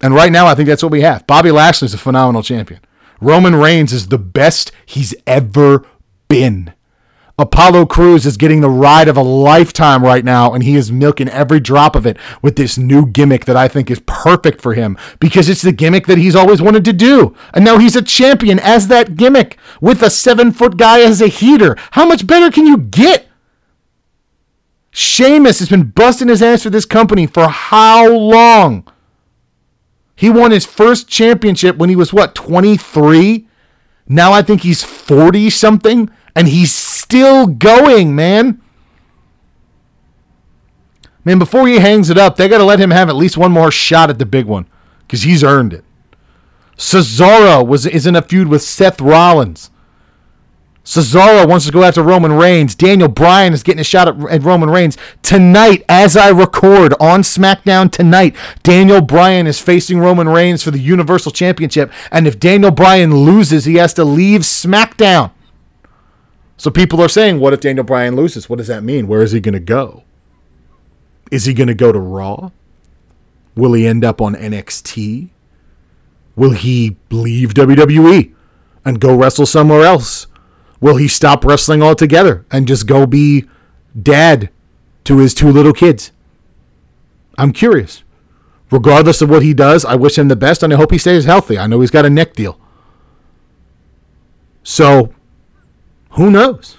And 0.01 0.13
right 0.13 0.31
now, 0.31 0.45
I 0.45 0.55
think 0.55 0.67
that's 0.67 0.83
what 0.83 0.91
we 0.91 1.01
have. 1.01 1.25
Bobby 1.25 1.49
Lashley 1.49 1.87
is 1.87 1.93
a 1.93 1.97
phenomenal 1.97 2.43
champion. 2.43 2.81
Roman 3.19 3.55
Reigns 3.55 3.91
is 3.91 4.09
the 4.09 4.17
best 4.17 4.71
he's 4.85 5.15
ever 5.25 5.85
been. 6.27 6.73
Apollo 7.39 7.87
Crews 7.87 8.27
is 8.27 8.37
getting 8.37 8.61
the 8.61 8.69
ride 8.69 9.07
of 9.07 9.17
a 9.17 9.23
lifetime 9.23 10.03
right 10.03 10.23
now, 10.23 10.53
and 10.53 10.63
he 10.63 10.75
is 10.75 10.91
milking 10.91 11.27
every 11.29 11.59
drop 11.59 11.95
of 11.95 12.05
it 12.05 12.15
with 12.43 12.57
this 12.57 12.77
new 12.77 13.07
gimmick 13.07 13.45
that 13.45 13.57
I 13.57 13.67
think 13.67 13.89
is 13.89 14.01
perfect 14.05 14.61
for 14.61 14.75
him 14.75 14.97
because 15.19 15.49
it's 15.49 15.63
the 15.63 15.71
gimmick 15.71 16.05
that 16.05 16.19
he's 16.19 16.35
always 16.35 16.61
wanted 16.61 16.85
to 16.85 16.93
do. 16.93 17.35
And 17.55 17.65
now 17.65 17.79
he's 17.79 17.95
a 17.95 18.03
champion 18.03 18.59
as 18.59 18.87
that 18.87 19.15
gimmick 19.15 19.57
with 19.81 20.03
a 20.03 20.11
seven 20.11 20.51
foot 20.51 20.77
guy 20.77 21.01
as 21.01 21.21
a 21.21 21.27
heater. 21.27 21.75
How 21.91 22.05
much 22.05 22.27
better 22.27 22.51
can 22.51 22.67
you 22.67 22.77
get? 22.77 23.27
Sheamus 24.91 25.57
has 25.57 25.69
been 25.69 25.89
busting 25.89 26.27
his 26.27 26.43
ass 26.43 26.61
for 26.61 26.69
this 26.69 26.85
company 26.85 27.25
for 27.25 27.47
how 27.47 28.07
long? 28.11 28.87
He 30.15 30.29
won 30.29 30.51
his 30.51 30.67
first 30.67 31.07
championship 31.07 31.77
when 31.77 31.89
he 31.89 31.95
was 31.95 32.13
what, 32.13 32.35
23? 32.35 33.47
Now 34.07 34.33
I 34.33 34.43
think 34.43 34.61
he's 34.61 34.83
40 34.83 35.49
something 35.49 36.11
and 36.35 36.47
he's 36.47 36.71
still 37.13 37.45
going, 37.45 38.15
man. 38.15 38.59
Man, 41.23 41.37
before 41.37 41.67
he 41.67 41.75
hangs 41.75 42.09
it 42.09 42.17
up, 42.17 42.37
they 42.37 42.47
got 42.47 42.57
to 42.57 42.63
let 42.63 42.79
him 42.79 42.89
have 42.89 43.07
at 43.07 43.15
least 43.15 43.37
one 43.37 43.51
more 43.51 43.69
shot 43.69 44.09
at 44.09 44.17
the 44.17 44.25
big 44.25 44.47
one 44.47 44.67
because 45.01 45.21
he's 45.21 45.43
earned 45.43 45.73
it. 45.73 45.85
Cesaro 46.75 47.65
was 47.65 47.85
is 47.85 48.07
in 48.07 48.15
a 48.15 48.21
feud 48.23 48.47
with 48.47 48.63
Seth 48.63 48.99
Rollins. 48.99 49.69
Cesaro 50.83 51.47
wants 51.47 51.67
to 51.67 51.71
go 51.71 51.83
after 51.83 52.01
Roman 52.01 52.33
Reigns. 52.33 52.73
Daniel 52.73 53.07
Bryan 53.07 53.53
is 53.53 53.61
getting 53.61 53.79
a 53.79 53.83
shot 53.83 54.07
at, 54.07 54.19
at, 54.31 54.41
Roman 54.41 54.71
Reigns. 54.71 54.97
Tonight, 55.21 55.85
as 55.87 56.17
I 56.17 56.29
record 56.29 56.95
on 56.99 57.21
SmackDown 57.21 57.91
tonight, 57.91 58.35
Daniel 58.63 59.01
Bryan 59.01 59.45
is 59.45 59.59
facing 59.61 59.99
Roman 59.99 60.27
Reigns 60.27 60.63
for 60.63 60.71
the 60.71 60.79
Universal 60.79 61.33
Championship. 61.33 61.91
And 62.11 62.25
if 62.25 62.39
Daniel 62.39 62.71
Bryan 62.71 63.15
loses, 63.15 63.65
he 63.65 63.75
has 63.75 63.93
to 63.93 64.03
leave 64.03 64.41
SmackDown. 64.41 65.29
So 66.57 66.69
people 66.69 67.01
are 67.01 67.09
saying, 67.09 67.39
what 67.39 67.53
if 67.53 67.61
Daniel 67.61 67.83
Bryan 67.83 68.15
loses? 68.15 68.49
What 68.49 68.57
does 68.57 68.67
that 68.67 68.83
mean? 68.83 69.07
Where 69.07 69.21
is 69.21 69.31
he 69.31 69.39
going 69.39 69.53
to 69.53 69.59
go? 69.59 70.03
Is 71.31 71.45
he 71.45 71.53
going 71.53 71.67
to 71.67 71.73
go 71.73 71.91
to 71.91 71.99
Raw? 71.99 72.51
Will 73.55 73.73
he 73.73 73.87
end 73.87 74.05
up 74.05 74.21
on 74.21 74.35
NXT? 74.35 75.29
Will 76.35 76.51
he 76.51 76.95
leave 77.09 77.53
WWE 77.53 78.33
and 78.85 78.99
go 78.99 79.15
wrestle 79.15 79.45
somewhere 79.45 79.83
else? 79.83 80.27
Will 80.79 80.97
he 80.97 81.07
stop 81.07 81.45
wrestling 81.45 81.81
altogether 81.81 82.45
and 82.51 82.67
just 82.67 82.87
go 82.87 83.05
be 83.05 83.45
dad 83.99 84.49
to 85.05 85.19
his 85.19 85.33
two 85.33 85.51
little 85.51 85.73
kids? 85.73 86.11
I'm 87.37 87.53
curious. 87.53 88.03
Regardless 88.71 89.21
of 89.21 89.29
what 89.29 89.43
he 89.43 89.53
does, 89.53 89.85
I 89.85 89.95
wish 89.95 90.17
him 90.17 90.27
the 90.27 90.35
best 90.35 90.63
and 90.63 90.73
I 90.73 90.77
hope 90.77 90.91
he 90.91 90.97
stays 90.97 91.25
healthy. 91.25 91.57
I 91.57 91.67
know 91.67 91.81
he's 91.81 91.91
got 91.91 92.05
a 92.05 92.09
neck 92.09 92.33
deal. 92.33 92.59
So, 94.63 95.13
who 96.13 96.31
knows? 96.31 96.77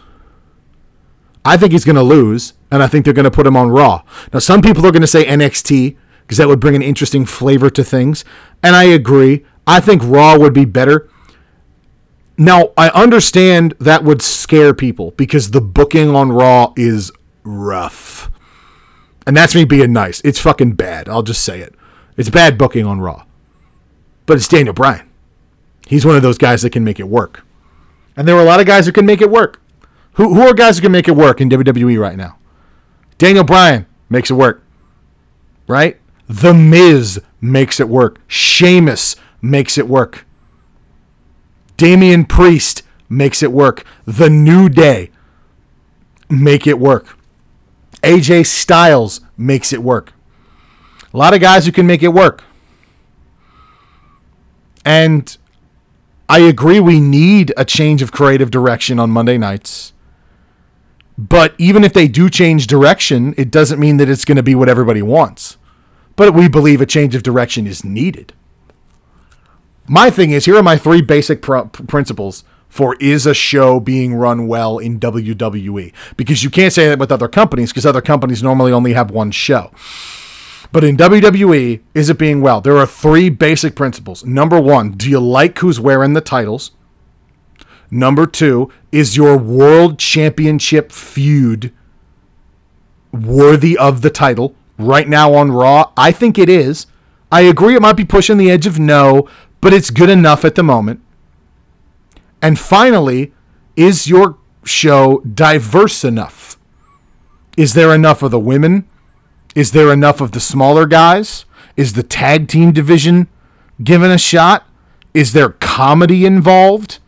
I 1.44 1.56
think 1.56 1.72
he's 1.72 1.84
going 1.84 1.96
to 1.96 2.02
lose, 2.02 2.54
and 2.70 2.82
I 2.82 2.86
think 2.86 3.04
they're 3.04 3.14
going 3.14 3.24
to 3.24 3.30
put 3.30 3.46
him 3.46 3.56
on 3.56 3.68
Raw. 3.68 4.02
Now, 4.32 4.38
some 4.38 4.62
people 4.62 4.86
are 4.86 4.92
going 4.92 5.02
to 5.02 5.06
say 5.06 5.24
NXT 5.24 5.96
because 6.22 6.38
that 6.38 6.48
would 6.48 6.60
bring 6.60 6.74
an 6.74 6.82
interesting 6.82 7.26
flavor 7.26 7.68
to 7.70 7.84
things, 7.84 8.24
and 8.62 8.74
I 8.74 8.84
agree. 8.84 9.44
I 9.66 9.80
think 9.80 10.02
Raw 10.04 10.38
would 10.38 10.54
be 10.54 10.64
better 10.64 11.08
now, 12.36 12.72
I 12.76 12.88
understand 12.88 13.74
that 13.78 14.02
would 14.02 14.20
scare 14.20 14.74
people 14.74 15.12
because 15.12 15.52
the 15.52 15.60
booking 15.60 16.14
on 16.14 16.32
Raw 16.32 16.72
is 16.76 17.12
rough. 17.44 18.30
And 19.26 19.36
that's 19.36 19.54
me 19.54 19.64
being 19.64 19.92
nice. 19.92 20.20
It's 20.22 20.40
fucking 20.40 20.72
bad. 20.72 21.08
I'll 21.08 21.22
just 21.22 21.44
say 21.44 21.60
it. 21.60 21.74
It's 22.16 22.30
bad 22.30 22.58
booking 22.58 22.86
on 22.86 23.00
Raw. 23.00 23.24
But 24.26 24.36
it's 24.36 24.48
Daniel 24.48 24.74
Bryan. 24.74 25.08
He's 25.86 26.04
one 26.04 26.16
of 26.16 26.22
those 26.22 26.38
guys 26.38 26.62
that 26.62 26.70
can 26.70 26.84
make 26.84 26.98
it 26.98 27.08
work. 27.08 27.44
And 28.16 28.28
there 28.28 28.36
are 28.36 28.42
a 28.42 28.46
lot 28.46 28.60
of 28.60 28.66
guys 28.66 28.86
who 28.86 28.92
can 28.92 29.06
make 29.06 29.20
it 29.20 29.30
work. 29.30 29.60
Who, 30.14 30.34
who 30.34 30.42
are 30.42 30.54
guys 30.54 30.76
who 30.76 30.82
can 30.82 30.92
make 30.92 31.08
it 31.08 31.16
work 31.16 31.40
in 31.40 31.48
WWE 31.48 31.98
right 31.98 32.16
now? 32.16 32.38
Daniel 33.18 33.44
Bryan 33.44 33.86
makes 34.08 34.30
it 34.30 34.34
work. 34.34 34.64
Right? 35.66 35.98
The 36.28 36.54
Miz 36.54 37.20
makes 37.40 37.80
it 37.80 37.88
work. 37.88 38.20
Sheamus 38.28 39.16
makes 39.42 39.76
it 39.76 39.88
work. 39.88 40.26
Damian 41.76 42.24
Priest 42.24 42.82
makes 43.08 43.42
it 43.42 43.52
work. 43.52 43.84
The 44.04 44.30
New 44.30 44.68
Day 44.68 45.10
make 46.28 46.66
it 46.66 46.78
work. 46.78 47.18
AJ 48.02 48.46
Styles 48.46 49.20
makes 49.36 49.72
it 49.72 49.82
work. 49.82 50.12
A 51.12 51.16
lot 51.16 51.34
of 51.34 51.40
guys 51.40 51.66
who 51.66 51.72
can 51.72 51.86
make 51.86 52.02
it 52.02 52.08
work. 52.08 52.44
And 54.84 55.36
I 56.28 56.40
agree 56.40 56.80
we 56.80 57.00
need 57.00 57.52
a 57.56 57.64
change 57.64 58.02
of 58.02 58.12
creative 58.12 58.50
direction 58.50 58.98
on 58.98 59.10
Monday 59.10 59.38
nights. 59.38 59.92
But 61.16 61.54
even 61.58 61.84
if 61.84 61.92
they 61.92 62.08
do 62.08 62.28
change 62.28 62.66
direction, 62.66 63.34
it 63.36 63.50
doesn't 63.50 63.78
mean 63.78 63.98
that 63.98 64.08
it's 64.08 64.24
going 64.24 64.36
to 64.36 64.42
be 64.42 64.54
what 64.54 64.68
everybody 64.68 65.02
wants. 65.02 65.58
but 66.16 66.32
we 66.32 66.48
believe 66.48 66.80
a 66.80 66.86
change 66.86 67.14
of 67.16 67.24
direction 67.24 67.66
is 67.66 67.84
needed. 67.84 68.32
My 69.88 70.10
thing 70.10 70.30
is 70.30 70.44
here 70.44 70.56
are 70.56 70.62
my 70.62 70.76
three 70.78 71.02
basic 71.02 71.42
pr- 71.42 71.62
principles 71.88 72.44
for 72.68 72.96
is 73.00 73.26
a 73.26 73.34
show 73.34 73.80
being 73.80 74.14
run 74.14 74.46
well 74.46 74.78
in 74.78 74.98
WWE 74.98 75.92
because 76.16 76.42
you 76.42 76.50
can't 76.50 76.72
say 76.72 76.88
that 76.88 76.98
with 76.98 77.12
other 77.12 77.28
companies 77.28 77.70
because 77.70 77.84
other 77.84 78.00
companies 78.00 78.42
normally 78.42 78.72
only 78.72 78.92
have 78.92 79.10
one 79.10 79.30
show. 79.30 79.70
But 80.74 80.82
in 80.82 80.96
WWE, 80.96 81.82
is 81.94 82.10
it 82.10 82.18
being 82.18 82.40
well? 82.40 82.60
There 82.60 82.76
are 82.78 82.84
three 82.84 83.30
basic 83.30 83.76
principles. 83.76 84.24
Number 84.24 84.60
one, 84.60 84.90
do 84.90 85.08
you 85.08 85.20
like 85.20 85.56
who's 85.60 85.78
wearing 85.78 86.14
the 86.14 86.20
titles? 86.20 86.72
Number 87.92 88.26
two, 88.26 88.72
is 88.90 89.16
your 89.16 89.38
world 89.38 90.00
championship 90.00 90.90
feud 90.90 91.72
worthy 93.12 93.78
of 93.78 94.02
the 94.02 94.10
title? 94.10 94.56
Right 94.76 95.08
now 95.08 95.34
on 95.34 95.52
Raw, 95.52 95.92
I 95.96 96.10
think 96.10 96.40
it 96.40 96.48
is. 96.48 96.88
I 97.30 97.42
agree 97.42 97.76
it 97.76 97.82
might 97.82 97.92
be 97.92 98.04
pushing 98.04 98.36
the 98.36 98.50
edge 98.50 98.66
of 98.66 98.80
no, 98.80 99.28
but 99.60 99.72
it's 99.72 99.90
good 99.90 100.10
enough 100.10 100.44
at 100.44 100.56
the 100.56 100.64
moment. 100.64 101.00
And 102.42 102.58
finally, 102.58 103.32
is 103.76 104.08
your 104.08 104.38
show 104.64 105.20
diverse 105.20 106.02
enough? 106.02 106.58
Is 107.56 107.74
there 107.74 107.94
enough 107.94 108.24
of 108.24 108.32
the 108.32 108.40
women? 108.40 108.88
Is 109.54 109.72
there 109.72 109.92
enough 109.92 110.20
of 110.20 110.32
the 110.32 110.40
smaller 110.40 110.86
guys? 110.86 111.44
Is 111.76 111.92
the 111.92 112.02
tag 112.02 112.48
team 112.48 112.72
division 112.72 113.28
given 113.82 114.10
a 114.10 114.18
shot? 114.18 114.66
Is 115.12 115.32
there 115.32 115.50
comedy 115.50 116.26
involved? 116.26 116.98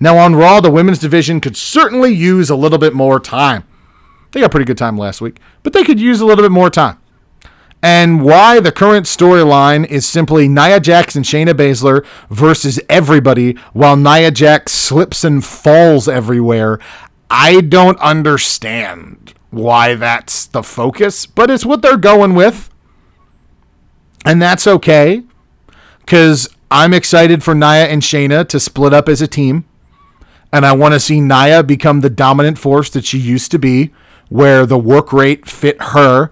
Now, 0.00 0.16
on 0.18 0.36
Raw, 0.36 0.60
the 0.60 0.70
women's 0.70 0.98
division 0.98 1.40
could 1.40 1.56
certainly 1.56 2.12
use 2.12 2.50
a 2.50 2.56
little 2.56 2.78
bit 2.78 2.94
more 2.94 3.18
time. 3.18 3.64
They 4.32 4.40
got 4.40 4.50
pretty 4.50 4.66
good 4.66 4.78
time 4.78 4.98
last 4.98 5.20
week, 5.20 5.40
but 5.62 5.72
they 5.72 5.84
could 5.84 5.98
use 5.98 6.20
a 6.20 6.26
little 6.26 6.44
bit 6.44 6.52
more 6.52 6.70
time. 6.70 6.98
And 7.82 8.22
why 8.24 8.60
the 8.60 8.72
current 8.72 9.06
storyline 9.06 9.86
is 9.86 10.06
simply 10.06 10.48
Nia 10.48 10.80
Jax 10.80 11.14
and 11.14 11.24
Shayna 11.24 11.52
Baszler 11.52 12.04
versus 12.28 12.80
everybody 12.88 13.54
while 13.72 13.96
Nia 13.96 14.30
Jax 14.30 14.72
slips 14.72 15.24
and 15.24 15.44
falls 15.44 16.08
everywhere. 16.08 16.78
I 17.30 17.60
don't 17.60 17.98
understand 17.98 19.34
why 19.50 19.94
that's 19.94 20.46
the 20.46 20.62
focus, 20.62 21.26
but 21.26 21.50
it's 21.50 21.66
what 21.66 21.82
they're 21.82 21.96
going 21.96 22.34
with. 22.34 22.70
And 24.24 24.42
that's 24.42 24.66
okay 24.66 25.22
because 26.00 26.48
I'm 26.70 26.92
excited 26.92 27.42
for 27.42 27.54
Nia 27.54 27.86
and 27.86 28.02
Shayna 28.02 28.48
to 28.48 28.60
split 28.60 28.92
up 28.92 29.08
as 29.08 29.22
a 29.22 29.26
team. 29.26 29.64
And 30.52 30.64
I 30.64 30.72
want 30.72 30.94
to 30.94 31.00
see 31.00 31.20
Nia 31.20 31.62
become 31.62 32.00
the 32.00 32.10
dominant 32.10 32.58
force 32.58 32.90
that 32.90 33.04
she 33.04 33.18
used 33.18 33.50
to 33.50 33.58
be, 33.58 33.92
where 34.28 34.64
the 34.64 34.78
work 34.78 35.12
rate 35.12 35.46
fit 35.46 35.80
her 35.80 36.30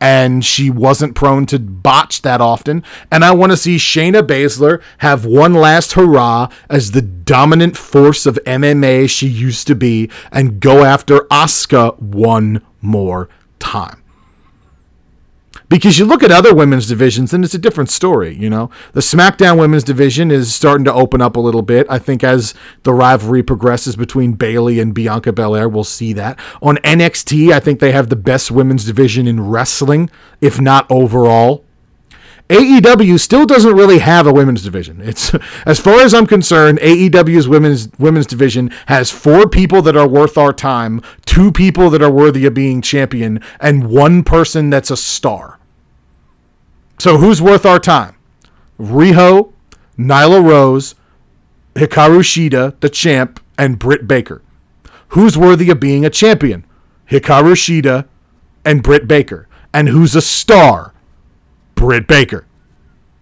and 0.00 0.44
she 0.44 0.70
wasn't 0.70 1.14
prone 1.14 1.46
to 1.46 1.58
botch 1.58 2.22
that 2.22 2.40
often. 2.40 2.82
And 3.10 3.24
I 3.24 3.32
want 3.32 3.52
to 3.52 3.56
see 3.56 3.76
Shayna 3.76 4.22
Baszler 4.22 4.82
have 4.98 5.24
one 5.24 5.54
last 5.54 5.92
hurrah 5.94 6.48
as 6.68 6.90
the 6.90 7.02
dominant 7.02 7.76
force 7.76 8.26
of 8.26 8.38
MMA 8.46 9.08
she 9.08 9.26
used 9.26 9.66
to 9.68 9.74
be 9.74 10.10
and 10.30 10.60
go 10.60 10.84
after 10.84 11.20
Asuka 11.30 11.98
one 12.00 12.62
more 12.80 13.28
time. 13.58 14.02
Because 15.68 15.98
you 15.98 16.04
look 16.04 16.22
at 16.22 16.30
other 16.30 16.54
women's 16.54 16.86
divisions 16.86 17.34
and 17.34 17.44
it's 17.44 17.54
a 17.54 17.58
different 17.58 17.90
story, 17.90 18.36
you 18.36 18.48
know. 18.48 18.70
The 18.92 19.00
SmackDown 19.00 19.58
women's 19.58 19.82
division 19.82 20.30
is 20.30 20.54
starting 20.54 20.84
to 20.84 20.92
open 20.92 21.20
up 21.20 21.34
a 21.34 21.40
little 21.40 21.62
bit. 21.62 21.86
I 21.90 21.98
think 21.98 22.22
as 22.22 22.54
the 22.84 22.92
rivalry 22.92 23.42
progresses 23.42 23.96
between 23.96 24.34
Bayley 24.34 24.78
and 24.78 24.94
Bianca 24.94 25.32
Belair, 25.32 25.68
we'll 25.68 25.82
see 25.82 26.12
that. 26.12 26.38
On 26.62 26.76
NXT, 26.78 27.52
I 27.52 27.58
think 27.58 27.80
they 27.80 27.90
have 27.90 28.10
the 28.10 28.16
best 28.16 28.52
women's 28.52 28.84
division 28.84 29.26
in 29.26 29.48
wrestling, 29.48 30.08
if 30.40 30.60
not 30.60 30.88
overall. 30.88 31.64
AEW 32.48 33.18
still 33.18 33.44
doesn't 33.44 33.74
really 33.74 33.98
have 33.98 34.26
a 34.26 34.32
women's 34.32 34.62
division. 34.62 35.00
It's 35.00 35.34
as 35.66 35.80
far 35.80 36.00
as 36.00 36.14
I'm 36.14 36.26
concerned, 36.26 36.78
AEW's 36.78 37.48
women's 37.48 37.88
women's 37.98 38.26
division 38.26 38.70
has 38.86 39.10
four 39.10 39.48
people 39.48 39.82
that 39.82 39.96
are 39.96 40.06
worth 40.06 40.38
our 40.38 40.52
time, 40.52 41.02
two 41.24 41.50
people 41.50 41.90
that 41.90 42.02
are 42.02 42.10
worthy 42.10 42.46
of 42.46 42.54
being 42.54 42.82
champion, 42.82 43.40
and 43.58 43.88
one 43.88 44.22
person 44.22 44.70
that's 44.70 44.92
a 44.92 44.96
star. 44.96 45.55
So 46.98 47.18
who's 47.18 47.42
worth 47.42 47.66
our 47.66 47.78
time? 47.78 48.16
Riho, 48.78 49.52
Nyla 49.98 50.44
Rose, 50.44 50.94
Hikaru 51.74 52.20
Shida, 52.20 52.78
the 52.80 52.90
champ, 52.90 53.40
and 53.58 53.78
Britt 53.78 54.06
Baker. 54.06 54.42
Who's 55.08 55.36
worthy 55.38 55.70
of 55.70 55.80
being 55.80 56.04
a 56.04 56.10
champion? 56.10 56.64
Hikaru 57.10 57.52
Shida 57.52 58.06
and 58.64 58.82
Britt 58.82 59.06
Baker. 59.06 59.46
And 59.72 59.88
who's 59.88 60.14
a 60.16 60.22
star? 60.22 60.94
Britt 61.74 62.06
Baker. 62.06 62.46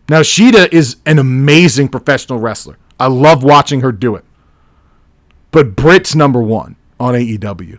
Now, 0.08 0.20
Shida 0.20 0.72
is 0.72 0.96
an 1.06 1.18
amazing 1.18 1.88
professional 1.88 2.38
wrestler. 2.38 2.78
I 3.00 3.08
love 3.08 3.42
watching 3.42 3.80
her 3.80 3.90
do 3.90 4.14
it. 4.14 4.24
But 5.50 5.74
Britt's 5.76 6.14
number 6.14 6.40
one 6.40 6.76
on 7.00 7.14
AEW. 7.14 7.78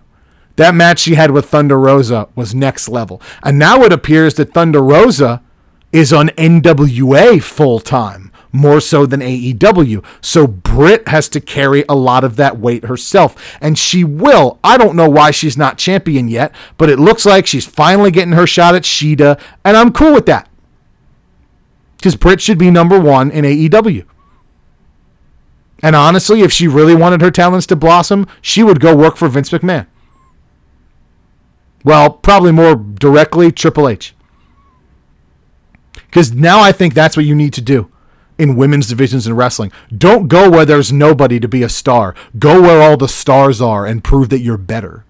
That 0.55 0.75
match 0.75 0.99
she 0.99 1.15
had 1.15 1.31
with 1.31 1.45
Thunder 1.45 1.79
Rosa 1.79 2.29
was 2.35 2.55
next 2.55 2.87
level. 2.87 3.21
And 3.43 3.59
now 3.59 3.83
it 3.83 3.91
appears 3.91 4.35
that 4.35 4.53
Thunder 4.53 4.81
Rosa 4.81 5.41
is 5.95 6.11
on 6.11 6.27
NWA 6.31 7.41
full 7.41 7.79
time, 7.79 8.29
more 8.51 8.81
so 8.81 9.05
than 9.05 9.21
AEW. 9.21 10.03
So 10.19 10.45
Britt 10.45 11.07
has 11.07 11.29
to 11.29 11.39
carry 11.39 11.85
a 11.87 11.95
lot 11.95 12.25
of 12.25 12.35
that 12.35 12.59
weight 12.59 12.83
herself, 12.83 13.57
and 13.61 13.79
she 13.79 14.03
will. 14.03 14.59
I 14.61 14.77
don't 14.77 14.97
know 14.97 15.09
why 15.09 15.31
she's 15.31 15.55
not 15.55 15.77
champion 15.77 16.27
yet, 16.27 16.53
but 16.77 16.89
it 16.89 16.99
looks 16.99 17.25
like 17.25 17.47
she's 17.47 17.65
finally 17.65 18.11
getting 18.11 18.33
her 18.33 18.45
shot 18.45 18.75
at 18.75 18.83
Shida, 18.83 19.39
and 19.63 19.77
I'm 19.77 19.93
cool 19.93 20.13
with 20.13 20.25
that. 20.25 20.49
Because 21.95 22.17
Britt 22.17 22.41
should 22.41 22.57
be 22.57 22.69
number 22.69 22.99
one 22.99 23.31
in 23.31 23.45
AEW. 23.45 24.05
And 25.81 25.95
honestly, 25.95 26.41
if 26.41 26.51
she 26.51 26.67
really 26.67 26.95
wanted 26.95 27.21
her 27.21 27.31
talents 27.31 27.67
to 27.67 27.75
blossom, 27.77 28.27
she 28.41 28.63
would 28.63 28.81
go 28.81 28.93
work 28.93 29.15
for 29.15 29.29
Vince 29.29 29.49
McMahon. 29.51 29.87
Well, 31.85 32.09
probably 32.09 32.51
more 32.51 32.75
directly, 32.75 33.51
Triple 33.51 33.87
H. 33.87 34.14
Because 36.15 36.31
now 36.31 36.61
I 36.61 36.71
think 36.71 36.93
that's 36.93 37.17
what 37.17 37.25
you 37.25 37.35
need 37.35 37.51
to 37.55 37.61
do 37.61 37.91
in 38.37 38.55
women's 38.55 38.87
divisions 38.87 39.27
in 39.27 39.35
wrestling. 39.35 39.73
Don't 39.93 40.29
go 40.29 40.49
where 40.49 40.63
there's 40.63 40.89
nobody 40.89 41.41
to 41.41 41.47
be 41.49 41.61
a 41.61 41.67
star. 41.67 42.15
Go 42.39 42.61
where 42.61 42.81
all 42.81 42.95
the 42.95 43.09
stars 43.09 43.59
are 43.59 43.85
and 43.85 44.01
prove 44.01 44.29
that 44.29 44.39
you're 44.39 44.55
better. 44.55 45.03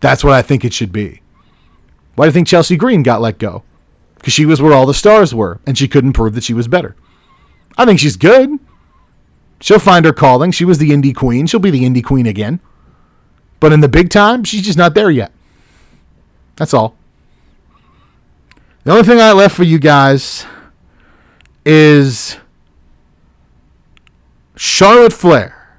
That's 0.00 0.24
what 0.24 0.32
I 0.32 0.40
think 0.40 0.64
it 0.64 0.72
should 0.72 0.92
be. 0.92 1.20
Why 2.14 2.24
do 2.24 2.28
you 2.28 2.32
think 2.32 2.48
Chelsea 2.48 2.74
Green 2.74 3.02
got 3.02 3.20
let 3.20 3.36
go? 3.36 3.64
Because 4.14 4.32
she 4.32 4.46
was 4.46 4.62
where 4.62 4.72
all 4.72 4.86
the 4.86 4.94
stars 4.94 5.34
were 5.34 5.60
and 5.66 5.76
she 5.76 5.88
couldn't 5.88 6.14
prove 6.14 6.34
that 6.36 6.44
she 6.44 6.54
was 6.54 6.68
better. 6.68 6.96
I 7.76 7.84
think 7.84 8.00
she's 8.00 8.16
good. 8.16 8.58
She'll 9.60 9.78
find 9.78 10.06
her 10.06 10.14
calling. 10.14 10.52
She 10.52 10.64
was 10.64 10.78
the 10.78 10.88
indie 10.88 11.14
queen. 11.14 11.46
She'll 11.46 11.60
be 11.60 11.70
the 11.70 11.84
indie 11.84 12.02
queen 12.02 12.24
again. 12.24 12.60
But 13.60 13.74
in 13.74 13.80
the 13.80 13.88
big 13.88 14.08
time, 14.08 14.42
she's 14.42 14.64
just 14.64 14.78
not 14.78 14.94
there 14.94 15.10
yet. 15.10 15.32
That's 16.56 16.72
all. 16.72 16.96
The 18.84 18.90
only 18.90 19.04
thing 19.04 19.20
I 19.20 19.30
left 19.30 19.54
for 19.54 19.62
you 19.62 19.78
guys 19.78 20.44
is 21.64 22.36
Charlotte 24.56 25.12
Flair. 25.12 25.78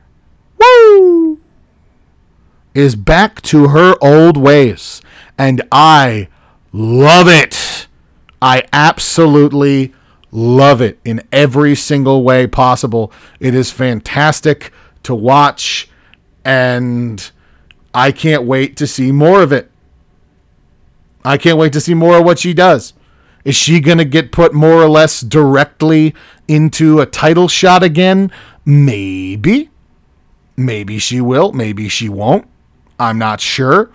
Woo! 0.58 1.42
Is 2.74 2.96
back 2.96 3.42
to 3.42 3.68
her 3.70 3.96
old 4.02 4.38
ways. 4.38 5.02
And 5.38 5.62
I 5.70 6.30
love 6.72 7.28
it. 7.28 7.88
I 8.42 8.64
absolutely 8.72 9.94
love 10.32 10.82
it 10.82 10.98
in 11.04 11.22
every 11.30 11.76
single 11.76 12.24
way 12.24 12.48
possible. 12.48 13.12
It 13.42 13.54
is 13.54 13.70
fantastic 13.70 14.72
to 15.04 15.14
watch, 15.14 15.90
and 16.46 17.32
I 17.94 18.14
can't 18.14 18.44
wait 18.44 18.78
to 18.78 18.88
see 18.88 19.12
more 19.12 19.42
of 19.42 19.52
it. 19.52 19.70
I 21.26 21.38
can't 21.38 21.58
wait 21.58 21.74
to 21.74 21.82
see 21.82 21.94
more 21.94 22.18
of 22.18 22.26
what 22.26 22.40
she 22.40 22.54
does. 22.54 22.94
Is 23.46 23.56
she 23.56 23.80
going 23.80 23.98
to 23.98 24.06
get 24.06 24.32
put 24.32 24.54
more 24.54 24.82
or 24.82 24.90
less 24.90 25.22
directly 25.22 26.16
into 26.48 27.02
a 27.02 27.06
title 27.06 27.48
shot 27.48 27.84
again? 27.84 28.32
Maybe. 28.66 29.70
Maybe 30.56 30.98
she 31.00 31.20
will. 31.20 31.52
Maybe 31.52 31.90
she 31.90 32.10
won't. 32.10 32.48
I'm 33.00 33.18
not 33.18 33.42
sure. 33.42 33.92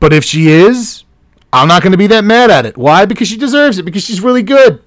But 0.00 0.12
if 0.12 0.24
she 0.24 0.48
is, 0.48 1.04
I'm 1.52 1.68
not 1.68 1.82
going 1.82 1.92
to 1.92 1.98
be 1.98 2.06
that 2.06 2.24
mad 2.24 2.50
at 2.50 2.64
it. 2.66 2.78
Why? 2.78 3.04
Because 3.04 3.28
she 3.28 3.36
deserves 3.36 3.78
it. 3.78 3.84
Because 3.84 4.04
she's 4.04 4.20
really 4.20 4.42
good. 4.42 4.82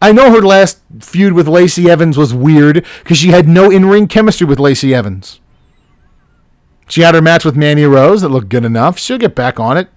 I 0.00 0.12
know 0.12 0.30
her 0.30 0.42
last 0.42 0.80
feud 1.00 1.32
with 1.32 1.48
Lacey 1.48 1.88
Evans 1.88 2.18
was 2.18 2.34
weird 2.34 2.84
because 3.02 3.18
she 3.18 3.28
had 3.28 3.48
no 3.48 3.70
in 3.70 3.86
ring 3.86 4.08
chemistry 4.08 4.46
with 4.46 4.60
Lacey 4.60 4.94
Evans. 4.94 5.40
She 6.88 7.02
had 7.02 7.14
her 7.14 7.22
match 7.22 7.44
with 7.44 7.56
Mandy 7.56 7.84
Rose 7.84 8.22
that 8.22 8.28
looked 8.28 8.48
good 8.48 8.64
enough. 8.64 8.98
She'll 8.98 9.18
get 9.18 9.34
back 9.34 9.58
on 9.58 9.76
it. 9.76 9.88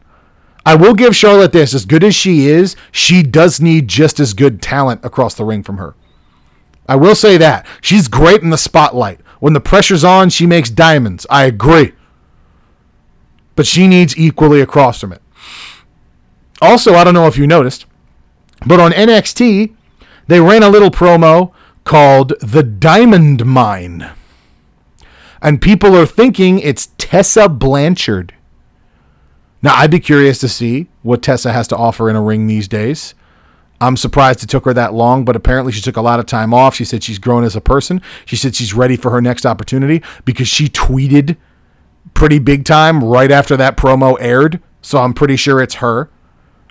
I 0.65 0.75
will 0.75 0.93
give 0.93 1.15
Charlotte 1.15 1.51
this. 1.51 1.73
As 1.73 1.85
good 1.85 2.03
as 2.03 2.15
she 2.15 2.47
is, 2.47 2.75
she 2.91 3.23
does 3.23 3.61
need 3.61 3.87
just 3.87 4.19
as 4.19 4.33
good 4.33 4.61
talent 4.61 5.03
across 5.03 5.33
the 5.33 5.45
ring 5.45 5.63
from 5.63 5.77
her. 5.77 5.95
I 6.87 6.95
will 6.95 7.15
say 7.15 7.37
that. 7.37 7.65
She's 7.81 8.07
great 8.07 8.41
in 8.41 8.49
the 8.49 8.57
spotlight. 8.57 9.19
When 9.39 9.53
the 9.53 9.61
pressure's 9.61 10.03
on, 10.03 10.29
she 10.29 10.45
makes 10.45 10.69
diamonds. 10.69 11.25
I 11.29 11.45
agree. 11.45 11.93
But 13.55 13.67
she 13.67 13.87
needs 13.87 14.17
equally 14.17 14.61
across 14.61 14.99
from 14.99 15.13
it. 15.13 15.21
Also, 16.61 16.93
I 16.95 17.03
don't 17.03 17.13
know 17.13 17.27
if 17.27 17.37
you 17.37 17.47
noticed, 17.47 17.85
but 18.65 18.79
on 18.79 18.91
NXT, 18.91 19.73
they 20.27 20.41
ran 20.41 20.63
a 20.63 20.69
little 20.69 20.91
promo 20.91 21.53
called 21.85 22.33
The 22.41 22.63
Diamond 22.63 23.45
Mine. 23.45 24.11
And 25.41 25.61
people 25.61 25.95
are 25.95 26.05
thinking 26.05 26.59
it's 26.59 26.89
Tessa 26.97 27.47
Blanchard. 27.47 28.33
Now, 29.61 29.75
I'd 29.75 29.91
be 29.91 29.99
curious 29.99 30.39
to 30.39 30.47
see 30.47 30.87
what 31.01 31.21
Tessa 31.21 31.51
has 31.51 31.67
to 31.69 31.77
offer 31.77 32.09
in 32.09 32.15
a 32.15 32.21
ring 32.21 32.47
these 32.47 32.67
days. 32.67 33.13
I'm 33.81 33.95
surprised 33.97 34.43
it 34.43 34.49
took 34.49 34.65
her 34.65 34.73
that 34.73 34.93
long, 34.93 35.23
but 35.23 35.35
apparently 35.35 35.71
she 35.71 35.81
took 35.81 35.97
a 35.97 36.01
lot 36.01 36.19
of 36.19 36.25
time 36.25 36.53
off. 36.53 36.75
She 36.75 36.85
said 36.85 37.03
she's 37.03 37.19
grown 37.19 37.43
as 37.43 37.55
a 37.55 37.61
person. 37.61 38.01
She 38.25 38.35
said 38.35 38.55
she's 38.55 38.73
ready 38.73 38.97
for 38.97 39.11
her 39.11 39.21
next 39.21 39.45
opportunity 39.45 40.03
because 40.25 40.47
she 40.47 40.67
tweeted 40.67 41.37
pretty 42.13 42.39
big 42.39 42.65
time 42.65 43.03
right 43.03 43.31
after 43.31 43.55
that 43.57 43.77
promo 43.77 44.17
aired. 44.19 44.61
So 44.81 44.99
I'm 44.99 45.13
pretty 45.13 45.35
sure 45.37 45.61
it's 45.61 45.75
her. 45.75 46.09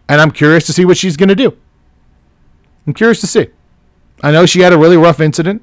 And 0.09 0.21
I'm 0.21 0.31
curious 0.31 0.67
to 0.67 0.73
see 0.73 0.85
what 0.85 0.97
she's 0.97 1.17
going 1.17 1.29
to 1.29 1.35
do. 1.35 1.57
I'm 2.87 2.95
curious 2.95 3.21
to 3.21 3.27
see. 3.27 3.49
I 4.23 4.31
know 4.33 4.47
she 4.47 4.61
had 4.61 4.73
a 4.73 4.79
really 4.79 4.97
rough 4.97 5.21
incident, 5.21 5.63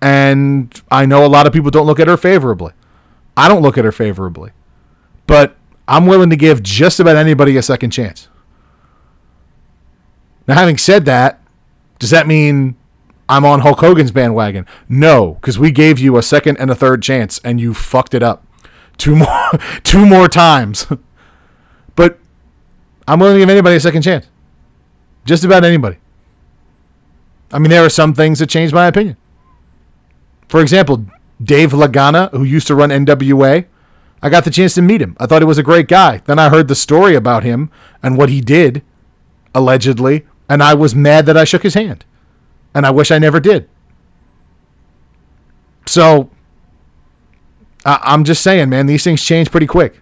and 0.00 0.80
I 0.90 1.06
know 1.06 1.24
a 1.24 1.28
lot 1.28 1.46
of 1.46 1.52
people 1.52 1.70
don't 1.70 1.86
look 1.86 2.00
at 2.00 2.08
her 2.08 2.16
favorably. 2.16 2.72
I 3.36 3.48
don't 3.48 3.62
look 3.62 3.78
at 3.78 3.84
her 3.84 3.92
favorably. 3.92 4.52
But 5.26 5.56
I'm 5.86 6.06
willing 6.06 6.30
to 6.30 6.36
give 6.36 6.62
just 6.62 7.00
about 7.00 7.16
anybody 7.16 7.56
a 7.56 7.62
second 7.62 7.90
chance. 7.90 8.28
Now, 10.46 10.54
having 10.54 10.78
said 10.78 11.04
that, 11.04 11.40
does 11.98 12.10
that 12.10 12.26
mean 12.26 12.76
I'm 13.28 13.44
on 13.44 13.60
Hulk 13.60 13.80
Hogan's 13.80 14.10
bandwagon? 14.10 14.66
No, 14.88 15.34
because 15.34 15.58
we 15.58 15.70
gave 15.70 15.98
you 15.98 16.16
a 16.16 16.22
second 16.22 16.56
and 16.58 16.70
a 16.70 16.74
third 16.74 17.02
chance, 17.02 17.40
and 17.44 17.60
you 17.60 17.74
fucked 17.74 18.14
it 18.14 18.22
up 18.22 18.44
two 18.96 19.16
more, 19.16 19.50
two 19.82 20.04
more 20.04 20.28
times. 20.28 20.86
but 21.96 22.18
I'm 23.06 23.20
willing 23.20 23.36
to 23.36 23.40
give 23.40 23.50
anybody 23.50 23.76
a 23.76 23.80
second 23.80 24.02
chance. 24.02 24.26
Just 25.24 25.44
about 25.44 25.64
anybody. 25.64 25.98
I 27.52 27.58
mean, 27.58 27.70
there 27.70 27.84
are 27.84 27.90
some 27.90 28.14
things 28.14 28.38
that 28.40 28.48
change 28.48 28.72
my 28.72 28.86
opinion. 28.86 29.16
For 30.48 30.60
example, 30.60 31.06
Dave 31.42 31.72
Lagana, 31.72 32.30
who 32.32 32.42
used 32.44 32.66
to 32.68 32.74
run 32.74 32.90
NWA, 32.90 33.66
I 34.22 34.28
got 34.28 34.44
the 34.44 34.50
chance 34.50 34.74
to 34.74 34.82
meet 34.82 35.00
him. 35.00 35.16
I 35.20 35.26
thought 35.26 35.42
he 35.42 35.46
was 35.46 35.58
a 35.58 35.62
great 35.62 35.86
guy. 35.88 36.22
Then 36.24 36.38
I 36.38 36.48
heard 36.48 36.68
the 36.68 36.74
story 36.74 37.14
about 37.14 37.44
him 37.44 37.70
and 38.02 38.16
what 38.16 38.28
he 38.30 38.40
did, 38.40 38.82
allegedly, 39.54 40.26
and 40.48 40.62
I 40.62 40.74
was 40.74 40.94
mad 40.94 41.26
that 41.26 41.36
I 41.36 41.44
shook 41.44 41.62
his 41.62 41.74
hand. 41.74 42.04
And 42.74 42.84
I 42.84 42.90
wish 42.90 43.10
I 43.10 43.18
never 43.18 43.38
did. 43.40 43.68
So 45.86 46.30
I- 47.84 48.00
I'm 48.02 48.24
just 48.24 48.42
saying, 48.42 48.68
man, 48.68 48.86
these 48.86 49.04
things 49.04 49.22
change 49.22 49.50
pretty 49.50 49.66
quick. 49.66 50.00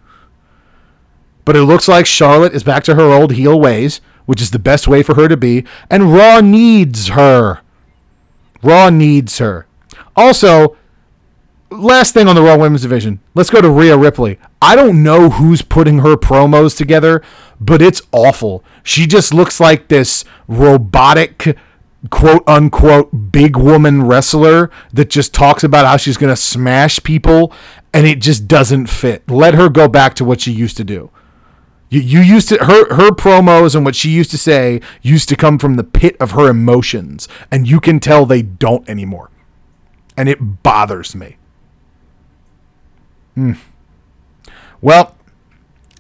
But 1.45 1.57
it 1.57 1.63
looks 1.63 1.87
like 1.87 2.07
Charlotte 2.07 2.55
is 2.55 2.65
back 2.65 2.83
to 2.85 2.95
her 2.97 3.13
old 3.13 3.33
heel 3.33 3.59
ways, 3.61 4.01
which 4.25 4.43
is 4.43 4.51
the 4.51 4.59
best 4.59 4.89
way 4.89 5.03
for 5.03 5.15
her 5.15 5.29
to 5.29 5.37
be, 5.37 5.65
and 5.91 6.13
Raw 6.13 6.41
needs 6.41 7.09
her. 7.09 7.61
Raw 8.63 8.91
needs 8.91 9.39
her. 9.39 9.66
Also, 10.17 10.77
last 11.71 12.15
thing 12.15 12.29
on 12.29 12.35
the 12.35 12.43
Raw 12.43 12.57
Women's 12.57 12.83
Division, 12.83 13.21
let's 13.35 13.51
go 13.51 13.61
to 13.61 13.71
Rhea 13.71 13.97
Ripley. 13.97 14.39
I 14.63 14.75
don't 14.75 15.03
know 15.03 15.31
who's 15.31 15.63
putting 15.63 15.99
her 15.99 16.17
promos 16.17 16.77
together, 16.77 17.23
but 17.61 17.83
it's 17.83 18.03
awful. 18.13 18.65
She 18.83 19.07
just 19.07 19.35
looks 19.35 19.61
like 19.61 19.89
this 19.89 20.25
robotic, 20.49 21.57
quote 22.11 22.43
unquote, 22.47 23.33
big 23.33 23.57
woman 23.57 24.05
wrestler 24.05 24.71
that 24.93 25.11
just 25.11 25.35
talks 25.35 25.63
about 25.63 25.87
how 25.87 25.97
she's 25.97 26.17
going 26.17 26.33
to 26.33 26.41
smash 26.41 27.03
people, 27.03 27.53
and 27.93 28.07
it 28.07 28.21
just 28.21 28.49
doesn't 28.49 28.87
fit. 28.87 29.31
Let 29.31 29.55
her 29.55 29.69
go 29.69 29.89
back 29.89 30.15
to 30.15 30.25
what 30.25 30.41
she 30.41 30.53
used 30.53 30.77
to 30.79 30.85
do. 30.85 31.11
You, 31.89 32.01
you 32.01 32.21
used 32.21 32.49
to 32.49 32.57
her 32.65 32.95
her 32.95 33.11
promos 33.11 33.77
and 33.77 33.85
what 33.85 33.95
she 33.95 34.11
used 34.11 34.31
to 34.33 34.39
say 34.39 34.81
used 35.03 35.29
to 35.29 35.37
come 35.37 35.59
from 35.59 35.77
the 35.77 35.85
pit 35.85 36.17
of 36.19 36.33
her 36.33 36.49
emotions, 36.49 37.29
and 37.51 37.69
you 37.69 37.81
can 37.81 38.01
tell 38.01 38.27
they 38.27 38.43
don't 38.43 38.89
anymore, 38.89 39.31
and 40.17 40.29
it 40.29 40.63
bothers 40.63 41.15
me. 41.15 41.37
Hmm. 43.35 43.53
Well, 44.81 45.17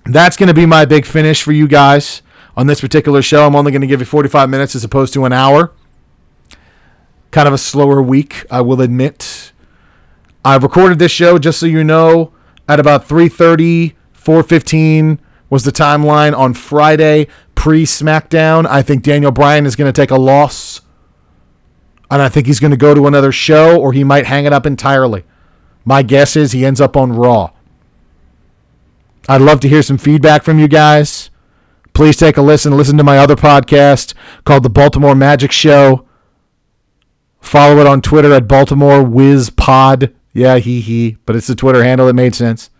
that's 0.05 0.37
going 0.37 0.49
to 0.49 0.55
be 0.55 0.67
my 0.67 0.85
big 0.85 1.05
finish 1.05 1.43
for 1.43 1.53
you 1.53 1.69
guys 1.69 2.23
on 2.57 2.67
this 2.67 2.81
particular 2.81 3.23
show. 3.23 3.47
I'm 3.47 3.57
only 3.57 3.73
going 3.73 3.83
to 3.83 3.87
give 3.87 4.01
you 4.01 4.07
45 4.07 4.49
minutes 4.49 4.75
as 4.75 4.85
opposed 4.85 5.13
to 5.15 5.25
an 5.25 5.33
hour. 5.33 5.73
Kind 7.31 7.49
of 7.49 7.55
a 7.55 7.59
slower 7.59 8.01
week, 8.01 8.47
I 8.51 8.61
will 8.61 8.81
admit. 8.81 9.53
I've 10.45 10.63
recorded 10.63 10.99
this 10.99 11.13
show 11.13 11.39
just 11.39 11.59
so 11.59 11.67
you 11.67 11.85
know 11.85 12.33
at 12.69 12.81
about 12.81 13.07
3:30, 13.09 13.95
4:15 14.15 15.19
was 15.51 15.65
the 15.65 15.73
timeline 15.73 16.37
on 16.37 16.55
Friday 16.55 17.27
pre 17.55 17.85
SmackDown. 17.85 18.67
I 18.67 18.83
think 18.83 19.03
Daniel 19.03 19.33
Bryan 19.33 19.67
is 19.67 19.77
going 19.77 19.93
to 19.93 20.01
take 20.01 20.11
a 20.11 20.17
loss. 20.17 20.81
And 22.11 22.23
I 22.23 22.29
think 22.29 22.47
he's 22.47 22.61
going 22.61 22.71
to 22.71 22.77
go 22.77 22.95
to 22.95 23.07
another 23.07 23.33
show 23.33 23.81
or 23.81 23.93
he 23.93 24.05
might 24.05 24.27
hang 24.27 24.45
it 24.45 24.53
up 24.53 24.67
entirely. 24.67 25.25
My 25.85 26.03
guess 26.03 26.37
is 26.37 26.53
he 26.53 26.65
ends 26.65 26.81
up 26.81 26.97
on 26.97 27.13
Raw. 27.13 27.51
I'd 29.29 29.41
love 29.41 29.61
to 29.61 29.69
hear 29.69 29.83
some 29.83 29.99
feedback 29.99 30.45
from 30.45 30.59
you 30.59 30.69
guys. 30.69 31.31
Please 31.95 32.17
take 32.17 32.37
a 32.37 32.43
listen. 32.43 32.77
Listen 32.77 32.97
to 32.99 33.05
my 33.05 33.19
other 33.19 33.35
podcast 33.35 34.15
called 34.45 34.63
The 34.63 34.71
Baltimore 34.71 35.15
Magic 35.15 35.51
Show. 35.51 36.07
Follow 37.41 37.81
it 37.81 37.87
on 37.87 38.03
Twitter 38.03 38.33
at 38.33 38.47
Baltimore 38.47 39.03
Whiz 39.03 39.51
Pod. 39.51 40.13
Yeah, 40.33 40.59
he 40.59 40.81
he, 40.81 41.17
but 41.25 41.35
it's 41.35 41.47
the 41.47 41.55
Twitter 41.55 41.83
handle 41.83 42.07
that 42.07 42.15
made 42.15 42.35
sense. 42.35 42.71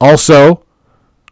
Also, 0.00 0.64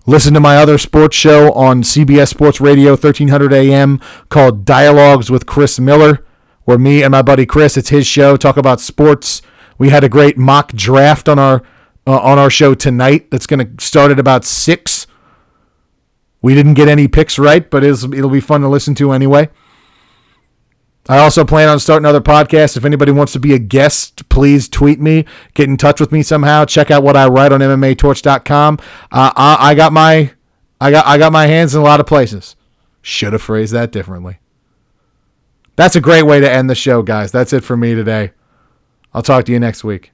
listen 0.07 0.34
to 0.34 0.41
my 0.41 0.57
other 0.57 0.78
sports 0.78 1.16
show 1.16 1.53
on 1.53 1.82
CBS 1.82 2.28
Sports 2.28 2.61
Radio 2.61 2.91
1300 2.91 3.53
AM 3.53 4.01
called 4.28 4.64
Dialogues 4.64 5.30
with 5.30 5.47
Chris 5.47 5.80
Miller, 5.80 6.24
where 6.68 6.76
me 6.76 7.02
and 7.02 7.12
my 7.12 7.22
buddy 7.22 7.46
Chris, 7.46 7.78
it's 7.78 7.88
his 7.88 8.06
show, 8.06 8.36
talk 8.36 8.58
about 8.58 8.78
sports. 8.78 9.40
We 9.78 9.88
had 9.88 10.04
a 10.04 10.08
great 10.10 10.36
mock 10.36 10.74
draft 10.74 11.26
on 11.26 11.38
our 11.38 11.62
uh, 12.06 12.18
on 12.18 12.38
our 12.38 12.50
show 12.50 12.74
tonight. 12.74 13.30
That's 13.30 13.46
going 13.46 13.74
to 13.74 13.82
start 13.82 14.10
at 14.10 14.18
about 14.18 14.44
six. 14.44 15.06
We 16.42 16.54
didn't 16.54 16.74
get 16.74 16.86
any 16.86 17.08
picks 17.08 17.38
right, 17.38 17.70
but 17.70 17.82
it'll, 17.84 18.28
be 18.28 18.42
fun 18.42 18.60
to 18.60 18.68
listen 18.68 18.94
to 18.96 19.12
anyway. 19.12 19.48
I 21.08 21.16
also 21.16 21.42
plan 21.42 21.70
on 21.70 21.80
starting 21.80 22.04
another 22.04 22.20
podcast. 22.20 22.76
If 22.76 22.84
anybody 22.84 23.12
wants 23.12 23.32
to 23.32 23.40
be 23.40 23.54
a 23.54 23.58
guest, 23.58 24.28
please 24.28 24.68
tweet 24.68 25.00
me, 25.00 25.24
get 25.54 25.70
in 25.70 25.78
touch 25.78 26.00
with 26.00 26.12
me 26.12 26.22
somehow. 26.22 26.66
Check 26.66 26.90
out 26.90 27.02
what 27.02 27.16
I 27.16 27.28
write 27.28 27.50
on 27.50 27.60
MMATorch.com. 27.60 28.78
Uh, 29.10 29.32
I, 29.34 29.70
I 29.70 29.74
got 29.74 29.94
my, 29.94 30.32
I 30.82 30.90
got, 30.90 31.06
I 31.06 31.16
got 31.16 31.32
my 31.32 31.46
hands 31.46 31.74
in 31.74 31.80
a 31.80 31.84
lot 31.84 31.98
of 31.98 32.04
places. 32.06 32.56
Should 33.00 33.32
have 33.32 33.40
phrased 33.40 33.72
that 33.72 33.90
differently. 33.90 34.40
That's 35.79 35.95
a 35.95 36.01
great 36.01 36.24
way 36.24 36.41
to 36.41 36.51
end 36.51 36.68
the 36.68 36.74
show, 36.74 37.03
guys. 37.05 37.31
That's 37.31 37.53
it 37.53 37.62
for 37.62 37.76
me 37.76 37.95
today. 37.95 38.33
I'll 39.14 39.22
talk 39.22 39.45
to 39.45 39.53
you 39.53 39.61
next 39.61 39.85
week. 39.85 40.11